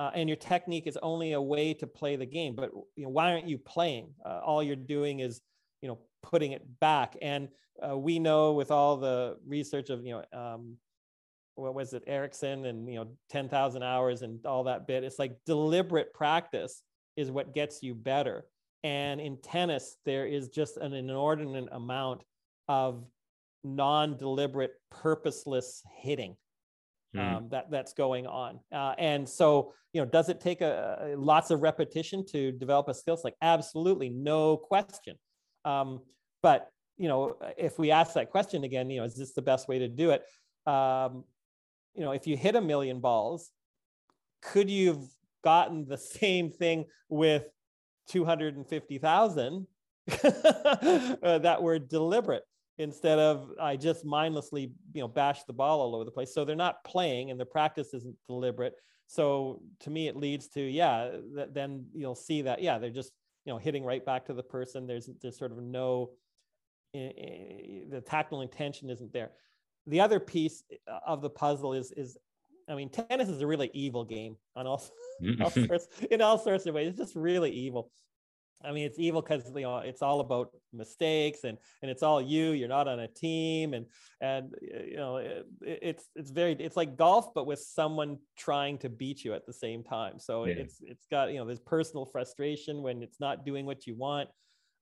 uh, 0.00 0.10
and 0.14 0.30
your 0.30 0.36
technique 0.36 0.86
is 0.86 0.98
only 1.02 1.34
a 1.34 1.40
way 1.40 1.74
to 1.74 1.86
play 1.86 2.16
the 2.16 2.24
game. 2.24 2.54
But 2.56 2.70
you 2.96 3.04
know, 3.04 3.10
why 3.10 3.32
aren't 3.32 3.46
you 3.46 3.58
playing? 3.58 4.14
Uh, 4.24 4.40
all 4.42 4.62
you're 4.62 4.74
doing 4.74 5.20
is 5.20 5.42
you 5.82 5.88
know 5.88 5.98
putting 6.22 6.52
it 6.52 6.62
back. 6.80 7.16
And 7.20 7.48
uh, 7.86 7.98
we 7.98 8.18
know 8.18 8.54
with 8.54 8.70
all 8.70 8.96
the 8.96 9.36
research 9.46 9.90
of 9.90 10.02
you 10.02 10.22
know 10.32 10.38
um, 10.38 10.78
what 11.60 11.74
was 11.74 11.92
it 11.92 12.02
Ericsson 12.06 12.66
and 12.66 12.88
you 12.88 12.96
know 12.96 13.08
ten 13.28 13.48
thousand 13.48 13.82
hours 13.82 14.22
and 14.22 14.44
all 14.46 14.64
that 14.64 14.86
bit. 14.86 15.04
It's 15.04 15.18
like 15.18 15.36
deliberate 15.46 16.12
practice 16.12 16.82
is 17.16 17.30
what 17.30 17.54
gets 17.54 17.82
you 17.82 17.94
better. 17.94 18.44
And 18.82 19.20
in 19.20 19.36
tennis, 19.42 19.96
there 20.06 20.26
is 20.26 20.48
just 20.48 20.78
an 20.78 20.94
inordinate 20.94 21.68
amount 21.72 22.22
of 22.68 23.04
non-deliberate, 23.62 24.72
purposeless 24.90 25.82
hitting 25.98 26.36
mm. 27.14 27.36
um, 27.36 27.48
that 27.50 27.70
that's 27.70 27.92
going 27.92 28.26
on. 28.26 28.60
Uh, 28.72 28.94
and 28.98 29.28
so, 29.28 29.74
you 29.92 30.00
know, 30.00 30.06
does 30.06 30.28
it 30.28 30.40
take 30.40 30.60
a, 30.60 31.12
a, 31.12 31.16
lots 31.16 31.50
of 31.50 31.60
repetition 31.60 32.24
to 32.26 32.52
develop 32.52 32.88
a 32.88 32.94
skill? 32.94 33.20
Like 33.22 33.36
absolutely, 33.42 34.08
no 34.08 34.56
question. 34.56 35.16
Um, 35.64 36.00
but 36.42 36.68
you 36.96 37.08
know, 37.08 37.36
if 37.56 37.78
we 37.78 37.90
ask 37.90 38.14
that 38.14 38.30
question 38.30 38.64
again, 38.64 38.90
you 38.90 39.00
know, 39.00 39.06
is 39.06 39.16
this 39.16 39.32
the 39.32 39.42
best 39.42 39.68
way 39.68 39.78
to 39.78 39.88
do 39.88 40.10
it? 40.10 40.22
Um, 40.70 41.24
you 41.94 42.04
know, 42.04 42.12
if 42.12 42.26
you 42.26 42.36
hit 42.36 42.56
a 42.56 42.60
million 42.60 43.00
balls, 43.00 43.50
could 44.42 44.70
you 44.70 44.88
have 44.88 45.04
gotten 45.42 45.86
the 45.86 45.98
same 46.20 46.50
thing 46.50 46.84
with 47.08 47.44
250,000 48.08 49.66
uh, 50.24 51.38
that 51.38 51.62
were 51.62 51.78
deliberate? 51.78 52.44
instead 52.80 53.18
of 53.18 53.50
I 53.60 53.76
just 53.76 54.06
mindlessly, 54.06 54.72
you 54.94 55.02
know, 55.02 55.08
bash 55.08 55.44
the 55.44 55.52
ball 55.52 55.82
all 55.82 55.94
over 55.94 56.04
the 56.04 56.10
place. 56.10 56.32
So 56.32 56.46
they're 56.46 56.56
not 56.56 56.82
playing 56.82 57.30
and 57.30 57.38
the 57.38 57.44
practice 57.44 57.92
isn't 57.92 58.16
deliberate. 58.26 58.72
So 59.06 59.60
to 59.80 59.90
me, 59.90 60.08
it 60.08 60.16
leads 60.16 60.48
to, 60.50 60.62
yeah, 60.62 61.10
th- 61.34 61.48
then 61.52 61.84
you'll 61.94 62.14
see 62.14 62.40
that, 62.42 62.62
yeah, 62.62 62.78
they're 62.78 62.88
just, 62.88 63.12
you 63.44 63.52
know, 63.52 63.58
hitting 63.58 63.84
right 63.84 64.04
back 64.04 64.24
to 64.26 64.32
the 64.32 64.42
person. 64.42 64.86
There's, 64.86 65.10
there's 65.20 65.36
sort 65.36 65.52
of 65.52 65.58
no, 65.58 66.12
the 66.94 68.02
tactical 68.06 68.40
intention 68.40 68.88
isn't 68.88 69.12
there. 69.12 69.32
The 69.86 70.00
other 70.00 70.20
piece 70.20 70.62
of 71.06 71.22
the 71.22 71.30
puzzle 71.30 71.72
is, 71.74 71.92
is, 71.92 72.18
I 72.68 72.74
mean, 72.74 72.90
tennis 72.90 73.28
is 73.28 73.40
a 73.40 73.46
really 73.46 73.70
evil 73.72 74.04
game 74.04 74.36
on 74.54 74.66
all, 74.66 74.82
all 75.40 75.50
sorts, 75.50 75.88
in 76.10 76.22
all 76.22 76.38
sorts 76.38 76.66
of 76.66 76.74
ways. 76.74 76.88
It's 76.88 76.98
just 76.98 77.16
really 77.16 77.50
evil. 77.50 77.90
I 78.62 78.72
mean, 78.72 78.84
it's 78.84 78.98
evil 78.98 79.22
because 79.22 79.50
you 79.54 79.62
know 79.62 79.78
it's 79.78 80.02
all 80.02 80.20
about 80.20 80.50
mistakes 80.72 81.44
and 81.44 81.56
and 81.80 81.90
it's 81.90 82.02
all 82.02 82.20
you. 82.20 82.50
You're 82.50 82.68
not 82.68 82.88
on 82.88 83.00
a 83.00 83.08
team, 83.08 83.72
and 83.72 83.86
and 84.20 84.54
you 84.60 84.96
know 84.96 85.16
it, 85.16 85.46
it's 85.62 86.08
it's 86.14 86.30
very 86.30 86.52
it's 86.52 86.76
like 86.76 86.96
golf, 86.96 87.32
but 87.34 87.46
with 87.46 87.60
someone 87.60 88.18
trying 88.36 88.78
to 88.78 88.88
beat 88.88 89.24
you 89.24 89.32
at 89.34 89.46
the 89.46 89.52
same 89.52 89.82
time. 89.82 90.18
So 90.18 90.44
yeah. 90.44 90.54
it's 90.58 90.76
it's 90.82 91.06
got 91.10 91.32
you 91.32 91.38
know 91.38 91.46
there's 91.46 91.60
personal 91.60 92.04
frustration 92.04 92.82
when 92.82 93.02
it's 93.02 93.18
not 93.18 93.46
doing 93.46 93.64
what 93.64 93.86
you 93.86 93.94
want. 93.94 94.28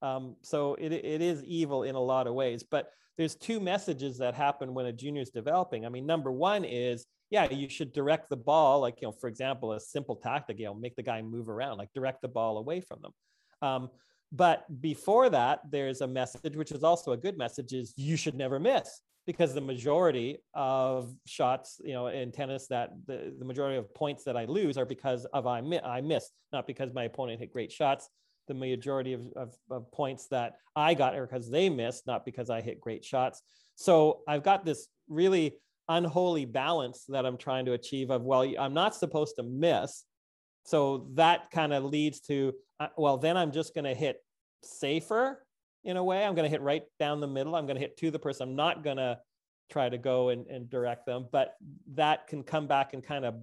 Um, 0.02 0.36
so 0.42 0.74
it 0.74 0.92
it 0.92 1.22
is 1.22 1.44
evil 1.44 1.84
in 1.84 1.94
a 1.94 2.00
lot 2.00 2.26
of 2.26 2.34
ways. 2.34 2.64
But 2.68 2.90
there's 3.18 3.34
two 3.34 3.60
messages 3.60 4.16
that 4.18 4.34
happen 4.34 4.72
when 4.72 4.86
a 4.86 4.92
junior 4.92 5.20
is 5.20 5.30
developing. 5.30 5.84
I 5.84 5.88
mean, 5.88 6.06
number 6.06 6.32
one 6.32 6.64
is 6.64 7.04
yeah, 7.30 7.50
you 7.50 7.68
should 7.68 7.92
direct 7.92 8.30
the 8.30 8.36
ball, 8.36 8.80
like 8.80 9.02
you 9.02 9.08
know, 9.08 9.12
for 9.12 9.28
example, 9.28 9.72
a 9.72 9.80
simple 9.80 10.16
tactic, 10.16 10.58
you 10.58 10.64
know, 10.64 10.74
make 10.74 10.96
the 10.96 11.02
guy 11.02 11.20
move 11.20 11.48
around, 11.48 11.76
like 11.76 11.92
direct 11.94 12.22
the 12.22 12.28
ball 12.28 12.56
away 12.56 12.80
from 12.80 13.00
them. 13.02 13.12
Um, 13.60 13.90
but 14.32 14.64
before 14.80 15.28
that, 15.30 15.60
there's 15.70 16.00
a 16.00 16.06
message, 16.06 16.56
which 16.56 16.72
is 16.72 16.84
also 16.84 17.12
a 17.12 17.16
good 17.16 17.36
message, 17.36 17.72
is 17.72 17.92
you 17.96 18.16
should 18.16 18.34
never 18.34 18.58
miss 18.58 19.00
because 19.26 19.52
the 19.52 19.60
majority 19.60 20.38
of 20.54 21.14
shots, 21.26 21.80
you 21.84 21.92
know, 21.92 22.06
in 22.06 22.32
tennis, 22.32 22.66
that 22.68 22.90
the, 23.06 23.34
the 23.38 23.44
majority 23.44 23.76
of 23.76 23.92
points 23.94 24.24
that 24.24 24.36
I 24.36 24.46
lose 24.46 24.78
are 24.78 24.86
because 24.86 25.26
of 25.26 25.46
I, 25.46 25.60
mi- 25.60 25.80
I 25.80 26.00
missed, 26.00 26.32
not 26.52 26.66
because 26.66 26.94
my 26.94 27.04
opponent 27.04 27.40
hit 27.40 27.52
great 27.52 27.70
shots. 27.70 28.08
The 28.48 28.54
majority 28.54 29.12
of, 29.12 29.22
of, 29.36 29.54
of 29.70 29.90
points 29.92 30.26
that 30.28 30.54
I 30.74 30.94
got 30.94 31.14
are 31.14 31.26
because 31.26 31.50
they 31.50 31.68
missed, 31.70 32.06
not 32.06 32.24
because 32.24 32.50
I 32.50 32.60
hit 32.60 32.80
great 32.80 33.04
shots. 33.04 33.42
So 33.76 34.20
I've 34.26 34.42
got 34.42 34.64
this 34.64 34.88
really 35.08 35.54
unholy 35.88 36.44
balance 36.44 37.04
that 37.08 37.24
I'm 37.24 37.38
trying 37.38 37.66
to 37.66 37.72
achieve 37.72 38.10
of, 38.10 38.22
well, 38.22 38.50
I'm 38.58 38.74
not 38.74 38.94
supposed 38.94 39.36
to 39.36 39.42
miss, 39.42 40.04
so 40.64 41.06
that 41.14 41.50
kind 41.50 41.72
of 41.72 41.84
leads 41.84 42.20
to, 42.20 42.52
uh, 42.78 42.88
well, 42.98 43.16
then 43.16 43.38
I'm 43.38 43.52
just 43.52 43.74
going 43.74 43.86
to 43.86 43.94
hit 43.94 44.22
safer 44.62 45.42
in 45.84 45.96
a 45.96 46.04
way. 46.04 46.24
I'm 46.24 46.34
going 46.34 46.44
to 46.44 46.50
hit 46.50 46.60
right 46.60 46.82
down 46.98 47.20
the 47.20 47.26
middle. 47.26 47.56
I'm 47.56 47.64
going 47.64 47.76
to 47.76 47.80
hit 47.80 47.96
to 47.98 48.10
the 48.10 48.18
person. 48.18 48.50
I'm 48.50 48.56
not 48.56 48.84
going 48.84 48.98
to 48.98 49.18
try 49.70 49.88
to 49.88 49.96
go 49.96 50.28
and, 50.28 50.46
and 50.46 50.68
direct 50.68 51.06
them, 51.06 51.26
but 51.32 51.54
that 51.94 52.26
can 52.26 52.42
come 52.42 52.66
back 52.66 52.92
and 52.92 53.02
kind 53.02 53.24
of 53.24 53.36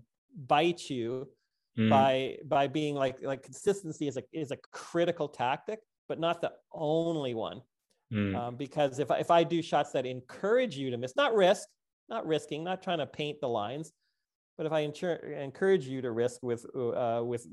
bite 0.48 0.90
you 0.90 1.28
mm. 1.78 1.90
by 1.90 2.38
by 2.46 2.68
being 2.68 2.96
like 2.96 3.18
like 3.22 3.44
consistency 3.44 4.08
is 4.08 4.18
a 4.18 4.24
is 4.34 4.52
a 4.52 4.58
critical 4.72 5.28
tactic, 5.28 5.80
but 6.08 6.20
not 6.20 6.42
the 6.42 6.52
only 6.72 7.34
one. 7.34 7.62
Mm. 8.14 8.36
Um, 8.36 8.56
because 8.56 9.00
if 9.00 9.10
if 9.12 9.32
I 9.32 9.44
do 9.44 9.62
shots 9.62 9.92
that 9.92 10.06
encourage 10.06 10.78
you 10.78 10.92
to 10.92 10.98
miss, 10.98 11.16
not 11.16 11.36
risk, 11.36 11.68
not 12.10 12.26
risking, 12.26 12.64
not 12.64 12.84
trying 12.84 13.00
to 13.00 13.08
paint 13.08 13.40
the 13.42 13.50
lines, 13.50 13.92
but 14.58 14.66
if 14.66 14.72
I 14.72 14.82
insure, 14.82 15.16
encourage 15.16 15.88
you 15.88 16.02
to 16.02 16.12
risk 16.12 16.42
with 16.44 16.66
uh, 16.76 17.22
with 17.24 17.48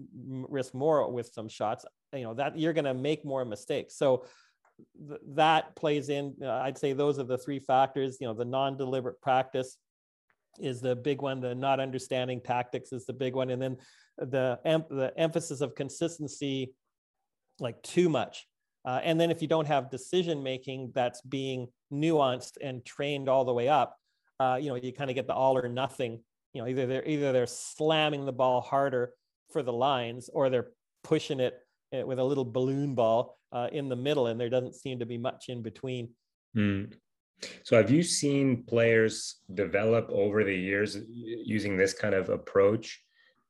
risk 0.48 0.74
more 0.74 1.10
with 1.10 1.30
some 1.32 1.48
shots, 1.48 1.84
you 2.12 2.22
know 2.22 2.34
that 2.34 2.58
you're 2.58 2.72
going 2.72 2.84
to 2.84 2.94
make 2.94 3.24
more 3.24 3.44
mistakes. 3.44 3.96
So 3.96 4.26
th- 5.08 5.20
that 5.34 5.74
plays 5.74 6.10
in. 6.10 6.34
Uh, 6.40 6.50
I'd 6.50 6.78
say 6.78 6.92
those 6.92 7.18
are 7.18 7.24
the 7.24 7.38
three 7.38 7.58
factors. 7.58 8.18
You 8.20 8.28
know, 8.28 8.34
the 8.34 8.44
non-deliberate 8.44 9.20
practice 9.20 9.78
is 10.60 10.80
the 10.80 10.94
big 10.94 11.22
one. 11.22 11.40
The 11.40 11.54
not 11.54 11.80
understanding 11.80 12.40
tactics 12.40 12.92
is 12.92 13.06
the 13.06 13.12
big 13.14 13.34
one, 13.34 13.50
and 13.50 13.60
then 13.60 13.78
the 14.18 14.58
em- 14.64 14.84
the 14.90 15.12
emphasis 15.16 15.60
of 15.60 15.74
consistency, 15.74 16.74
like 17.58 17.82
too 17.82 18.08
much. 18.08 18.46
Uh, 18.84 19.00
and 19.04 19.20
then 19.20 19.30
if 19.30 19.40
you 19.40 19.48
don't 19.48 19.66
have 19.66 19.90
decision 19.90 20.42
making 20.42 20.90
that's 20.94 21.20
being 21.22 21.68
nuanced 21.92 22.52
and 22.60 22.84
trained 22.84 23.28
all 23.28 23.44
the 23.44 23.52
way 23.52 23.68
up, 23.68 23.96
uh, 24.40 24.58
you 24.60 24.68
know, 24.68 24.74
you 24.74 24.92
kind 24.92 25.08
of 25.08 25.14
get 25.14 25.26
the 25.26 25.34
all 25.34 25.56
or 25.56 25.68
nothing. 25.68 26.20
You 26.52 26.62
know, 26.62 26.68
either 26.68 26.86
they're 26.86 27.06
either 27.06 27.32
they're 27.32 27.46
slamming 27.46 28.26
the 28.26 28.32
ball 28.32 28.60
harder 28.60 29.12
for 29.52 29.62
the 29.62 29.72
lines 29.72 30.28
or 30.32 30.50
they're 30.50 30.70
pushing 31.04 31.40
it 31.40 31.54
with 31.92 32.18
a 32.18 32.24
little 32.24 32.44
balloon 32.44 32.94
ball 32.94 33.38
uh, 33.52 33.68
in 33.72 33.88
the 33.88 33.96
middle, 33.96 34.28
and 34.28 34.40
there 34.40 34.48
doesn't 34.48 34.74
seem 34.74 34.98
to 34.98 35.06
be 35.06 35.18
much 35.18 35.46
in 35.48 35.62
between. 35.62 36.08
Mm. 36.56 36.92
So, 37.64 37.76
have 37.76 37.90
you 37.90 38.02
seen 38.02 38.64
players 38.64 39.40
develop 39.54 40.08
over 40.10 40.44
the 40.44 40.56
years 40.56 40.98
using 41.08 41.76
this 41.76 41.92
kind 41.92 42.14
of 42.14 42.28
approach, 42.28 43.00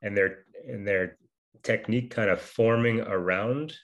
and 0.03 0.17
their 0.17 0.45
and 0.69 0.87
their 0.87 1.17
technique 1.63 2.11
kind 2.11 2.31
of 2.31 2.41
forming 2.41 3.01
around 3.01 3.75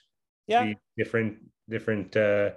yeah. 0.47 0.73
different 0.97 1.37
different 1.69 2.15
uh, 2.17 2.51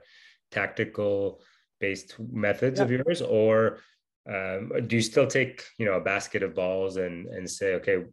tactical 0.51 1.41
based 1.81 2.17
methods 2.19 2.79
yeah. 2.79 2.85
of 2.85 2.91
yours, 2.91 3.23
or 3.23 3.79
um, 4.29 4.73
do 4.87 4.97
you 4.97 5.03
still 5.03 5.27
take 5.27 5.65
you 5.79 5.85
know 5.85 5.95
a 5.95 6.01
basket 6.01 6.43
of 6.43 6.55
balls 6.55 6.97
and 6.97 7.27
and 7.27 7.49
say, 7.49 7.75
okay, 7.75 8.05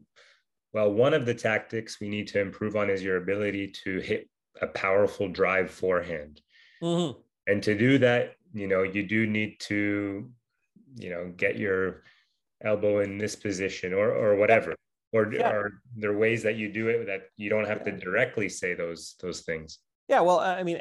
well, 0.73 0.91
one 0.91 1.13
of 1.13 1.25
the 1.25 1.33
tactics 1.33 1.99
we 1.99 2.09
need 2.09 2.27
to 2.29 2.39
improve 2.39 2.75
on 2.75 2.89
is 2.89 3.01
your 3.01 3.17
ability 3.17 3.73
to 3.83 3.99
hit 3.99 4.29
a 4.61 4.67
powerful 4.67 5.27
drive 5.27 5.71
forehand. 5.71 6.41
Mm-hmm. 6.83 7.19
And 7.47 7.63
to 7.63 7.77
do 7.77 7.97
that, 7.99 8.35
you 8.53 8.67
know, 8.67 8.83
you 8.83 9.03
do 9.03 9.25
need 9.25 9.59
to, 9.61 10.29
you 10.95 11.09
know, 11.09 11.33
get 11.35 11.57
your 11.57 12.03
elbow 12.63 12.99
in 12.99 13.17
this 13.17 13.35
position 13.35 13.93
or 13.93 14.13
or 14.13 14.35
whatever. 14.35 14.75
Or 15.11 15.33
yeah. 15.33 15.49
are 15.49 15.71
there 15.95 16.17
ways 16.17 16.43
that 16.43 16.55
you 16.55 16.71
do 16.71 16.87
it 16.89 17.05
that 17.07 17.23
you 17.37 17.49
don't 17.49 17.67
have 17.67 17.83
to 17.85 17.91
directly 17.91 18.47
say 18.47 18.75
those 18.75 19.15
those 19.21 19.41
things? 19.41 19.79
Yeah, 20.07 20.21
well, 20.21 20.39
I 20.39 20.63
mean, 20.63 20.79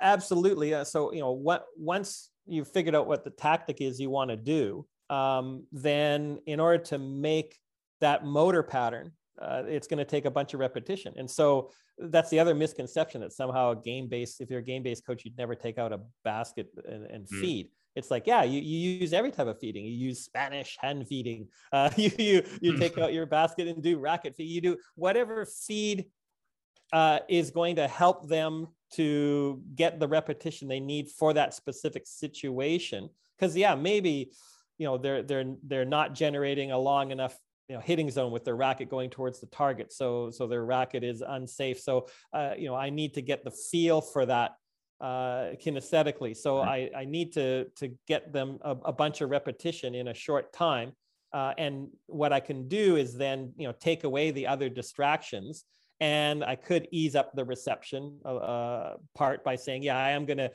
absolutely. 0.00 0.74
Uh, 0.74 0.84
so 0.84 1.12
you 1.12 1.20
know, 1.20 1.32
what 1.32 1.66
once 1.76 2.30
you've 2.46 2.68
figured 2.68 2.94
out 2.94 3.06
what 3.06 3.24
the 3.24 3.30
tactic 3.30 3.80
is 3.80 4.00
you 4.00 4.10
want 4.10 4.30
to 4.30 4.36
do, 4.36 4.86
um, 5.10 5.64
then 5.72 6.38
in 6.46 6.60
order 6.60 6.82
to 6.84 6.98
make 6.98 7.56
that 8.00 8.24
motor 8.24 8.62
pattern 8.62 9.12
uh, 9.40 9.62
it's 9.66 9.86
going 9.86 9.98
to 9.98 10.04
take 10.04 10.24
a 10.24 10.30
bunch 10.30 10.54
of 10.54 10.60
repetition. 10.60 11.14
And 11.16 11.30
so 11.30 11.70
that's 11.98 12.30
the 12.30 12.38
other 12.38 12.54
misconception 12.54 13.20
that 13.20 13.32
somehow 13.32 13.72
a 13.72 13.76
game 13.76 14.08
based, 14.08 14.40
if 14.40 14.50
you're 14.50 14.60
a 14.60 14.64
game 14.64 14.82
based 14.82 15.06
coach, 15.06 15.24
you'd 15.24 15.38
never 15.38 15.54
take 15.54 15.78
out 15.78 15.92
a 15.92 16.00
basket 16.24 16.68
and, 16.86 17.04
and 17.06 17.24
mm. 17.24 17.40
feed. 17.40 17.68
It's 17.98 18.10
like, 18.10 18.26
yeah, 18.26 18.44
you, 18.44 18.60
you 18.60 18.98
use 19.00 19.12
every 19.12 19.30
type 19.30 19.46
of 19.46 19.58
feeding. 19.58 19.84
You 19.84 19.92
use 19.92 20.24
Spanish 20.24 20.76
hand 20.80 21.06
feeding. 21.08 21.48
Uh, 21.70 21.90
you, 21.96 22.10
you, 22.18 22.42
you 22.62 22.78
take 22.78 22.96
out 22.98 23.12
your 23.12 23.26
basket 23.26 23.68
and 23.68 23.82
do 23.82 23.98
racket 23.98 24.34
feed. 24.34 24.48
You 24.48 24.60
do 24.60 24.76
whatever 24.94 25.44
feed 25.44 26.06
uh, 26.92 27.18
is 27.28 27.50
going 27.50 27.76
to 27.76 27.86
help 27.86 28.26
them 28.26 28.68
to 28.94 29.62
get 29.74 30.00
the 30.00 30.08
repetition 30.08 30.66
they 30.66 30.80
need 30.80 31.10
for 31.10 31.34
that 31.34 31.52
specific 31.52 32.06
situation. 32.06 33.10
Because 33.36 33.54
yeah, 33.54 33.74
maybe 33.74 34.32
you 34.78 34.86
know 34.86 34.96
they're 34.96 35.22
they're 35.22 35.54
they're 35.64 35.84
not 35.84 36.14
generating 36.14 36.72
a 36.72 36.78
long 36.78 37.10
enough 37.10 37.36
you 37.68 37.74
know 37.74 37.80
hitting 37.80 38.10
zone 38.10 38.32
with 38.32 38.44
their 38.44 38.56
racket 38.56 38.88
going 38.88 39.10
towards 39.10 39.40
the 39.40 39.46
target 39.46 39.92
so 39.92 40.30
so 40.30 40.46
their 40.46 40.64
racket 40.64 41.04
is 41.04 41.22
unsafe 41.26 41.78
so 41.78 42.06
uh, 42.32 42.52
you 42.56 42.66
know 42.66 42.74
i 42.74 42.88
need 42.88 43.14
to 43.14 43.20
get 43.20 43.44
the 43.44 43.50
feel 43.50 44.00
for 44.00 44.24
that 44.24 44.52
uh, 45.00 45.54
kinesthetically. 45.64 46.36
So 46.36 46.58
I, 46.58 46.90
I 46.96 47.04
need 47.04 47.32
to 47.34 47.66
to 47.76 47.88
get 48.06 48.32
them 48.32 48.58
a, 48.62 48.70
a 48.86 48.92
bunch 48.92 49.20
of 49.20 49.30
repetition 49.30 49.94
in 49.94 50.08
a 50.08 50.14
short 50.14 50.52
time. 50.52 50.92
Uh, 51.34 51.52
and 51.58 51.88
what 52.06 52.32
i 52.32 52.40
can 52.40 52.66
do 52.68 52.96
is 52.96 53.14
then 53.14 53.52
you 53.58 53.68
know 53.68 53.74
take 53.80 54.04
away 54.04 54.30
the 54.30 54.46
other 54.46 54.70
distractions 54.70 55.64
and 56.00 56.42
i 56.42 56.56
could 56.56 56.88
ease 56.90 57.14
up 57.14 57.34
the 57.34 57.44
reception 57.44 58.18
uh, 58.24 58.36
uh 58.36 58.96
part 59.14 59.44
by 59.44 59.54
saying 59.54 59.82
yeah 59.82 59.98
i 59.98 60.08
am 60.08 60.24
going 60.24 60.38
to 60.38 60.50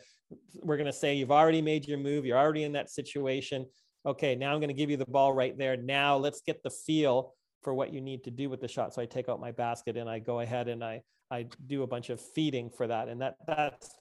we're 0.61 0.77
going 0.77 0.87
to 0.87 0.93
say 0.93 1.15
you've 1.15 1.31
already 1.31 1.61
made 1.61 1.87
your 1.87 1.97
move 1.97 2.25
you're 2.25 2.37
already 2.37 2.63
in 2.63 2.73
that 2.73 2.89
situation. 2.89 3.65
Okay, 4.05 4.35
now 4.35 4.53
I'm 4.53 4.59
going 4.59 4.69
to 4.69 4.73
give 4.73 4.89
you 4.89 4.97
the 4.97 5.05
ball 5.05 5.33
right 5.33 5.57
there. 5.57 5.77
Now 5.77 6.17
let's 6.17 6.41
get 6.41 6.61
the 6.61 6.69
feel 6.69 7.33
for 7.61 7.73
what 7.73 7.93
you 7.93 8.01
need 8.01 8.23
to 8.25 8.31
do 8.31 8.49
with 8.49 8.59
the 8.59 8.67
shot. 8.67 8.93
So 8.93 9.01
I 9.01 9.05
take 9.05 9.29
out 9.29 9.39
my 9.39 9.51
basket 9.51 9.95
and 9.95 10.09
I 10.09 10.19
go 10.19 10.41
ahead 10.41 10.67
and 10.67 10.83
I 10.83 11.01
I 11.31 11.47
do 11.65 11.83
a 11.83 11.87
bunch 11.87 12.09
of 12.09 12.19
feeding 12.19 12.69
for 12.69 12.85
that, 12.85 13.07
and 13.07 13.21
that 13.21 13.35
that's 13.47 13.95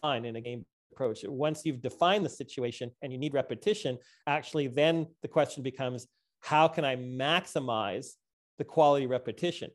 fine 0.00 0.24
in 0.24 0.36
a 0.36 0.40
game 0.40 0.64
approach. 0.92 1.24
Once 1.26 1.62
you've 1.64 1.82
defined 1.82 2.24
the 2.24 2.30
situation 2.30 2.90
and 3.02 3.12
you 3.12 3.18
need 3.18 3.34
repetition, 3.34 3.98
actually, 4.26 4.66
then 4.66 5.06
the 5.22 5.28
question 5.28 5.62
becomes, 5.62 6.06
how 6.40 6.68
can 6.68 6.84
I 6.84 6.96
maximize 6.96 8.12
the 8.58 8.64
quality 8.64 9.06
repetition? 9.06 9.70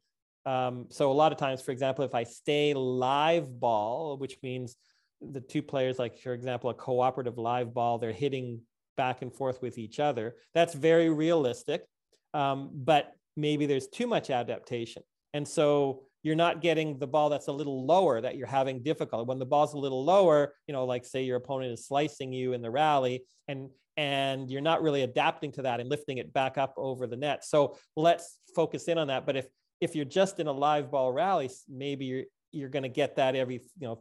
Um, 0.45 0.87
so 0.89 1.11
a 1.11 1.13
lot 1.13 1.31
of 1.31 1.37
times, 1.37 1.61
for 1.61 1.71
example, 1.71 2.03
if 2.03 2.13
I 2.13 2.23
stay 2.23 2.73
live 2.73 3.59
ball, 3.59 4.17
which 4.17 4.37
means 4.43 4.75
the 5.21 5.39
two 5.39 5.61
players, 5.61 5.99
like 5.99 6.19
for 6.19 6.33
example, 6.33 6.69
a 6.69 6.73
cooperative 6.73 7.37
live 7.37 7.73
ball, 7.73 7.97
they're 7.97 8.11
hitting 8.11 8.61
back 8.97 9.21
and 9.21 9.33
forth 9.33 9.61
with 9.61 9.77
each 9.77 9.99
other. 9.99 10.35
That's 10.53 10.73
very 10.73 11.09
realistic, 11.09 11.85
um, 12.33 12.69
but 12.73 13.13
maybe 13.37 13.65
there's 13.65 13.87
too 13.87 14.07
much 14.07 14.29
adaptation. 14.29 15.03
And 15.33 15.47
so 15.47 16.03
you're 16.23 16.35
not 16.35 16.61
getting 16.61 16.97
the 16.97 17.07
ball 17.07 17.29
that's 17.29 17.47
a 17.47 17.51
little 17.51 17.85
lower 17.85 18.21
that 18.21 18.37
you're 18.37 18.47
having 18.47 18.81
difficulty. 18.81 19.27
When 19.27 19.39
the 19.39 19.45
ball's 19.45 19.73
a 19.73 19.77
little 19.77 20.03
lower, 20.03 20.53
you 20.67 20.73
know, 20.73 20.85
like 20.85 21.05
say 21.05 21.23
your 21.23 21.37
opponent 21.37 21.73
is 21.73 21.85
slicing 21.85 22.33
you 22.33 22.53
in 22.53 22.61
the 22.61 22.71
rally 22.71 23.25
and 23.47 23.69
and 23.95 24.49
you're 24.49 24.61
not 24.61 24.81
really 24.81 25.03
adapting 25.03 25.51
to 25.51 25.61
that 25.61 25.79
and 25.79 25.87
lifting 25.87 26.17
it 26.17 26.33
back 26.33 26.57
up 26.57 26.73
over 26.77 27.05
the 27.05 27.15
net. 27.15 27.45
So 27.45 27.77
let's 27.95 28.39
focus 28.55 28.87
in 28.87 28.97
on 28.97 29.07
that. 29.07 29.25
But 29.25 29.35
if 29.35 29.47
if 29.81 29.95
you're 29.95 30.05
just 30.05 30.39
in 30.39 30.47
a 30.47 30.51
live 30.51 30.89
ball 30.89 31.11
rally, 31.11 31.49
maybe 31.69 32.05
you're 32.05 32.23
you're 32.51 32.69
going 32.69 32.83
to 32.83 32.89
get 32.89 33.15
that 33.17 33.35
every, 33.35 33.61
you 33.79 33.87
know, 33.87 33.99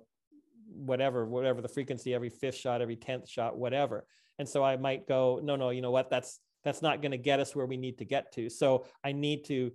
whatever, 0.69 1.27
whatever 1.27 1.61
the 1.61 1.69
frequency, 1.69 2.15
every 2.15 2.29
fifth 2.29 2.57
shot, 2.57 2.83
every 2.83 2.97
10th 2.97 3.29
shot, 3.29 3.57
whatever 3.57 4.07
and 4.39 4.49
so 4.49 4.65
i 4.65 4.77
might 4.77 5.07
go 5.07 5.41
no 5.43 5.57
no 5.57 5.71
you 5.71 5.81
know 5.81 5.91
what 5.91 6.11
that's 6.11 6.41
that's 6.65 6.83
not 6.83 7.03
going 7.03 7.13
to 7.13 7.19
get 7.19 7.41
us 7.41 7.55
where 7.55 7.67
we 7.67 7.77
need 7.77 7.99
to 7.99 8.05
get 8.05 8.33
to 8.33 8.49
so 8.49 8.85
i 9.05 9.13
need 9.13 9.45
to 9.45 9.71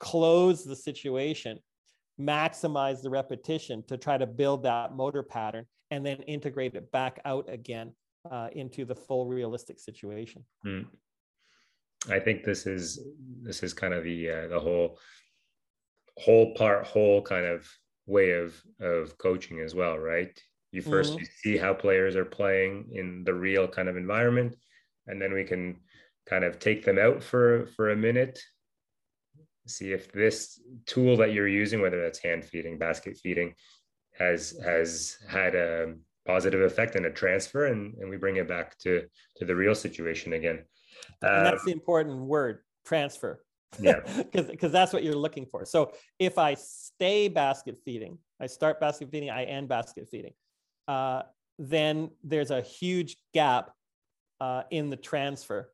close 0.00 0.64
the 0.64 0.76
situation 0.76 1.58
maximize 2.20 3.02
the 3.02 3.10
repetition 3.10 3.82
to 3.88 3.96
try 3.96 4.16
to 4.16 4.26
build 4.26 4.62
that 4.62 4.94
motor 4.94 5.22
pattern 5.22 5.66
and 5.90 6.06
then 6.06 6.16
integrate 6.22 6.74
it 6.74 6.90
back 6.92 7.20
out 7.24 7.48
again 7.48 7.92
uh, 8.30 8.48
into 8.52 8.84
the 8.84 8.94
full 8.94 9.26
realistic 9.26 9.78
situation 9.80 10.44
mm. 10.64 10.86
i 12.10 12.18
think 12.18 12.44
this 12.44 12.66
is 12.66 13.00
this 13.42 13.62
is 13.62 13.74
kind 13.74 13.92
of 13.92 14.04
the 14.04 14.30
uh, 14.30 14.48
the 14.48 14.58
whole 14.58 14.98
whole 16.18 16.54
part 16.54 16.86
whole 16.86 17.20
kind 17.20 17.44
of 17.44 17.68
way 18.06 18.30
of 18.30 18.54
of 18.80 19.16
coaching 19.18 19.60
as 19.60 19.74
well 19.74 19.98
right 19.98 20.40
you 20.70 20.82
1st 20.82 21.10
mm-hmm. 21.10 21.18
you 21.18 21.26
see 21.42 21.56
how 21.56 21.72
players 21.74 22.16
are 22.16 22.24
playing 22.24 22.88
in 22.92 23.24
the 23.24 23.34
real 23.34 23.66
kind 23.66 23.88
of 23.88 23.96
environment 23.96 24.54
and 25.06 25.20
then 25.20 25.32
we 25.32 25.44
can 25.44 25.76
kind 26.26 26.44
of 26.44 26.58
take 26.58 26.84
them 26.84 26.98
out 26.98 27.22
for 27.22 27.66
for 27.76 27.90
a 27.90 27.96
minute 27.96 28.38
see 29.66 29.92
if 29.92 30.12
this 30.12 30.60
tool 30.86 31.16
that 31.16 31.32
you're 31.32 31.48
using 31.48 31.80
whether 31.80 32.00
that's 32.00 32.18
hand 32.18 32.44
feeding 32.44 32.78
basket 32.78 33.16
feeding 33.16 33.54
has 34.18 34.58
has 34.64 35.16
had 35.28 35.54
a 35.54 35.94
positive 36.26 36.60
effect 36.60 36.94
and 36.96 37.06
a 37.06 37.10
transfer 37.10 37.66
and, 37.66 37.94
and 37.98 38.08
we 38.08 38.16
bring 38.16 38.36
it 38.36 38.48
back 38.48 38.78
to 38.78 39.02
to 39.36 39.44
the 39.44 39.54
real 39.54 39.74
situation 39.74 40.32
again. 40.34 40.64
And 41.22 41.46
that's 41.46 41.62
uh, 41.62 41.66
the 41.66 41.72
important 41.72 42.20
word 42.20 42.60
transfer. 42.84 43.44
Yeah. 43.80 44.00
Because 44.32 44.72
that's 44.72 44.92
what 44.92 45.02
you're 45.02 45.16
looking 45.16 45.46
for. 45.46 45.64
So 45.64 45.92
if 46.18 46.38
i 46.38 46.54
stay 46.54 47.28
basket 47.28 47.76
feeding 47.84 48.18
i 48.40 48.46
start 48.46 48.80
basket 48.80 49.10
feeding 49.10 49.30
i 49.30 49.44
end 49.44 49.68
basket 49.68 50.08
feeding 50.10 50.32
uh, 50.86 51.22
then 51.58 52.10
there's 52.22 52.50
a 52.50 52.60
huge 52.60 53.16
gap 53.32 53.70
uh, 54.40 54.62
in 54.70 54.90
the 54.90 54.96
transfer 54.96 55.70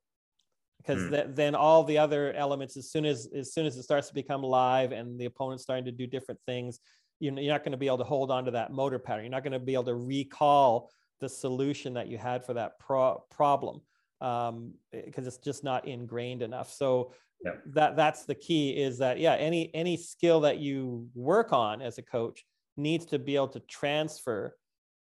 because 0.81 1.03
mm. 1.03 1.11
th- 1.11 1.27
then 1.31 1.55
all 1.55 1.85
the 1.85 1.99
other 1.99 2.33
elements 2.35 2.77
as 2.77 2.91
soon 2.91 3.05
as 3.05 3.29
as 3.35 3.53
soon 3.53 3.67
as 3.67 3.77
it 3.77 3.83
starts 3.83 4.09
to 4.09 4.15
become 4.15 4.43
live 4.43 4.93
and 4.93 5.19
the 5.19 5.27
opponent's 5.27 5.63
starting 5.63 5.85
to 5.85 5.93
do 5.93 6.07
different 6.07 6.41
things 6.47 6.81
you're 7.19 7.33
not 7.33 7.63
going 7.63 7.73
to 7.73 7.79
be 7.79 7.87
able 7.87 7.99
to 7.99 8.05
hold 8.05 8.31
on 8.31 8.45
to 8.45 8.51
that 8.51 8.73
motor 8.73 8.99
pattern 8.99 9.25
you're 9.25 9.31
not 9.31 9.45
going 9.45 9.53
to 9.53 9.59
be 9.59 9.75
able 9.75 9.85
to 9.85 9.95
recall 9.95 10.91
the 11.21 11.29
solution 11.29 11.95
that 11.95 12.09
you 12.09 12.17
had 12.17 12.45
for 12.45 12.55
that 12.55 12.79
pro- 12.79 13.23
problem 13.31 13.81
because 14.21 14.49
um, 14.49 14.73
it's 14.91 15.39
just 15.39 15.63
not 15.63 15.87
ingrained 15.87 16.43
enough 16.43 16.73
so 16.73 17.13
yeah. 17.45 17.53
that 17.67 17.97
that's 17.97 18.25
the 18.25 18.35
key 18.35 18.71
is 18.71 18.99
that 18.99 19.19
yeah 19.19 19.35
any 19.35 19.71
any 19.75 19.97
skill 19.97 20.41
that 20.41 20.59
you 20.59 21.09
work 21.15 21.53
on 21.53 21.81
as 21.81 21.99
a 21.99 22.03
coach 22.03 22.45
needs 22.77 23.07
to 23.07 23.19
be 23.19 23.37
able 23.37 23.49
to 23.49 23.61
transfer 23.61 24.57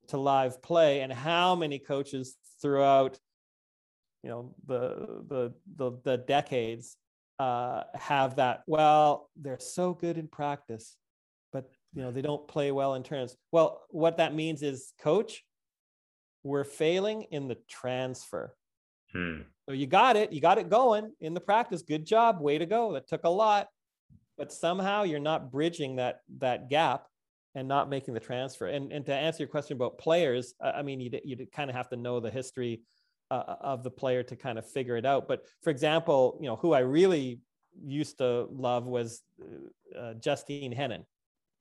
to 0.07 0.17
live 0.17 0.61
play 0.61 1.01
and 1.01 1.11
how 1.11 1.55
many 1.55 1.79
coaches 1.79 2.35
throughout 2.61 3.19
you 4.23 4.29
know 4.29 4.53
the 4.65 5.23
the 5.27 5.53
the, 5.75 5.99
the 6.03 6.17
decades 6.17 6.97
uh, 7.39 7.83
have 7.93 8.35
that 8.37 8.63
well 8.67 9.29
they're 9.35 9.59
so 9.59 9.93
good 9.93 10.17
in 10.17 10.27
practice 10.27 10.95
but 11.51 11.69
you 11.93 12.01
know 12.01 12.11
they 12.11 12.21
don't 12.21 12.47
play 12.47 12.71
well 12.71 12.95
in 12.95 13.03
turns 13.03 13.35
well 13.51 13.81
what 13.89 14.17
that 14.17 14.33
means 14.33 14.63
is 14.63 14.93
coach 15.01 15.43
we're 16.43 16.63
failing 16.63 17.23
in 17.31 17.47
the 17.47 17.57
transfer 17.69 18.55
hmm. 19.11 19.41
so 19.67 19.73
you 19.73 19.87
got 19.87 20.15
it 20.15 20.31
you 20.31 20.41
got 20.41 20.57
it 20.57 20.69
going 20.69 21.11
in 21.21 21.33
the 21.33 21.39
practice 21.39 21.81
good 21.81 22.05
job 22.05 22.39
way 22.39 22.57
to 22.57 22.65
go 22.65 22.93
that 22.93 23.07
took 23.07 23.23
a 23.23 23.29
lot 23.29 23.67
but 24.37 24.51
somehow 24.51 25.03
you're 25.03 25.19
not 25.19 25.51
bridging 25.51 25.97
that 25.97 26.21
that 26.39 26.69
gap 26.69 27.07
and 27.55 27.67
not 27.67 27.89
making 27.89 28.13
the 28.13 28.19
transfer. 28.19 28.67
And 28.67 28.91
and 28.91 29.05
to 29.05 29.13
answer 29.13 29.43
your 29.43 29.49
question 29.49 29.77
about 29.77 29.97
players, 29.97 30.53
I 30.61 30.81
mean, 30.81 30.99
you 30.99 31.11
you 31.23 31.47
kind 31.53 31.69
of 31.69 31.75
have 31.75 31.89
to 31.89 31.95
know 31.95 32.19
the 32.19 32.31
history 32.31 32.81
uh, 33.33 33.55
of 33.61 33.83
the 33.83 33.91
player 33.91 34.23
to 34.23 34.35
kind 34.35 34.57
of 34.57 34.69
figure 34.69 34.97
it 34.97 35.05
out. 35.05 35.27
But 35.27 35.45
for 35.61 35.69
example, 35.69 36.37
you 36.41 36.47
know, 36.47 36.55
who 36.55 36.73
I 36.73 36.79
really 36.79 37.39
used 37.83 38.17
to 38.19 38.47
love 38.51 38.85
was 38.85 39.21
uh, 39.41 39.99
uh 39.99 40.13
Justine 40.15 40.73
Henin, 40.73 41.05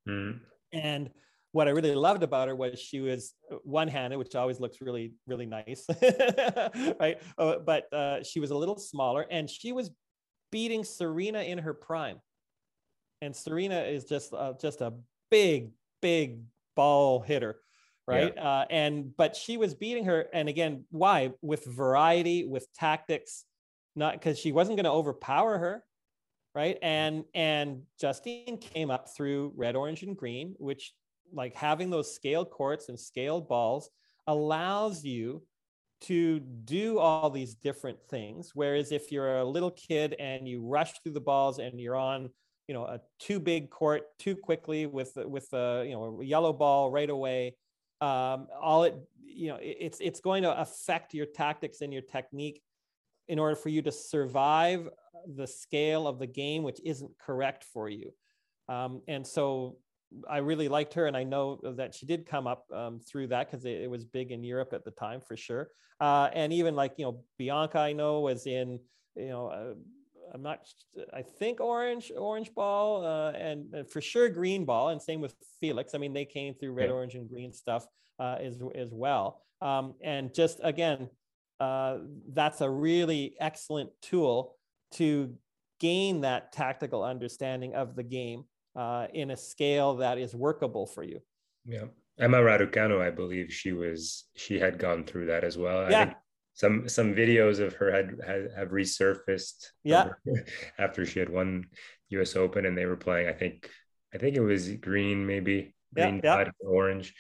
mm. 0.08 0.38
and 0.72 1.10
what 1.52 1.68
I 1.68 1.70
really 1.72 1.94
loved 1.94 2.22
about 2.22 2.48
her 2.48 2.56
was 2.56 2.78
she 2.78 3.00
was 3.00 3.34
one-handed, 3.64 4.16
which 4.16 4.34
always 4.34 4.58
looks 4.58 4.80
really, 4.80 5.12
really 5.26 5.44
nice, 5.44 5.86
right? 6.98 7.18
Uh, 7.36 7.58
but 7.58 7.92
uh, 7.92 8.22
she 8.22 8.40
was 8.40 8.50
a 8.50 8.56
little 8.56 8.78
smaller, 8.78 9.26
and 9.30 9.48
she 9.48 9.72
was 9.72 9.90
beating 10.50 10.82
Serena 10.82 11.42
in 11.42 11.58
her 11.58 11.74
prime. 11.74 12.18
And 13.20 13.36
Serena 13.36 13.80
is 13.82 14.04
just 14.04 14.32
uh, 14.32 14.54
just 14.60 14.80
a 14.80 14.94
big, 15.30 15.70
big 16.00 16.40
ball 16.74 17.20
hitter, 17.20 17.60
right? 18.06 18.32
Yeah. 18.36 18.42
Uh, 18.42 18.64
and 18.70 19.16
but 19.16 19.36
she 19.36 19.56
was 19.56 19.74
beating 19.74 20.04
her, 20.06 20.26
and 20.32 20.48
again, 20.48 20.84
why? 20.90 21.32
With 21.40 21.64
variety, 21.64 22.44
with 22.44 22.66
tactics, 22.74 23.44
not 23.94 24.14
because 24.14 24.38
she 24.38 24.52
wasn't 24.52 24.76
going 24.76 24.84
to 24.84 24.90
overpower 24.90 25.58
her, 25.58 25.84
right? 26.54 26.78
And 26.82 27.24
and 27.34 27.82
Justine 28.00 28.58
came 28.58 28.90
up 28.90 29.08
through 29.14 29.52
red, 29.56 29.76
orange, 29.76 30.02
and 30.02 30.16
green, 30.16 30.54
which 30.58 30.92
like 31.32 31.54
having 31.54 31.90
those 31.90 32.14
scale 32.14 32.44
courts 32.44 32.88
and 32.88 32.98
scaled 32.98 33.48
balls 33.48 33.90
allows 34.26 35.04
you 35.04 35.42
to 36.02 36.40
do 36.40 36.98
all 36.98 37.30
these 37.30 37.54
different 37.54 37.98
things 38.10 38.50
whereas 38.54 38.90
if 38.90 39.12
you're 39.12 39.38
a 39.38 39.44
little 39.44 39.70
kid 39.70 40.16
and 40.18 40.48
you 40.48 40.60
rush 40.60 40.92
through 41.00 41.12
the 41.12 41.20
balls 41.20 41.58
and 41.58 41.80
you're 41.80 41.96
on 41.96 42.28
you 42.66 42.74
know 42.74 42.84
a 42.84 43.00
too 43.20 43.38
big 43.38 43.70
court 43.70 44.04
too 44.18 44.34
quickly 44.34 44.86
with 44.86 45.12
with 45.16 45.46
a 45.52 45.84
you 45.86 45.92
know 45.92 46.18
a 46.20 46.24
yellow 46.24 46.52
ball 46.52 46.90
right 46.90 47.10
away 47.10 47.54
um, 48.02 48.48
all 48.60 48.84
it 48.84 48.96
you 49.24 49.48
know 49.48 49.58
it's 49.60 49.98
it's 50.00 50.20
going 50.20 50.42
to 50.42 50.60
affect 50.60 51.14
your 51.14 51.26
tactics 51.26 51.80
and 51.80 51.92
your 51.92 52.02
technique 52.02 52.60
in 53.28 53.38
order 53.38 53.54
for 53.54 53.68
you 53.68 53.80
to 53.80 53.92
survive 53.92 54.88
the 55.36 55.46
scale 55.46 56.06
of 56.06 56.18
the 56.18 56.26
game 56.26 56.62
which 56.62 56.80
isn't 56.84 57.10
correct 57.18 57.64
for 57.72 57.88
you 57.88 58.10
um, 58.68 59.02
and 59.08 59.26
so 59.26 59.76
I 60.28 60.38
really 60.38 60.68
liked 60.68 60.94
her, 60.94 61.06
and 61.06 61.16
I 61.16 61.24
know 61.24 61.58
that 61.62 61.94
she 61.94 62.06
did 62.06 62.26
come 62.26 62.46
up 62.46 62.64
um, 62.72 63.00
through 63.00 63.28
that 63.28 63.50
because 63.50 63.64
it, 63.64 63.82
it, 63.82 63.90
was 63.90 64.04
big 64.04 64.30
in 64.30 64.44
Europe 64.44 64.72
at 64.72 64.84
the 64.84 64.90
time 64.90 65.20
for 65.20 65.36
sure. 65.36 65.68
Uh, 66.00 66.28
and 66.32 66.52
even 66.52 66.74
like 66.74 66.94
you 66.98 67.04
know 67.04 67.24
Bianca, 67.38 67.78
I 67.78 67.92
know 67.92 68.20
was 68.20 68.46
in 68.46 68.80
you 69.16 69.28
know 69.28 69.46
uh, 69.48 69.74
I'm 70.32 70.42
not 70.42 70.66
I 71.12 71.22
think 71.22 71.60
orange 71.60 72.10
orange 72.16 72.54
ball 72.54 73.04
uh, 73.04 73.32
and, 73.32 73.72
and, 73.74 73.90
for 73.90 74.00
sure 74.00 74.28
green 74.28 74.64
ball, 74.64 74.88
and 74.88 75.00
same 75.00 75.20
with 75.20 75.34
Felix. 75.60 75.94
I 75.94 75.98
mean 75.98 76.12
they 76.12 76.24
came 76.24 76.54
through 76.54 76.72
red, 76.72 76.88
yeah. 76.88 76.94
orange, 76.94 77.14
and 77.14 77.28
green 77.28 77.52
stuff 77.52 77.86
uh, 78.18 78.38
as 78.40 78.58
as 78.74 78.90
well. 78.92 79.42
Um, 79.60 79.94
and 80.02 80.34
just 80.34 80.60
again, 80.62 81.08
uh, 81.60 81.98
that's 82.32 82.60
a 82.60 82.68
really 82.68 83.36
excellent 83.40 83.90
tool 84.00 84.56
to 84.92 85.34
gain 85.80 86.20
that 86.22 86.52
tactical 86.52 87.02
understanding 87.02 87.74
of 87.74 87.96
the 87.96 88.02
game 88.02 88.44
uh, 88.76 89.06
in 89.12 89.30
a 89.30 89.36
scale 89.36 89.96
that 89.96 90.18
is 90.18 90.34
workable 90.34 90.86
for 90.86 91.02
you. 91.02 91.20
Yeah. 91.66 91.84
Emma 92.18 92.38
Raducanu, 92.38 93.00
I 93.00 93.10
believe 93.10 93.52
she 93.52 93.72
was 93.72 94.24
she 94.36 94.58
had 94.58 94.78
gone 94.78 95.04
through 95.04 95.26
that 95.26 95.44
as 95.44 95.56
well. 95.56 95.90
Yeah. 95.90 96.14
Some 96.54 96.88
some 96.88 97.14
videos 97.14 97.60
of 97.60 97.74
her 97.74 97.90
had, 97.90 98.18
had 98.26 98.50
have 98.56 98.68
resurfaced. 98.68 99.68
Yeah. 99.84 100.10
After 100.78 101.06
she 101.06 101.18
had 101.18 101.30
won 101.30 101.66
U.S. 102.10 102.36
Open 102.36 102.66
and 102.66 102.76
they 102.76 102.86
were 102.86 102.96
playing, 102.96 103.28
I 103.28 103.32
think 103.32 103.68
I 104.14 104.18
think 104.18 104.36
it 104.36 104.40
was 104.40 104.70
green, 104.70 105.26
maybe 105.26 105.74
green, 105.94 106.20
yeah, 106.22 106.44
yeah. 106.44 106.50
orange. 106.60 107.14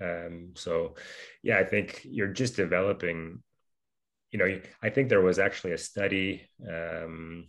Um, 0.00 0.52
so, 0.54 0.94
yeah, 1.42 1.58
I 1.58 1.64
think 1.64 2.00
you're 2.04 2.28
just 2.28 2.56
developing. 2.56 3.42
You 4.32 4.38
know, 4.38 4.60
I 4.82 4.90
think 4.90 5.08
there 5.08 5.20
was 5.20 5.38
actually 5.38 5.72
a 5.72 5.78
study. 5.78 6.48
Um, 6.66 7.48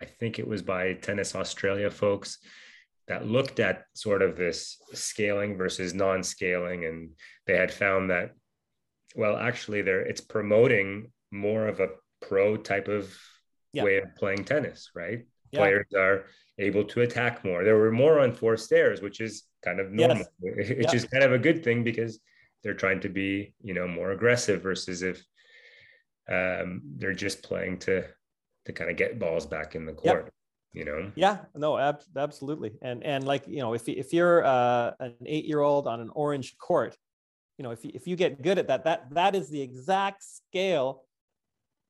I 0.00 0.04
think 0.04 0.38
it 0.38 0.46
was 0.46 0.62
by 0.62 0.94
Tennis 0.94 1.34
Australia 1.34 1.90
folks 1.90 2.38
that 3.08 3.26
looked 3.26 3.58
at 3.58 3.84
sort 3.94 4.22
of 4.22 4.36
this 4.36 4.78
scaling 4.94 5.56
versus 5.56 5.94
non-scaling, 5.94 6.84
and 6.84 7.10
they 7.46 7.56
had 7.56 7.72
found 7.72 8.10
that, 8.10 8.30
well, 9.14 9.36
actually, 9.36 9.82
there 9.82 10.00
it's 10.00 10.20
promoting 10.20 11.10
more 11.30 11.66
of 11.66 11.80
a 11.80 11.88
pro 12.20 12.56
type 12.56 12.88
of 12.88 13.14
yeah. 13.72 13.84
way 13.84 13.96
of 13.98 14.14
playing 14.16 14.44
tennis, 14.44 14.90
right? 14.94 15.26
Yeah. 15.50 15.60
Players 15.60 15.86
are 15.96 16.24
able 16.58 16.84
to 16.84 17.02
attack 17.02 17.44
more. 17.44 17.64
There 17.64 17.76
were 17.76 17.92
more 17.92 18.20
unforced 18.20 18.72
errors, 18.72 19.02
which 19.02 19.20
is 19.20 19.44
kind 19.64 19.80
of 19.80 19.90
normal, 19.90 20.24
yes. 20.42 20.68
which 20.70 20.78
yeah. 20.80 20.94
is 20.94 21.04
kind 21.04 21.24
of 21.24 21.32
a 21.32 21.38
good 21.38 21.64
thing 21.64 21.84
because 21.84 22.20
they're 22.62 22.74
trying 22.74 23.00
to 23.00 23.08
be, 23.08 23.54
you 23.62 23.74
know, 23.74 23.88
more 23.88 24.12
aggressive 24.12 24.62
versus 24.62 25.02
if 25.02 25.22
um, 26.30 26.82
they're 26.96 27.14
just 27.14 27.42
playing 27.42 27.78
to 27.80 28.04
to 28.64 28.72
kind 28.72 28.90
of 28.90 28.96
get 28.96 29.18
balls 29.18 29.46
back 29.46 29.74
in 29.74 29.86
the 29.86 29.92
court. 29.92 30.32
You 30.72 30.86
know. 30.86 31.12
Yeah. 31.16 31.38
No. 31.54 31.76
Ab- 31.76 32.02
absolutely. 32.16 32.72
And 32.80 33.04
and 33.04 33.24
like 33.24 33.46
you 33.46 33.58
know, 33.58 33.74
if 33.74 33.88
if 33.88 34.12
you're 34.12 34.44
uh, 34.44 34.92
an 35.00 35.14
eight 35.26 35.44
year 35.44 35.60
old 35.60 35.86
on 35.86 36.00
an 36.00 36.10
orange 36.14 36.56
court, 36.56 36.96
you 37.58 37.62
know, 37.62 37.70
if 37.70 37.84
you, 37.84 37.90
if 37.94 38.06
you 38.06 38.16
get 38.16 38.42
good 38.42 38.58
at 38.58 38.68
that, 38.68 38.84
that 38.84 39.06
that 39.12 39.34
is 39.34 39.48
the 39.48 39.60
exact 39.60 40.22
scale 40.22 41.04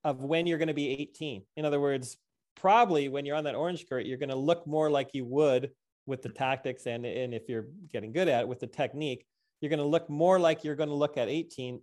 of 0.05 0.23
when 0.23 0.47
you're 0.47 0.59
going 0.59 0.69
to 0.69 0.75
be 0.75 0.89
18. 0.89 1.43
In 1.57 1.65
other 1.65 1.81
words, 1.81 2.17
probably 2.57 3.09
when 3.09 3.25
you're 3.25 3.37
on 3.37 3.45
that 3.45 3.55
orange 3.55 3.89
court, 3.89 4.07
you're 4.07 4.19
going 4.19 4.29
to 4.29 4.37
look 4.37 4.67
more 4.67 4.91
like 4.91 5.11
you 5.13 5.25
would 5.25 5.71
with 6.07 6.23
the 6.23 6.29
tactics 6.29 6.87
and 6.87 7.07
and 7.07 7.33
if 7.33 7.49
you're 7.49 7.67
getting 7.93 8.13
good 8.13 8.29
at 8.29 8.43
it 8.43 8.49
with 8.49 8.61
the 8.61 8.67
technique, 8.67 9.25
you're 9.61 9.71
going 9.71 9.79
to 9.79 9.85
look 9.85 10.11
more 10.11 10.39
like 10.39 10.65
you're 10.65 10.75
going 10.75 10.89
to 10.89 10.95
look 10.95 11.17
at 11.17 11.29
18 11.29 11.81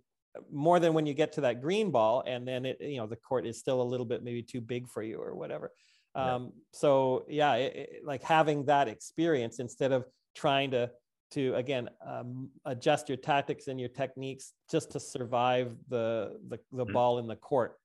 more 0.52 0.78
than 0.78 0.92
when 0.92 1.06
you 1.06 1.14
get 1.14 1.32
to 1.32 1.40
that 1.40 1.60
green 1.60 1.90
ball 1.90 2.22
and 2.26 2.46
then 2.46 2.64
it 2.64 2.80
you 2.80 2.98
know 2.98 3.06
the 3.06 3.16
court 3.16 3.46
is 3.46 3.58
still 3.58 3.82
a 3.82 3.82
little 3.82 4.06
bit 4.06 4.22
maybe 4.22 4.42
too 4.42 4.60
big 4.60 4.88
for 4.88 5.02
you 5.02 5.20
or 5.20 5.34
whatever 5.34 5.72
yeah. 6.14 6.34
um 6.36 6.52
so 6.72 7.24
yeah 7.28 7.54
it, 7.54 7.76
it, 7.76 8.04
like 8.04 8.22
having 8.22 8.64
that 8.64 8.86
experience 8.86 9.58
instead 9.58 9.92
of 9.92 10.04
trying 10.36 10.70
to 10.70 10.90
to 11.30 11.54
again 11.54 11.88
um, 12.06 12.50
adjust 12.64 13.08
your 13.08 13.18
tactics 13.18 13.68
and 13.68 13.78
your 13.78 13.88
techniques 13.88 14.52
just 14.70 14.90
to 14.92 15.00
survive 15.00 15.74
the 15.88 16.38
the, 16.48 16.58
the 16.72 16.84
mm-hmm. 16.84 16.92
ball 16.92 17.18
in 17.18 17.26
the 17.26 17.36
court 17.36 17.78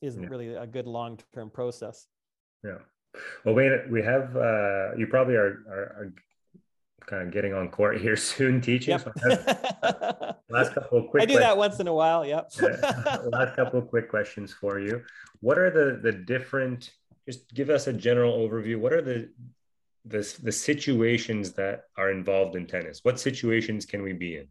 isn't 0.00 0.22
yeah. 0.22 0.28
really 0.28 0.54
a 0.54 0.66
good 0.66 0.86
long-term 0.86 1.50
process 1.50 2.06
yeah 2.62 2.78
well 3.44 3.54
we 3.54 3.70
we 3.90 4.02
have 4.02 4.36
uh 4.36 4.94
you 4.96 5.06
probably 5.06 5.34
are, 5.34 5.62
are, 5.68 5.96
are 5.98 6.14
kind 7.06 7.22
of 7.22 7.32
getting 7.32 7.52
on 7.52 7.68
court 7.68 8.00
here 8.00 8.16
soon 8.34 8.60
teaching. 8.60 8.92
Yep. 8.92 9.12
So 9.18 10.34
last 10.48 10.74
couple 10.74 10.98
of 10.98 11.08
quick. 11.08 11.22
I 11.22 11.26
do 11.26 11.34
questions. 11.34 11.40
that 11.40 11.56
once 11.56 11.80
in 11.80 11.88
a 11.88 11.94
while. 11.94 12.24
Yep. 12.24 12.52
last 13.32 13.56
couple 13.56 13.78
of 13.78 13.88
quick 13.88 14.08
questions 14.08 14.52
for 14.52 14.78
you. 14.78 15.02
What 15.40 15.58
are 15.58 15.70
the 15.70 16.00
the 16.00 16.12
different? 16.12 16.90
Just 17.26 17.52
give 17.54 17.70
us 17.70 17.86
a 17.86 17.92
general 17.92 18.36
overview. 18.36 18.78
What 18.78 18.92
are 18.92 19.02
the 19.02 19.30
the 20.04 20.36
the 20.42 20.52
situations 20.52 21.52
that 21.52 21.84
are 21.96 22.10
involved 22.10 22.56
in 22.56 22.66
tennis? 22.66 23.00
What 23.02 23.18
situations 23.18 23.86
can 23.86 24.02
we 24.02 24.12
be 24.12 24.36
in? 24.36 24.48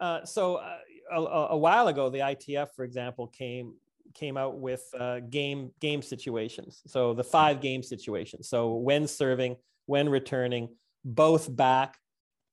Uh, 0.00 0.24
so 0.24 0.56
uh, 0.56 0.76
a, 1.12 1.20
a, 1.20 1.56
while 1.56 1.88
ago, 1.88 2.08
the 2.08 2.18
ITF, 2.18 2.68
for 2.74 2.84
example, 2.84 3.26
came 3.28 3.74
came 4.14 4.36
out 4.36 4.58
with 4.58 4.82
uh, 4.98 5.20
game 5.20 5.70
game 5.80 6.02
situations. 6.02 6.82
So 6.86 7.14
the 7.14 7.24
five 7.24 7.60
game 7.60 7.82
situations. 7.82 8.48
So 8.48 8.74
when 8.74 9.06
serving, 9.06 9.56
when 9.86 10.08
returning, 10.08 10.70
both 11.04 11.54
back, 11.54 11.98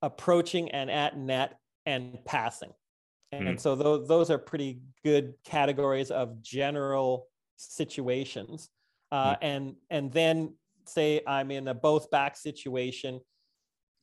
approaching 0.01 0.71
and 0.71 0.89
at 0.91 1.17
net, 1.17 1.57
and 1.85 2.17
passing. 2.25 2.71
And 3.31 3.47
mm-hmm. 3.47 3.57
so 3.57 3.75
those, 3.75 4.07
those 4.07 4.29
are 4.29 4.37
pretty 4.37 4.79
good 5.03 5.33
categories 5.43 6.11
of 6.11 6.41
general 6.41 7.27
situations. 7.57 8.69
Uh, 9.11 9.33
mm-hmm. 9.33 9.45
And 9.45 9.75
and 9.89 10.11
then 10.11 10.53
say 10.89 11.21
I'm 11.27 11.51
in 11.51 11.67
a 11.67 11.73
both 11.73 12.09
back 12.11 12.37
situation, 12.37 13.19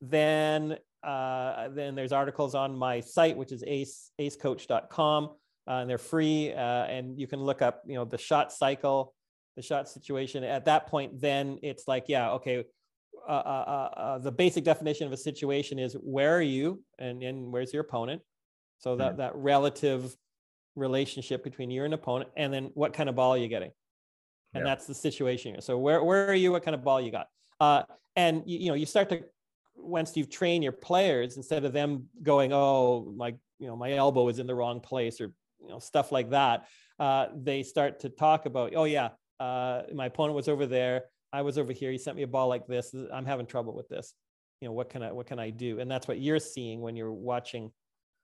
then 0.01 0.77
uh, 1.03 1.69
then 1.69 1.95
there's 1.95 2.13
articles 2.13 2.55
on 2.55 2.77
my 2.77 2.99
site, 2.99 3.35
which 3.35 3.51
is 3.51 3.63
ace 3.67 4.11
acecoach.com, 4.19 5.25
uh, 5.25 5.71
and 5.71 5.89
they're 5.89 5.97
free. 5.97 6.53
Uh, 6.53 6.85
and 6.85 7.19
you 7.19 7.27
can 7.27 7.39
look 7.39 7.61
up, 7.61 7.81
you 7.85 7.95
know, 7.95 8.05
the 8.05 8.17
shot 8.17 8.53
cycle, 8.53 9.13
the 9.55 9.61
shot 9.61 9.89
situation. 9.89 10.43
At 10.43 10.65
that 10.65 10.87
point, 10.87 11.19
then 11.19 11.59
it's 11.61 11.87
like, 11.87 12.05
yeah, 12.07 12.31
okay, 12.31 12.63
uh, 13.27 13.31
uh, 13.31 13.89
uh, 13.95 14.17
the 14.17 14.31
basic 14.31 14.63
definition 14.63 15.07
of 15.07 15.13
a 15.13 15.17
situation 15.17 15.79
is 15.79 15.93
where 15.93 16.35
are 16.35 16.41
you 16.41 16.83
and, 16.99 17.23
and 17.23 17.51
where's 17.51 17.71
your 17.73 17.81
opponent 17.81 18.21
so 18.79 18.97
that 18.97 19.11
mm-hmm. 19.11 19.17
that 19.19 19.35
relative 19.35 20.13
relationship 20.75 21.41
between 21.41 21.71
you 21.71 21.85
and 21.85 21.93
opponent 21.93 22.29
and 22.35 22.53
then 22.53 22.69
what 22.73 22.93
kind 22.93 23.07
of 23.07 23.15
ball 23.15 23.31
are 23.31 23.37
you 23.37 23.47
getting 23.47 23.71
and 24.53 24.61
yeah. 24.61 24.69
that's 24.69 24.85
the 24.85 24.93
situation 24.93 25.59
so 25.61 25.77
where, 25.77 26.03
where 26.03 26.27
are 26.27 26.33
you 26.35 26.51
what 26.51 26.63
kind 26.63 26.75
of 26.75 26.83
ball 26.83 27.01
you 27.01 27.11
got 27.11 27.27
uh, 27.59 27.83
and 28.15 28.43
you, 28.45 28.59
you 28.59 28.67
know 28.67 28.73
you 28.73 28.85
start 28.85 29.09
to 29.09 29.21
once 29.75 30.15
you've 30.15 30.29
trained 30.29 30.63
your 30.63 30.73
players 30.73 31.37
instead 31.37 31.65
of 31.65 31.73
them 31.73 32.07
going 32.21 32.51
oh 32.53 33.11
my 33.15 33.33
you 33.59 33.67
know 33.67 33.75
my 33.75 33.93
elbow 33.93 34.27
is 34.27 34.39
in 34.39 34.47
the 34.47 34.55
wrong 34.55 34.79
place 34.79 35.19
or 35.19 35.31
you 35.61 35.69
know 35.69 35.79
stuff 35.79 36.11
like 36.11 36.29
that 36.29 36.67
uh, 36.99 37.27
they 37.35 37.63
start 37.63 37.99
to 37.99 38.09
talk 38.09 38.45
about 38.45 38.73
oh 38.75 38.85
yeah 38.85 39.09
uh, 39.39 39.81
my 39.93 40.05
opponent 40.05 40.35
was 40.35 40.47
over 40.47 40.65
there 40.65 41.03
I 41.35 41.41
was 41.41 41.57
over 41.57 41.73
here. 41.73 41.91
He 41.91 41.97
sent 41.97 42.15
me 42.15 42.21
a 42.21 42.27
ball 42.27 42.47
like 42.47 42.67
this. 42.67 42.93
I'm 43.11 43.25
having 43.25 43.47
trouble 43.47 43.73
with 43.73 43.89
this. 43.89 44.13
you 44.61 44.69
know 44.69 44.73
what 44.73 44.89
can 44.89 45.03
i 45.03 45.11
what 45.11 45.27
can 45.27 45.39
i 45.39 45.49
do 45.49 45.79
and 45.81 45.91
that's 45.91 46.07
what 46.07 46.19
you're 46.19 46.39
seeing 46.39 46.79
when 46.79 46.95
you're 46.95 47.11
watching 47.11 47.69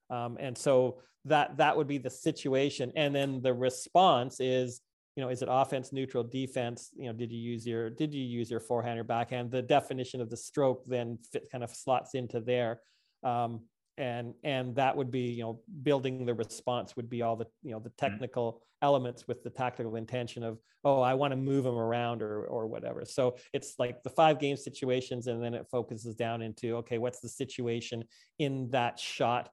um, 0.09 0.37
and 0.39 0.57
so 0.57 1.01
that 1.25 1.57
that 1.57 1.75
would 1.75 1.87
be 1.87 1.97
the 1.97 2.09
situation 2.09 2.93
and 2.95 3.13
then 3.13 3.41
the 3.41 3.53
response 3.53 4.39
is 4.39 4.79
you 5.19 5.25
know 5.25 5.31
is 5.31 5.41
it 5.41 5.49
offense 5.51 5.91
neutral 5.91 6.23
defense? 6.23 6.91
You 6.95 7.07
know 7.07 7.13
did 7.13 7.29
you 7.29 7.39
use 7.39 7.67
your 7.67 7.89
did 7.89 8.13
you 8.13 8.23
use 8.23 8.49
your 8.49 8.61
forehand 8.61 8.97
or 8.97 9.03
backhand? 9.03 9.51
The 9.51 9.61
definition 9.61 10.21
of 10.21 10.29
the 10.29 10.37
stroke 10.37 10.85
then 10.85 11.19
fit, 11.29 11.51
kind 11.51 11.61
of 11.61 11.71
slots 11.71 12.15
into 12.15 12.39
there. 12.39 12.79
Um, 13.21 13.63
and 13.97 14.33
and 14.45 14.73
that 14.77 14.95
would 14.95 15.11
be 15.11 15.31
you 15.31 15.43
know 15.43 15.59
building 15.83 16.25
the 16.25 16.33
response 16.33 16.95
would 16.95 17.09
be 17.09 17.21
all 17.21 17.35
the 17.35 17.47
you 17.63 17.71
know 17.71 17.79
the 17.79 17.89
mm-hmm. 17.89 18.11
technical 18.11 18.53
mm-hmm. 18.53 18.85
elements 18.85 19.27
with 19.27 19.43
the 19.43 19.49
tactical 19.49 19.97
intention 19.97 20.41
of 20.41 20.57
oh 20.85 21.01
i 21.01 21.13
want 21.13 21.33
to 21.33 21.35
move 21.35 21.65
them 21.65 21.75
around 21.77 22.21
or 22.21 22.45
or 22.45 22.65
whatever. 22.65 23.03
So 23.03 23.35
it's 23.51 23.73
like 23.77 24.01
the 24.03 24.09
five 24.11 24.39
game 24.39 24.55
situations 24.55 25.27
and 25.27 25.43
then 25.43 25.53
it 25.53 25.67
focuses 25.69 26.15
down 26.15 26.41
into 26.41 26.77
okay 26.77 26.97
what's 26.97 27.19
the 27.19 27.27
situation 27.27 28.05
in 28.37 28.69
that 28.69 28.97
shot 28.97 29.49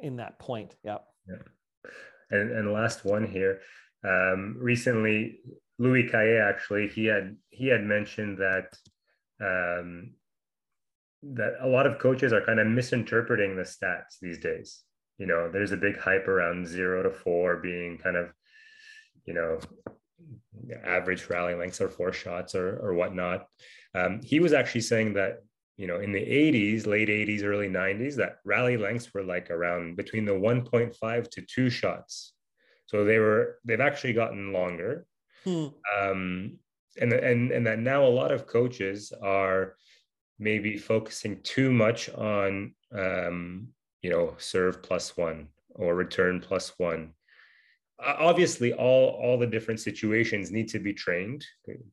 in 0.00 0.16
that 0.16 0.38
point? 0.38 0.76
Yep. 0.82 1.04
Yeah 1.28 1.90
and 2.30 2.50
and 2.50 2.72
last 2.72 3.04
one 3.04 3.26
here 3.26 3.60
um 4.04 4.56
recently 4.58 5.40
Louis 5.78 6.08
Cayer 6.08 6.42
actually 6.42 6.88
he 6.88 7.06
had 7.06 7.36
he 7.50 7.68
had 7.68 7.82
mentioned 7.82 8.38
that 8.38 8.76
um 9.40 10.14
that 11.22 11.54
a 11.60 11.66
lot 11.66 11.86
of 11.86 11.98
coaches 11.98 12.32
are 12.32 12.44
kind 12.44 12.60
of 12.60 12.66
misinterpreting 12.66 13.56
the 13.56 13.62
stats 13.62 14.18
these 14.20 14.38
days. 14.38 14.82
You 15.18 15.26
know, 15.26 15.50
there's 15.50 15.72
a 15.72 15.76
big 15.76 15.98
hype 15.98 16.28
around 16.28 16.66
zero 16.66 17.02
to 17.02 17.10
four 17.10 17.56
being 17.56 17.98
kind 17.98 18.16
of, 18.16 18.32
you 19.24 19.34
know, 19.34 19.58
average 20.84 21.28
rally 21.28 21.54
lengths 21.54 21.80
or 21.80 21.88
four 21.88 22.12
shots 22.12 22.54
or 22.54 22.78
or 22.78 22.94
whatnot. 22.94 23.46
Um, 23.94 24.20
he 24.22 24.40
was 24.40 24.52
actually 24.52 24.82
saying 24.82 25.14
that 25.14 25.42
you 25.76 25.86
know 25.86 26.00
in 26.00 26.12
the 26.12 26.20
80s, 26.20 26.86
late 26.86 27.08
80s, 27.08 27.44
early 27.44 27.68
90s, 27.68 28.16
that 28.16 28.36
rally 28.44 28.76
lengths 28.76 29.12
were 29.14 29.22
like 29.22 29.50
around 29.50 29.96
between 29.96 30.24
the 30.24 30.32
1.5 30.32 31.30
to 31.30 31.42
two 31.42 31.70
shots. 31.70 32.32
So 32.86 33.04
they 33.04 33.18
were 33.18 33.58
they've 33.64 33.80
actually 33.80 34.12
gotten 34.12 34.52
longer. 34.52 35.06
Hmm. 35.44 35.66
Um, 35.98 36.58
and 37.00 37.12
and 37.12 37.50
and 37.52 37.66
that 37.66 37.78
now 37.78 38.04
a 38.04 38.08
lot 38.08 38.32
of 38.32 38.46
coaches 38.46 39.12
are 39.22 39.76
maybe 40.38 40.76
focusing 40.76 41.40
too 41.42 41.72
much 41.72 42.08
on 42.10 42.74
um, 42.92 43.68
you 44.02 44.10
know 44.10 44.34
serve 44.38 44.82
plus 44.82 45.16
one 45.16 45.48
or 45.74 45.94
return 45.94 46.40
plus 46.40 46.72
one 46.78 47.12
obviously 47.98 48.72
all 48.74 49.18
all 49.22 49.38
the 49.38 49.46
different 49.46 49.80
situations 49.80 50.50
need 50.50 50.68
to 50.68 50.78
be 50.78 50.92
trained 50.92 51.44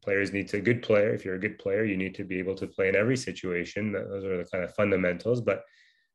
players 0.03 0.33
need 0.33 0.47
to 0.47 0.59
good 0.59 0.81
player 0.81 1.13
if 1.13 1.23
you're 1.23 1.35
a 1.35 1.39
good 1.39 1.57
player 1.57 1.85
you 1.85 1.95
need 1.95 2.13
to 2.13 2.25
be 2.25 2.39
able 2.39 2.55
to 2.55 2.67
play 2.67 2.89
in 2.89 2.95
every 2.95 3.15
situation 3.15 3.91
those 3.93 4.25
are 4.25 4.37
the 4.37 4.49
kind 4.51 4.63
of 4.63 4.73
fundamentals 4.75 5.39
but 5.39 5.63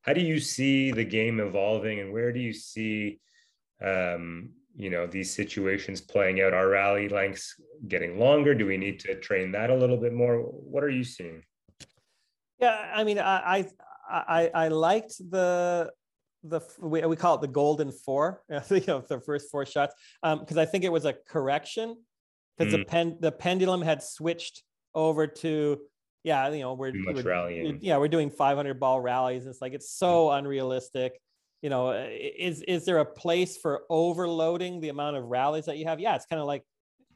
how 0.02 0.12
do 0.12 0.20
you 0.20 0.38
see 0.38 0.90
the 0.90 1.04
game 1.04 1.40
evolving 1.40 2.00
and 2.00 2.12
where 2.12 2.32
do 2.32 2.40
you 2.40 2.52
see 2.52 3.18
um, 3.82 4.50
you 4.78 4.90
know 4.90 5.06
these 5.06 5.34
situations 5.34 6.00
playing 6.00 6.40
out 6.40 6.54
our 6.54 6.68
rally 6.68 7.08
lengths 7.08 7.60
getting 7.88 8.18
longer 8.18 8.54
do 8.54 8.64
we 8.64 8.78
need 8.78 8.98
to 9.00 9.14
train 9.20 9.52
that 9.52 9.68
a 9.70 9.74
little 9.74 9.98
bit 9.98 10.14
more 10.14 10.38
what 10.38 10.82
are 10.82 10.90
you 10.90 11.04
seeing 11.04 11.42
yeah, 12.58 12.90
I 12.94 13.04
mean, 13.04 13.18
I 13.18 13.66
I 14.10 14.50
I, 14.54 14.68
liked 14.68 15.18
the 15.30 15.92
the 16.42 16.60
we, 16.80 17.04
we 17.04 17.16
call 17.16 17.36
it 17.36 17.40
the 17.40 17.48
golden 17.48 17.92
four, 17.92 18.42
you 18.70 18.82
know, 18.86 19.00
the 19.00 19.20
first 19.20 19.50
four 19.50 19.64
shots, 19.64 19.94
because 20.22 20.56
um, 20.56 20.58
I 20.58 20.64
think 20.64 20.84
it 20.84 20.90
was 20.90 21.04
a 21.04 21.12
correction 21.12 21.96
because 22.56 22.74
mm. 22.74 22.78
the 22.78 22.84
pen 22.84 23.16
the 23.20 23.32
pendulum 23.32 23.82
had 23.82 24.02
switched 24.02 24.64
over 24.94 25.26
to 25.26 25.78
yeah, 26.24 26.48
you 26.48 26.60
know, 26.60 26.74
we're, 26.74 26.92
we're 26.92 27.78
yeah, 27.80 27.96
we're 27.96 28.08
doing 28.08 28.28
500 28.28 28.80
ball 28.80 29.00
rallies. 29.00 29.46
It's 29.46 29.62
like 29.62 29.72
it's 29.72 29.90
so 29.90 30.26
mm. 30.26 30.38
unrealistic. 30.38 31.18
You 31.62 31.70
know, 31.70 31.92
is 31.92 32.62
is 32.62 32.84
there 32.84 32.98
a 32.98 33.04
place 33.04 33.56
for 33.56 33.82
overloading 33.90 34.80
the 34.80 34.90
amount 34.90 35.16
of 35.16 35.24
rallies 35.24 35.64
that 35.64 35.76
you 35.76 35.86
have? 35.86 35.98
Yeah, 35.98 36.14
it's 36.14 36.26
kind 36.26 36.40
of 36.40 36.46
like 36.46 36.62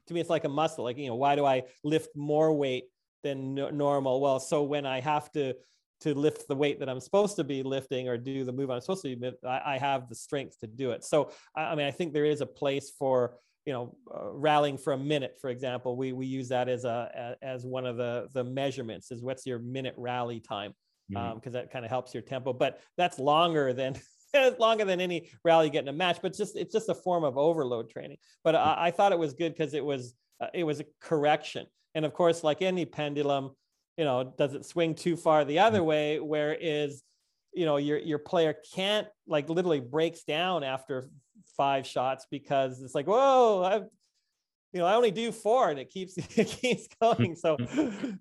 to 0.09 0.15
me, 0.15 0.21
it's 0.21 0.31
like 0.31 0.45
a 0.45 0.49
muscle. 0.49 0.85
Like 0.85 0.99
you 0.99 1.09
know, 1.09 1.15
why 1.15 1.37
do 1.37 1.45
I 1.45 1.63
lift 1.85 2.09
more 2.17 2.53
weight 2.53 2.85
than 3.23 3.55
normal. 3.55 4.21
Well, 4.21 4.41
so 4.41 4.63
when 4.63 4.87
I 4.87 5.01
have 5.01 5.31
to 5.33 5.55
to 6.01 6.15
lift 6.15 6.49
the 6.49 6.57
weight 6.57 6.81
that 6.81 6.89
I'm 6.89 6.99
supposed 6.99 7.37
to 7.37 7.45
be 7.45 7.63
lifting 7.63 8.09
or 8.09 8.19
do 8.19 8.43
the 8.43 8.53
move 8.53 8.71
I'm 8.71 8.81
supposed 8.81 9.03
to 9.03 9.15
be, 9.15 9.31
I, 9.47 9.75
I 9.75 9.79
have 9.79 10.09
the 10.09 10.17
strength 10.17 10.59
to 10.59 10.67
do 10.67 10.91
it. 10.91 11.05
So 11.05 11.31
I 11.57 11.77
mean, 11.77 11.87
I 11.87 11.93
think 11.93 12.13
there 12.13 12.25
is 12.25 12.41
a 12.41 12.47
place 12.47 12.93
for 12.99 13.39
you 13.65 13.73
know 13.73 13.97
uh, 14.13 14.33
rallying 14.33 14.79
for 14.79 14.93
a 14.93 14.99
minute, 14.99 15.39
for 15.41 15.51
example. 15.51 15.97
We 15.97 16.13
we 16.13 16.27
use 16.27 16.49
that 16.49 16.69
as 16.69 16.85
a 16.85 17.37
as 17.43 17.65
one 17.65 17.87
of 17.87 17.97
the 17.97 18.29
the 18.33 18.45
measurements 18.45 19.11
is 19.11 19.23
what's 19.23 19.47
your 19.47 19.59
minute 19.61 19.95
rally 19.97 20.41
time 20.41 20.75
because 21.09 21.25
mm-hmm. 21.25 21.47
um, 21.47 21.53
that 21.53 21.71
kind 21.71 21.85
of 21.85 21.91
helps 21.91 22.15
your 22.15 22.23
tempo. 22.23 22.53
But 22.53 22.81
that's 22.97 23.19
longer 23.19 23.73
than 23.73 23.95
longer 24.59 24.85
than 24.85 25.01
any 25.01 25.31
rally 25.45 25.67
you 25.67 25.73
get 25.73 25.85
in 25.85 25.89
a 25.89 25.93
match. 25.93 26.19
But 26.23 26.35
just 26.35 26.57
it's 26.57 26.73
just 26.73 26.89
a 26.89 26.95
form 26.95 27.25
of 27.25 27.39
overload 27.39 27.91
training. 27.91 28.19
But 28.45 28.55
I, 28.55 28.77
I 28.79 28.91
thought 28.91 29.13
it 29.13 29.19
was 29.19 29.33
good 29.35 29.55
because 29.55 29.75
it 29.75 29.85
was 29.85 30.15
uh, 30.41 30.49
it 30.55 30.65
was 30.65 30.81
a 30.81 30.85
correction. 31.01 31.67
And 31.95 32.05
of 32.05 32.15
course, 32.15 32.43
like 32.43 32.63
any 32.63 32.85
pendulum, 32.85 33.51
you 33.97 34.05
know, 34.05 34.33
does 34.37 34.55
it 34.55 34.65
swing 34.65 34.95
too 34.95 35.17
far 35.17 35.45
the 35.45 35.59
other 35.59 35.83
way? 35.83 36.21
Where 36.21 36.55
is, 36.55 37.03
you 37.53 37.67
know, 37.67 37.77
your 37.77 37.99
your 37.99 38.19
player 38.19 38.55
can't 38.75 39.07
like 39.27 39.49
literally 39.49 39.81
breaks 39.81 40.25
down 40.25 40.65
after 40.65 41.11
five 41.57 41.87
shots 41.87 42.27
because 42.31 42.81
it's 42.83 42.95
like, 42.95 43.07
whoa, 43.07 43.63
I, 43.63 43.77
you 44.73 44.81
know, 44.81 44.87
I 44.87 44.95
only 44.95 45.11
do 45.11 45.33
four, 45.33 45.71
and 45.71 45.79
it 45.79 45.91
keeps 45.91 46.17
it 46.39 46.49
keeps 46.49 46.89
going. 47.01 47.37
So, 47.37 47.59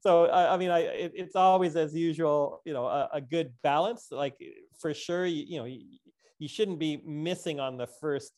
so 0.02 0.26
I, 0.26 0.54
I 0.54 0.58
mean, 0.58 0.70
I 0.70 0.80
it, 0.80 1.14
it's 1.16 1.36
always 1.36 1.76
as 1.76 1.96
usual, 1.96 2.62
you 2.66 2.74
know, 2.74 2.86
a, 2.86 3.10
a, 3.14 3.22
good 3.22 3.54
balance. 3.64 4.08
Like 4.12 4.36
for 4.80 4.94
sure, 4.94 5.26
you, 5.26 5.46
you 5.48 5.60
know, 5.60 5.66
you, 5.66 5.82
you 6.42 6.48
shouldn't 6.48 6.80
be 6.80 7.02
missing 7.06 7.60
on 7.60 7.78
the 7.78 7.86
first 7.86 8.34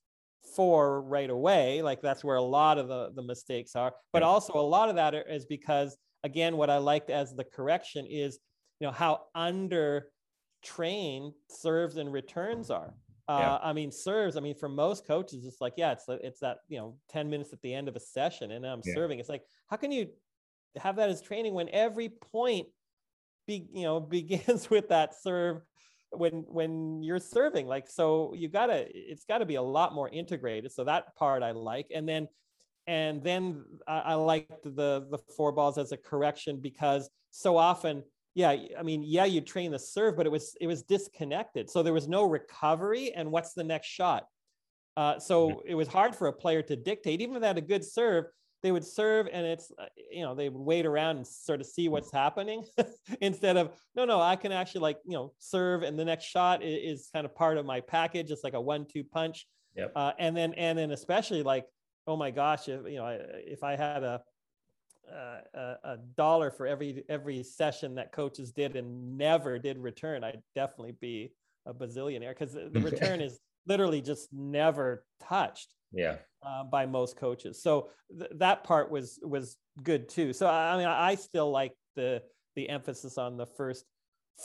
four 0.56 1.02
right 1.02 1.30
away. 1.30 1.82
Like 1.82 2.02
that's 2.02 2.22
where 2.22 2.36
a 2.36 2.42
lot 2.42 2.78
of 2.78 2.90
the, 2.90 3.12
the 3.16 3.24
mistakes 3.24 3.78
are. 3.78 3.94
But 4.12 4.24
also 4.24 4.54
a 4.56 4.60
lot 4.60 4.90
of 4.90 4.98
that 4.98 5.16
is 5.16 5.46
because, 5.46 5.98
again, 6.26 6.58
what 6.58 6.70
I 6.70 6.78
liked 6.78 7.10
as 7.10 7.34
the 7.34 7.46
correction 7.46 8.06
is, 8.06 8.40
you 8.82 8.88
know, 8.88 8.92
how 8.92 9.22
under 9.34 10.08
trained 10.64 11.32
serves 11.50 11.96
and 11.96 12.12
returns 12.12 12.70
are. 12.70 12.94
Uh, 13.30 13.38
yeah. 13.40 13.58
I 13.64 13.72
mean, 13.72 13.90
serves. 13.90 14.36
I 14.36 14.42
mean, 14.42 14.56
for 14.56 14.68
most 14.68 15.08
coaches, 15.08 15.46
it's 15.46 15.62
like, 15.62 15.76
yeah, 15.78 15.94
it's 15.94 16.04
it's 16.10 16.42
that 16.42 16.58
you 16.68 16.78
know, 16.78 16.98
ten 17.08 17.30
minutes 17.30 17.54
at 17.54 17.62
the 17.62 17.74
end 17.74 17.88
of 17.88 17.96
a 17.96 18.00
session, 18.02 18.52
and 18.52 18.66
I'm 18.66 18.82
yeah. 18.84 18.94
serving. 18.96 19.20
It's 19.20 19.30
like, 19.30 19.44
how 19.70 19.78
can 19.78 19.94
you 19.94 20.10
have 20.76 20.98
that 20.98 21.10
as 21.10 21.22
training 21.22 21.54
when 21.54 21.70
every 21.70 22.10
point, 22.10 22.68
be 23.48 23.66
you 23.72 23.84
know, 23.84 24.00
begins 24.18 24.70
with 24.70 24.90
that 24.90 25.14
serve 25.22 25.62
when 26.14 26.46
when 26.48 27.02
you're 27.02 27.20
serving 27.20 27.68
like 27.68 27.90
so 27.90 28.34
you 28.36 28.48
gotta 28.48 28.86
it's 28.94 29.26
got 29.26 29.40
to 29.40 29.46
be 29.46 29.56
a 29.56 29.62
lot 29.62 29.94
more 29.94 30.10
integrated 30.10 30.72
so 30.72 30.84
that 30.84 31.16
part 31.16 31.44
i 31.44 31.52
like 31.52 31.88
and 31.94 32.08
then 32.08 32.28
and 32.88 33.24
then 33.24 33.64
i, 33.88 34.00
I 34.00 34.14
liked 34.16 34.64
the 34.64 35.08
the 35.10 35.20
four 35.36 35.52
balls 35.52 35.78
as 35.78 35.92
a 35.92 35.98
correction 35.98 36.60
because 36.60 37.10
so 37.32 37.58
often 37.58 38.04
yeah 38.36 38.56
i 38.78 38.84
mean 38.84 39.04
yeah 39.04 39.26
you 39.26 39.42
train 39.42 39.72
the 39.72 39.80
serve 39.80 40.18
but 40.18 40.26
it 40.26 40.32
was 40.32 40.56
it 40.62 40.68
was 40.68 40.84
disconnected 40.84 41.70
so 41.70 41.84
there 41.84 41.94
was 41.94 42.08
no 42.08 42.26
recovery 42.26 43.14
and 43.14 43.32
what's 43.32 43.54
the 43.54 43.64
next 43.64 43.88
shot? 43.88 44.28
Uh, 44.96 45.18
so 45.18 45.64
it 45.66 45.74
was 45.74 45.88
hard 45.88 46.16
for 46.16 46.28
a 46.28 46.34
player 46.34 46.62
to 46.62 46.76
dictate 46.76 47.20
even 47.20 47.36
if 47.36 47.42
they 47.42 47.48
had 47.48 47.58
a 47.58 47.62
good 47.62 47.84
serve 47.84 48.26
they 48.64 48.72
would 48.72 48.86
serve 48.86 49.28
and 49.32 49.46
it's 49.46 49.72
uh, 49.78 49.86
you 50.12 50.24
know 50.24 50.34
they 50.34 50.50
would 50.50 50.62
wait 50.62 50.86
around 50.86 51.18
and 51.18 51.28
sort 51.28 51.60
of 51.60 51.68
see 51.68 51.90
what's 51.90 52.12
happening 52.12 52.66
instead 53.22 53.58
of 53.58 53.72
no 53.96 54.06
no 54.06 54.20
i 54.20 54.36
can 54.36 54.52
actually 54.52 54.82
like 54.82 54.98
you 55.06 55.14
know 55.14 55.32
serve 55.38 55.84
and 55.84 56.00
the 56.00 56.06
next 56.06 56.26
shot 56.26 56.64
is, 56.64 57.02
is 57.02 57.10
kind 57.14 57.26
of 57.26 57.36
part 57.36 57.58
of 57.58 57.66
my 57.66 57.82
package. 57.82 58.32
It's 58.32 58.44
like 58.44 58.54
a 58.54 58.62
one 58.62 58.86
two 58.86 59.04
punch. 59.04 59.48
Yep. 59.76 59.92
Uh, 59.96 60.12
and 60.20 60.36
then 60.36 60.54
and 60.54 60.78
then 60.78 60.92
especially 60.92 61.44
like 61.44 61.66
oh 62.08 62.16
my 62.16 62.32
gosh 62.32 62.68
if 62.68 62.82
you 62.86 62.98
know 62.98 63.18
if 63.34 63.64
i 63.64 63.76
had 63.76 64.04
a 64.04 64.22
a, 65.12 65.76
a 65.84 65.98
dollar 66.16 66.52
for 66.52 66.66
every 66.66 67.04
every 67.10 67.44
session 67.44 67.96
that 67.96 68.12
coaches 68.12 68.52
did 68.52 68.76
and 68.76 69.18
never 69.18 69.60
did 69.60 69.78
return 69.78 70.24
i'd 70.24 70.42
definitely 70.56 70.96
be 71.02 71.34
a 71.66 71.74
bazillionaire 71.74 72.30
because 72.30 72.54
the 72.54 72.80
return 72.92 73.20
is 73.20 73.40
literally 73.68 74.02
just 74.02 74.32
never 74.32 75.06
touched 75.22 75.74
yeah. 75.94 76.18
Uh, 76.46 76.64
by 76.66 76.86
most 76.86 77.16
coaches. 77.16 77.62
So 77.62 77.90
th- 78.18 78.32
that 78.36 78.64
part 78.64 78.92
was 78.92 79.20
was 79.24 79.58
good 79.82 80.10
too. 80.10 80.34
So 80.34 80.48
i 80.48 80.78
mean 80.78 80.88
i 80.88 81.16
still 81.16 81.50
like 81.52 81.74
the 81.96 82.22
the 82.56 82.70
emphasis 82.70 83.18
on 83.18 83.38
the 83.38 83.46
first 83.46 83.86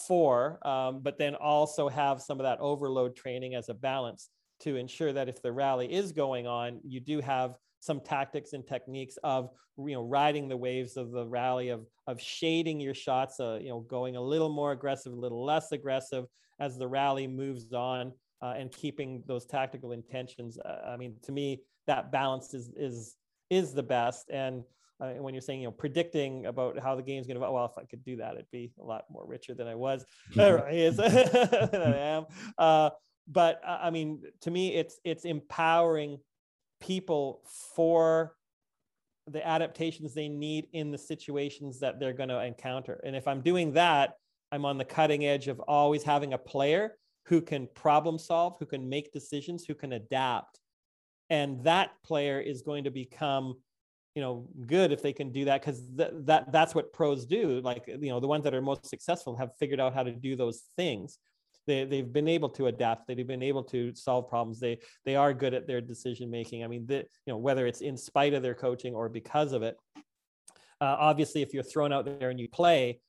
four 0.06 0.58
um, 0.66 1.00
but 1.00 1.18
then 1.18 1.34
also 1.34 1.88
have 1.88 2.20
some 2.20 2.38
of 2.38 2.44
that 2.44 2.60
overload 2.60 3.16
training 3.16 3.54
as 3.54 3.68
a 3.68 3.74
balance 3.74 4.28
to 4.60 4.76
ensure 4.76 5.12
that 5.12 5.28
if 5.28 5.40
the 5.42 5.50
rally 5.50 5.92
is 5.92 6.12
going 6.12 6.46
on 6.46 6.80
you 6.84 7.00
do 7.00 7.20
have 7.20 7.54
some 7.80 8.00
tactics 8.00 8.52
and 8.52 8.66
techniques 8.66 9.16
of 9.22 9.50
you 9.78 9.94
know 9.94 10.02
riding 10.02 10.48
the 10.48 10.56
waves 10.56 10.96
of 10.96 11.10
the 11.10 11.26
rally 11.26 11.68
of 11.68 11.86
of 12.06 12.20
shading 12.20 12.80
your 12.80 12.94
shots 12.94 13.40
uh, 13.40 13.58
you 13.60 13.68
know 13.68 13.80
going 13.80 14.16
a 14.16 14.20
little 14.20 14.48
more 14.48 14.72
aggressive 14.72 15.12
a 15.12 15.16
little 15.16 15.44
less 15.44 15.72
aggressive 15.72 16.26
as 16.60 16.76
the 16.76 16.86
rally 16.86 17.26
moves 17.26 17.72
on 17.72 18.12
uh, 18.42 18.54
and 18.56 18.70
keeping 18.72 19.22
those 19.26 19.44
tactical 19.44 19.92
intentions. 19.92 20.58
Uh, 20.58 20.82
I 20.86 20.96
mean, 20.96 21.16
to 21.22 21.32
me, 21.32 21.62
that 21.86 22.12
balance 22.12 22.54
is 22.54 22.70
is 22.76 23.16
is 23.50 23.72
the 23.72 23.82
best. 23.82 24.30
And 24.30 24.64
uh, 25.00 25.10
when 25.14 25.34
you're 25.34 25.40
saying 25.40 25.60
you 25.60 25.66
know 25.66 25.72
predicting 25.72 26.46
about 26.46 26.78
how 26.78 26.94
the 26.96 27.02
game's 27.02 27.26
going 27.26 27.38
to 27.38 27.50
well 27.50 27.64
if 27.64 27.78
i 27.78 27.84
could 27.84 28.02
do 28.04 28.16
that 28.16 28.34
it'd 28.34 28.50
be 28.50 28.72
a 28.80 28.84
lot 28.84 29.04
more 29.10 29.24
richer 29.26 29.54
than 29.54 29.66
i 29.66 29.74
was 29.74 30.04
than 30.34 31.82
i 31.82 31.96
am 31.96 32.26
uh, 32.58 32.90
but 33.28 33.60
uh, 33.66 33.78
i 33.82 33.90
mean 33.90 34.22
to 34.40 34.50
me 34.50 34.74
it's 34.74 34.98
it's 35.04 35.24
empowering 35.24 36.18
people 36.80 37.42
for 37.74 38.34
the 39.28 39.46
adaptations 39.46 40.14
they 40.14 40.28
need 40.28 40.66
in 40.72 40.90
the 40.90 40.98
situations 40.98 41.80
that 41.80 42.00
they're 42.00 42.12
going 42.12 42.28
to 42.28 42.42
encounter 42.42 43.00
and 43.04 43.14
if 43.14 43.28
i'm 43.28 43.40
doing 43.40 43.72
that 43.72 44.14
i'm 44.50 44.64
on 44.64 44.78
the 44.78 44.84
cutting 44.84 45.24
edge 45.24 45.48
of 45.48 45.60
always 45.60 46.02
having 46.02 46.32
a 46.32 46.38
player 46.38 46.92
who 47.28 47.40
can 47.40 47.68
problem 47.74 48.18
solve 48.18 48.56
who 48.58 48.66
can 48.66 48.88
make 48.88 49.12
decisions 49.12 49.64
who 49.64 49.74
can 49.74 49.92
adapt. 49.92 50.60
And 51.30 51.62
that 51.64 51.90
player 52.04 52.40
is 52.40 52.62
going 52.62 52.84
to 52.84 52.90
become 52.90 53.56
you 54.14 54.22
know 54.22 54.48
good 54.66 54.90
if 54.90 55.02
they 55.02 55.12
can 55.12 55.30
do 55.30 55.44
that 55.44 55.60
because 55.60 55.82
th- 55.96 56.10
that 56.24 56.50
that's 56.50 56.74
what 56.74 56.92
pros 56.92 57.26
do. 57.26 57.60
Like 57.60 57.84
you 57.86 58.08
know 58.08 58.20
the 58.20 58.26
ones 58.26 58.44
that 58.44 58.54
are 58.54 58.62
most 58.62 58.86
successful 58.86 59.36
have 59.36 59.50
figured 59.58 59.80
out 59.80 59.94
how 59.94 60.02
to 60.02 60.12
do 60.12 60.36
those 60.36 60.62
things. 60.76 61.18
They, 61.66 61.84
they've 61.84 62.10
been 62.10 62.28
able 62.28 62.48
to 62.50 62.68
adapt. 62.68 63.06
They've 63.06 63.26
been 63.26 63.42
able 63.42 63.62
to 63.64 63.94
solve 63.94 64.28
problems. 64.28 64.58
They 64.58 64.78
they 65.04 65.16
are 65.16 65.34
good 65.34 65.54
at 65.54 65.66
their 65.66 65.82
decision 65.82 66.30
making. 66.30 66.64
I 66.64 66.66
mean 66.66 66.86
the, 66.86 66.96
you 66.96 67.32
know 67.32 67.36
whether 67.36 67.66
it's 67.66 67.82
in 67.82 67.96
spite 67.96 68.32
of 68.32 68.42
their 68.42 68.54
coaching 68.54 68.94
or 68.94 69.08
because 69.08 69.52
of 69.52 69.62
it 69.62 69.76
uh, 70.80 70.96
obviously 70.98 71.42
if 71.42 71.52
you're 71.52 71.62
thrown 71.62 71.92
out 71.92 72.04
there 72.04 72.30
and 72.30 72.40
you 72.40 72.48
play 72.48 73.00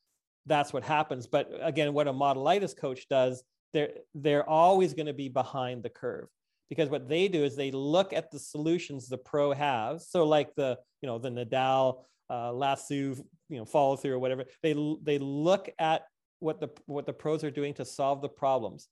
that's 0.45 0.73
what 0.73 0.83
happens. 0.83 1.27
But 1.27 1.49
again 1.61 1.93
what 1.93 2.07
a 2.07 2.13
modelitis 2.13 2.75
coach 2.75 3.07
does 3.07 3.43
they're 3.73 3.91
they're 4.15 4.47
always 4.47 4.93
going 4.93 5.05
to 5.05 5.13
be 5.13 5.29
behind 5.29 5.83
the 5.83 5.89
curve 5.89 6.27
because 6.69 6.89
what 6.89 7.09
they 7.09 7.27
do 7.27 7.43
is 7.43 7.55
they 7.55 7.71
look 7.71 8.13
at 8.13 8.31
the 8.31 8.39
solutions 8.39 9.07
the 9.07 9.17
pro 9.17 9.51
has. 9.51 10.09
So 10.09 10.25
like 10.25 10.53
the, 10.55 10.77
you 11.01 11.07
know, 11.07 11.17
the 11.17 11.29
Nadal, 11.29 12.03
uh, 12.29 12.53
lasso, 12.53 12.93
you 12.93 13.25
know, 13.49 13.65
follow 13.65 13.95
through 13.95 14.13
or 14.13 14.19
whatever. 14.19 14.45
They 14.61 14.73
they 15.01 15.17
look 15.17 15.69
at 15.79 16.03
what 16.39 16.59
the 16.59 16.69
what 16.85 17.05
the 17.05 17.13
pros 17.13 17.43
are 17.43 17.51
doing 17.51 17.73
to 17.75 17.85
solve 17.85 18.21
the 18.21 18.29
problems. 18.29 18.87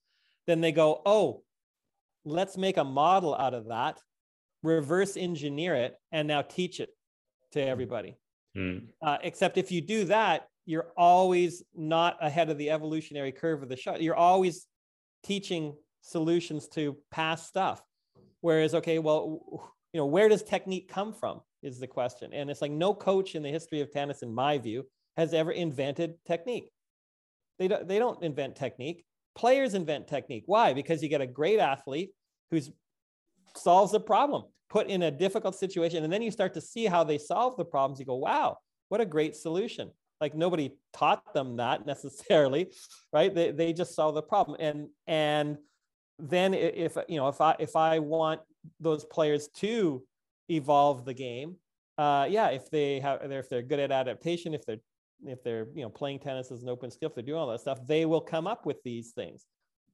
Then 0.48 0.60
they 0.60 0.72
go, 0.72 1.02
oh, 1.06 1.44
let's 2.26 2.58
make 2.58 2.78
a 2.78 2.84
model 2.84 3.36
out 3.36 3.54
of 3.54 3.68
that, 3.68 4.00
reverse 4.64 5.16
engineer 5.16 5.76
it, 5.76 5.96
and 6.12 6.28
now 6.28 6.42
teach 6.42 6.80
it 6.80 6.90
to 7.52 7.62
everybody. 7.62 8.18
Mm. 8.58 8.88
Uh, 9.02 9.18
except 9.22 9.58
if 9.58 9.72
you 9.72 9.82
do 9.82 10.06
that, 10.06 10.48
you're 10.68 10.92
always 10.98 11.64
not 11.74 12.18
ahead 12.22 12.50
of 12.50 12.58
the 12.58 12.70
evolutionary 12.70 13.32
curve 13.32 13.64
of 13.64 13.70
the 13.70 13.78
shot. 13.78 14.02
You're 14.02 14.16
always 14.16 14.68
teaching 15.24 15.74
solutions 16.02 16.68
to 16.68 16.98
past 17.10 17.48
stuff. 17.48 17.82
Whereas, 18.42 18.76
okay, 18.76 19.00
well, 19.00 19.72
you 19.94 19.98
know, 19.98 20.06
where 20.06 20.28
does 20.28 20.44
technique 20.44 20.90
come 20.90 21.14
from 21.14 21.40
is 21.64 21.80
the 21.80 21.88
question. 21.88 22.34
And 22.34 22.50
it's 22.50 22.62
like 22.62 22.72
no 22.72 22.94
coach 22.94 23.34
in 23.34 23.44
the 23.44 23.50
history 23.50 23.80
of 23.80 23.92
tennis, 23.92 24.22
in 24.22 24.34
my 24.34 24.58
view, 24.58 24.84
has 25.16 25.34
ever 25.34 25.52
invented 25.52 26.16
technique. 26.26 26.70
They 27.60 27.70
don't, 27.70 27.88
they 27.88 27.98
don't 27.98 28.22
invent 28.22 28.58
technique. 28.58 29.06
Players 29.36 29.74
invent 29.74 30.08
technique. 30.10 30.44
Why? 30.48 30.74
Because 30.74 31.02
you 31.02 31.08
get 31.08 31.22
a 31.22 31.28
great 31.28 31.60
athlete 31.60 32.12
who's 32.52 32.72
solves 33.56 33.94
a 33.94 34.02
problem, 34.02 34.44
put 34.70 34.88
in 34.88 35.04
a 35.04 35.12
difficult 35.12 35.56
situation, 35.56 36.04
and 36.04 36.12
then 36.12 36.22
you 36.22 36.30
start 36.30 36.54
to 36.56 36.62
see 36.62 36.86
how 36.86 37.06
they 37.06 37.18
solve 37.18 37.56
the 37.56 37.66
problems. 37.66 38.00
You 38.02 38.06
go, 38.06 38.18
wow, 38.18 38.58
what 38.90 39.00
a 39.00 39.06
great 39.06 39.36
solution. 39.36 39.92
Like 40.20 40.36
nobody 40.36 40.74
taught 40.94 41.34
them 41.34 41.58
that 41.58 41.86
necessarily, 41.86 42.72
right? 43.14 43.34
They, 43.34 43.52
they 43.52 43.74
just 43.74 43.96
solve 43.96 44.16
the 44.16 44.22
problem. 44.22 44.58
And 44.60 44.90
and 45.06 45.58
then 46.20 46.54
if 46.54 46.98
you 47.08 47.18
know 47.18 47.28
if 47.28 47.40
i 47.42 47.56
if 47.60 47.76
i 47.76 48.00
want 48.00 48.42
those 48.80 49.06
players 49.06 49.50
to 49.50 50.04
evolve 50.50 51.06
the 51.06 51.14
game 51.14 51.56
uh 51.98 52.28
yeah 52.30 52.48
if 52.48 52.70
they 52.72 53.00
have 53.00 53.20
if 53.22 53.50
they're 53.50 53.62
good 53.62 53.80
at 53.80 53.92
adaptation 53.92 54.54
if 54.54 54.66
they're 54.66 54.80
if 55.26 55.44
they're 55.44 55.68
you 55.76 55.84
know 55.84 55.90
playing 55.90 56.20
tennis 56.20 56.52
as 56.52 56.64
an 56.64 56.70
open 56.70 56.90
skill 56.90 57.10
if 57.10 57.16
they're 57.16 57.24
doing 57.24 57.40
all 57.40 57.48
that 57.48 57.60
stuff 57.60 57.80
they 57.86 58.06
will 58.06 58.22
come 58.22 58.48
up 58.48 58.66
with 58.66 58.82
these 58.84 59.12
things 59.12 59.46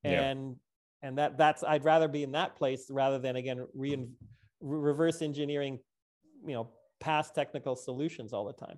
and 0.03 0.55
yeah. 1.01 1.07
and 1.07 1.17
that 1.17 1.37
that's 1.37 1.63
i'd 1.63 1.83
rather 1.83 2.07
be 2.07 2.23
in 2.23 2.31
that 2.31 2.55
place 2.55 2.87
rather 2.89 3.19
than 3.19 3.35
again 3.35 3.65
re- 3.73 4.07
reverse 4.61 5.21
engineering 5.21 5.79
you 6.45 6.53
know 6.53 6.69
past 6.99 7.35
technical 7.35 7.75
solutions 7.75 8.31
all 8.31 8.45
the 8.45 8.53
time 8.53 8.77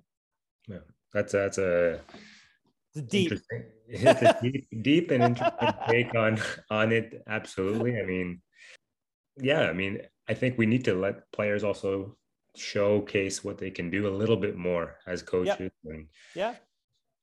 yeah 0.68 0.78
that's 1.12 1.32
that's 1.32 1.58
a 1.58 2.00
it's 2.94 3.06
deep. 3.08 3.32
It's 3.88 4.22
a 4.22 4.38
deep, 4.42 4.66
deep 4.82 5.10
and 5.10 5.22
interesting 5.22 5.74
take 5.88 6.14
on 6.14 6.40
on 6.70 6.92
it. 6.92 7.22
Absolutely. 7.28 8.00
I 8.00 8.04
mean, 8.04 8.40
yeah. 9.36 9.62
I 9.62 9.72
mean, 9.72 10.00
I 10.28 10.34
think 10.34 10.58
we 10.58 10.66
need 10.66 10.84
to 10.86 10.94
let 10.94 11.30
players 11.32 11.62
also 11.62 12.16
showcase 12.56 13.44
what 13.44 13.58
they 13.58 13.70
can 13.70 13.90
do 13.90 14.08
a 14.08 14.16
little 14.16 14.36
bit 14.36 14.56
more 14.56 14.96
as 15.06 15.22
coaches. 15.22 15.56
Yep. 15.60 15.72
And, 15.84 16.06
yeah. 16.34 16.54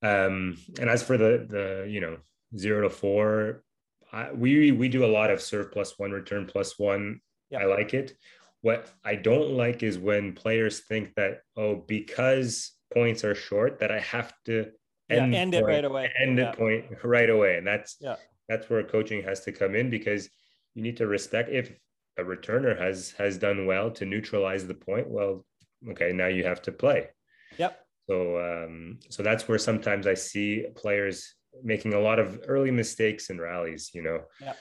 Um, 0.04 0.58
and 0.80 0.90
as 0.90 1.02
for 1.02 1.18
the 1.18 1.48
the 1.50 1.88
you 1.90 2.02
know 2.02 2.18
zero 2.58 2.82
to 2.82 2.90
four, 2.90 3.64
I, 4.12 4.32
we 4.32 4.72
we 4.72 4.90
do 4.90 5.06
a 5.06 5.08
lot 5.08 5.32
of 5.32 5.42
serve 5.42 5.72
plus 5.72 5.98
one, 5.98 6.12
return 6.12 6.46
plus 6.46 6.78
one. 6.78 7.20
Yep. 7.50 7.62
I 7.62 7.66
like 7.66 7.94
it. 7.94 8.14
What 8.62 8.90
I 9.04 9.16
don't 9.16 9.52
like 9.52 9.84
is 9.84 9.98
when 9.98 10.34
players 10.34 10.82
think 10.82 11.14
that 11.16 11.40
oh 11.58 11.84
because 11.88 12.72
points 12.94 13.24
are 13.24 13.36
short 13.36 13.80
that 13.80 13.92
I 13.92 14.00
have 14.00 14.34
to 14.46 14.72
end, 15.10 15.34
yeah, 15.34 15.40
end 15.40 15.54
point, 15.54 15.64
it 15.64 15.68
right 15.68 15.86
away. 15.86 16.12
End 16.22 16.38
yeah. 16.38 16.52
point 16.52 16.86
right 17.04 17.30
away. 17.30 17.58
And 17.58 17.68
that's 17.68 17.98
yeah. 18.00 18.16
that's 18.48 18.70
where 18.70 18.84
coaching 18.84 19.24
has 19.24 19.42
to 19.42 19.52
come 19.52 19.76
in 19.76 19.90
because 19.90 20.30
you 20.76 20.84
need 20.84 20.98
to 20.98 21.08
respect 21.08 21.50
if 21.50 21.72
a 22.18 22.24
returner 22.24 22.80
has 22.80 23.12
has 23.18 23.38
done 23.38 23.66
well 23.66 23.92
to 23.92 24.06
neutralize 24.06 24.68
the 24.68 24.74
point, 24.74 25.10
well, 25.10 25.46
okay, 25.90 26.12
now 26.12 26.28
you 26.28 26.44
have 26.44 26.62
to 26.64 26.72
play. 26.72 27.10
Yep. 27.58 27.80
So 28.10 28.38
um, 28.38 29.00
so 29.10 29.24
that's 29.24 29.48
where 29.48 29.58
sometimes 29.58 30.08
I 30.08 30.14
see 30.14 30.66
players 30.76 31.36
making 31.64 31.94
a 31.94 32.00
lot 32.00 32.20
of 32.20 32.42
early 32.48 32.72
mistakes 32.72 33.30
in 33.30 33.40
rallies, 33.40 33.92
you 33.94 34.02
know. 34.02 34.22
Yeah. 34.42 34.54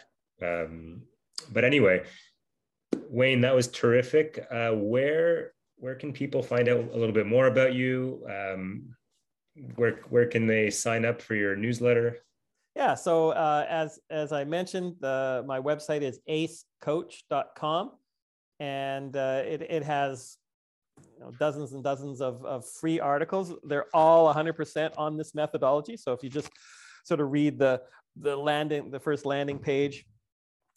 Um, 0.43 1.03
but 1.53 1.65
anyway, 1.65 2.05
Wayne, 3.09 3.41
that 3.43 3.55
was 3.55 3.69
terrific. 3.69 4.45
Uh, 4.51 4.73
where 4.73 5.53
where 5.83 5.97
can 5.97 6.13
people 6.13 6.45
find 6.45 6.69
out 6.69 6.79
a 6.93 6.97
little 6.97 7.13
bit 7.13 7.27
more 7.27 7.49
about 7.49 7.75
you? 7.75 8.25
Um, 8.31 8.95
where 9.75 10.01
where 10.11 10.27
can 10.27 10.47
they 10.47 10.71
sign 10.71 11.05
up 11.05 11.21
for 11.21 11.35
your 11.35 11.57
newsletter? 11.57 12.19
Yeah, 12.77 12.95
so 12.95 13.31
uh, 13.31 13.67
as 13.69 13.99
as 14.09 14.33
I 14.33 14.45
mentioned, 14.45 14.95
the, 15.01 15.43
my 15.45 15.61
website 15.61 16.03
is 16.03 16.21
acecoach.com, 16.31 17.91
and 18.61 19.17
uh, 19.17 19.43
it 19.45 19.63
it 19.63 19.83
has 19.83 20.39
you 20.99 21.25
know, 21.25 21.33
dozens 21.41 21.73
and 21.73 21.83
dozens 21.83 22.21
of, 22.21 22.45
of 22.45 22.65
free 22.65 23.01
articles. 23.01 23.53
They're 23.65 23.87
all 23.93 24.33
100% 24.33 24.93
on 24.97 25.17
this 25.17 25.35
methodology. 25.35 25.97
So 25.97 26.13
if 26.13 26.23
you 26.23 26.31
just 26.31 26.49
sort 27.05 27.21
of 27.21 27.33
read 27.33 27.59
the 27.59 27.83
the 28.17 28.37
landing 28.37 28.91
the 28.93 29.01
first 29.01 29.27
landing 29.27 29.59
page, 29.59 30.07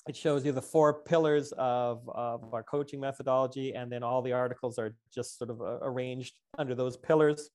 it 0.07 0.15
shows 0.15 0.45
you 0.45 0.51
the 0.51 0.61
four 0.61 1.01
pillars 1.01 1.51
of, 1.57 2.07
of 2.09 2.53
our 2.53 2.63
coaching 2.63 2.99
methodology, 2.99 3.73
and 3.73 3.91
then 3.91 4.03
all 4.03 4.21
the 4.21 4.33
articles 4.33 4.77
are 4.77 4.95
just 5.13 5.37
sort 5.37 5.49
of 5.49 5.61
uh, 5.61 5.79
arranged 5.81 6.39
under 6.57 6.75
those 6.75 6.95
pillars 6.97 7.49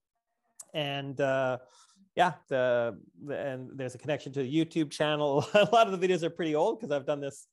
and 0.74 1.20
uh, 1.20 1.58
yeah, 2.16 2.32
the, 2.48 2.98
the, 3.24 3.38
and 3.38 3.70
there's 3.74 3.94
a 3.94 3.98
connection 3.98 4.32
to 4.32 4.42
the 4.42 4.52
YouTube 4.52 4.90
channel. 4.90 5.46
a 5.54 5.68
lot 5.72 5.88
of 5.88 5.98
the 5.98 6.08
videos 6.08 6.22
are 6.22 6.30
pretty 6.30 6.54
old 6.54 6.78
because 6.78 6.92
I've 6.92 7.06
done 7.06 7.20
this 7.20 7.46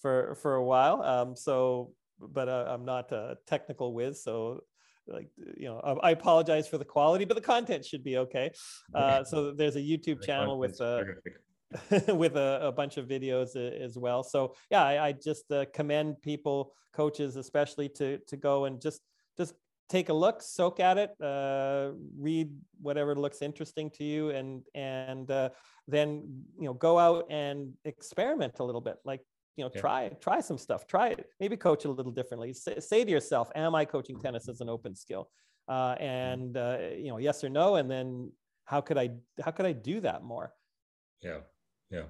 for 0.00 0.34
for 0.36 0.56
a 0.56 0.64
while. 0.64 1.02
Um, 1.02 1.36
so, 1.36 1.92
but 2.20 2.48
uh, 2.48 2.66
I'm 2.68 2.84
not 2.84 3.12
a 3.12 3.36
technical 3.46 3.94
whiz, 3.94 4.22
so 4.22 4.60
like 5.06 5.28
you 5.56 5.66
know, 5.66 5.78
I, 6.02 6.12
apologize 6.12 6.68
for 6.68 6.78
the 6.78 6.84
quality, 6.84 7.24
but 7.24 7.34
the 7.34 7.40
content 7.40 7.84
should 7.84 8.04
be 8.04 8.18
okay. 8.18 8.52
Uh, 8.94 9.24
so 9.24 9.52
there's 9.52 9.76
a 9.76 9.80
YouTube 9.80 10.22
channel 10.22 10.58
with 10.58 10.80
uh, 10.80 11.02
with 12.08 12.36
a, 12.36 12.60
a, 12.62 12.72
bunch 12.72 12.96
of 12.96 13.06
videos 13.06 13.56
as 13.56 13.96
well. 13.96 14.22
So 14.22 14.54
yeah, 14.70 14.84
I, 14.84 15.06
I 15.08 15.12
just 15.12 15.50
uh, 15.50 15.64
commend 15.72 16.20
people, 16.22 16.72
coaches 16.92 17.36
especially, 17.36 17.88
to 17.90 18.18
to 18.18 18.36
go 18.36 18.64
and 18.66 18.80
just 18.80 19.00
just 19.36 19.54
take 19.88 20.08
a 20.08 20.12
look, 20.12 20.42
soak 20.42 20.80
at 20.80 20.98
it, 20.98 21.10
uh, 21.20 21.90
read 22.18 22.50
whatever 22.80 23.14
looks 23.14 23.42
interesting 23.42 23.90
to 23.90 24.04
you, 24.04 24.30
and 24.30 24.62
and 24.74 25.30
uh, 25.30 25.50
then 25.86 26.44
you 26.58 26.66
know 26.66 26.74
go 26.74 26.98
out 26.98 27.26
and 27.30 27.72
experiment 27.84 28.58
a 28.60 28.64
little 28.64 28.80
bit. 28.80 28.96
Like 29.04 29.20
you 29.56 29.64
know, 29.64 29.70
yeah. 29.74 29.80
try 29.80 30.08
try 30.20 30.40
some 30.40 30.58
stuff. 30.58 30.86
Try 30.86 31.08
it. 31.08 31.26
Maybe 31.40 31.56
coach 31.56 31.84
it 31.84 31.88
a 31.88 31.92
little 31.92 32.12
differently. 32.12 32.52
Say, 32.52 32.80
say 32.80 33.04
to 33.04 33.10
yourself, 33.10 33.50
"Am 33.54 33.74
I 33.74 33.84
coaching 33.84 34.18
tennis 34.18 34.48
as 34.48 34.60
an 34.60 34.68
open 34.68 34.94
skill?" 34.94 35.28
Uh, 35.68 35.94
and 36.00 36.56
uh, 36.56 36.78
you 36.96 37.08
know, 37.08 37.18
yes 37.18 37.44
or 37.44 37.48
no, 37.48 37.76
and 37.76 37.90
then 37.90 38.32
how 38.64 38.80
could 38.80 38.98
I 38.98 39.10
how 39.44 39.50
could 39.50 39.66
I 39.66 39.72
do 39.72 40.00
that 40.00 40.22
more? 40.22 40.52
Yeah, 41.20 41.40
yeah. 41.92 42.04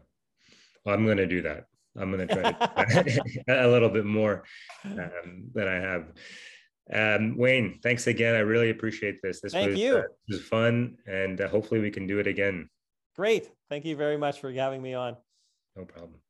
Well, 0.85 0.95
I'm 0.95 1.05
going 1.05 1.19
to 1.19 1.27
do 1.27 1.43
that. 1.43 1.67
I'm 1.99 2.11
going 2.11 2.27
to 2.27 2.35
try 3.47 3.55
a 3.63 3.69
little 3.69 3.91
bit 3.91 4.07
more 4.07 4.45
um, 4.85 5.51
than 5.55 5.69
I 5.69 5.75
have. 5.75 6.13
Um, 6.93 7.37
Wayne, 7.37 7.79
thanks 7.83 8.07
again. 8.07 8.35
I 8.35 8.41
really 8.41 8.71
appreciate 8.71 9.21
this. 9.23 9.41
This 9.41 9.53
Thank 9.53 9.71
was, 9.71 9.79
you. 9.79 9.99
Uh, 9.99 10.03
was 10.29 10.43
fun, 10.43 10.97
and 11.07 11.41
uh, 11.41 11.49
hopefully 11.49 11.81
we 11.81 11.91
can 11.91 12.07
do 12.07 12.19
it 12.19 12.27
again. 12.27 12.69
Great. 13.15 13.49
Thank 13.69 13.85
you 13.85 13.95
very 13.97 14.17
much 14.17 14.41
for 14.41 14.51
having 14.53 14.83
me 14.83 14.95
on. 14.95 15.17
No 15.77 15.85
problem. 15.85 16.22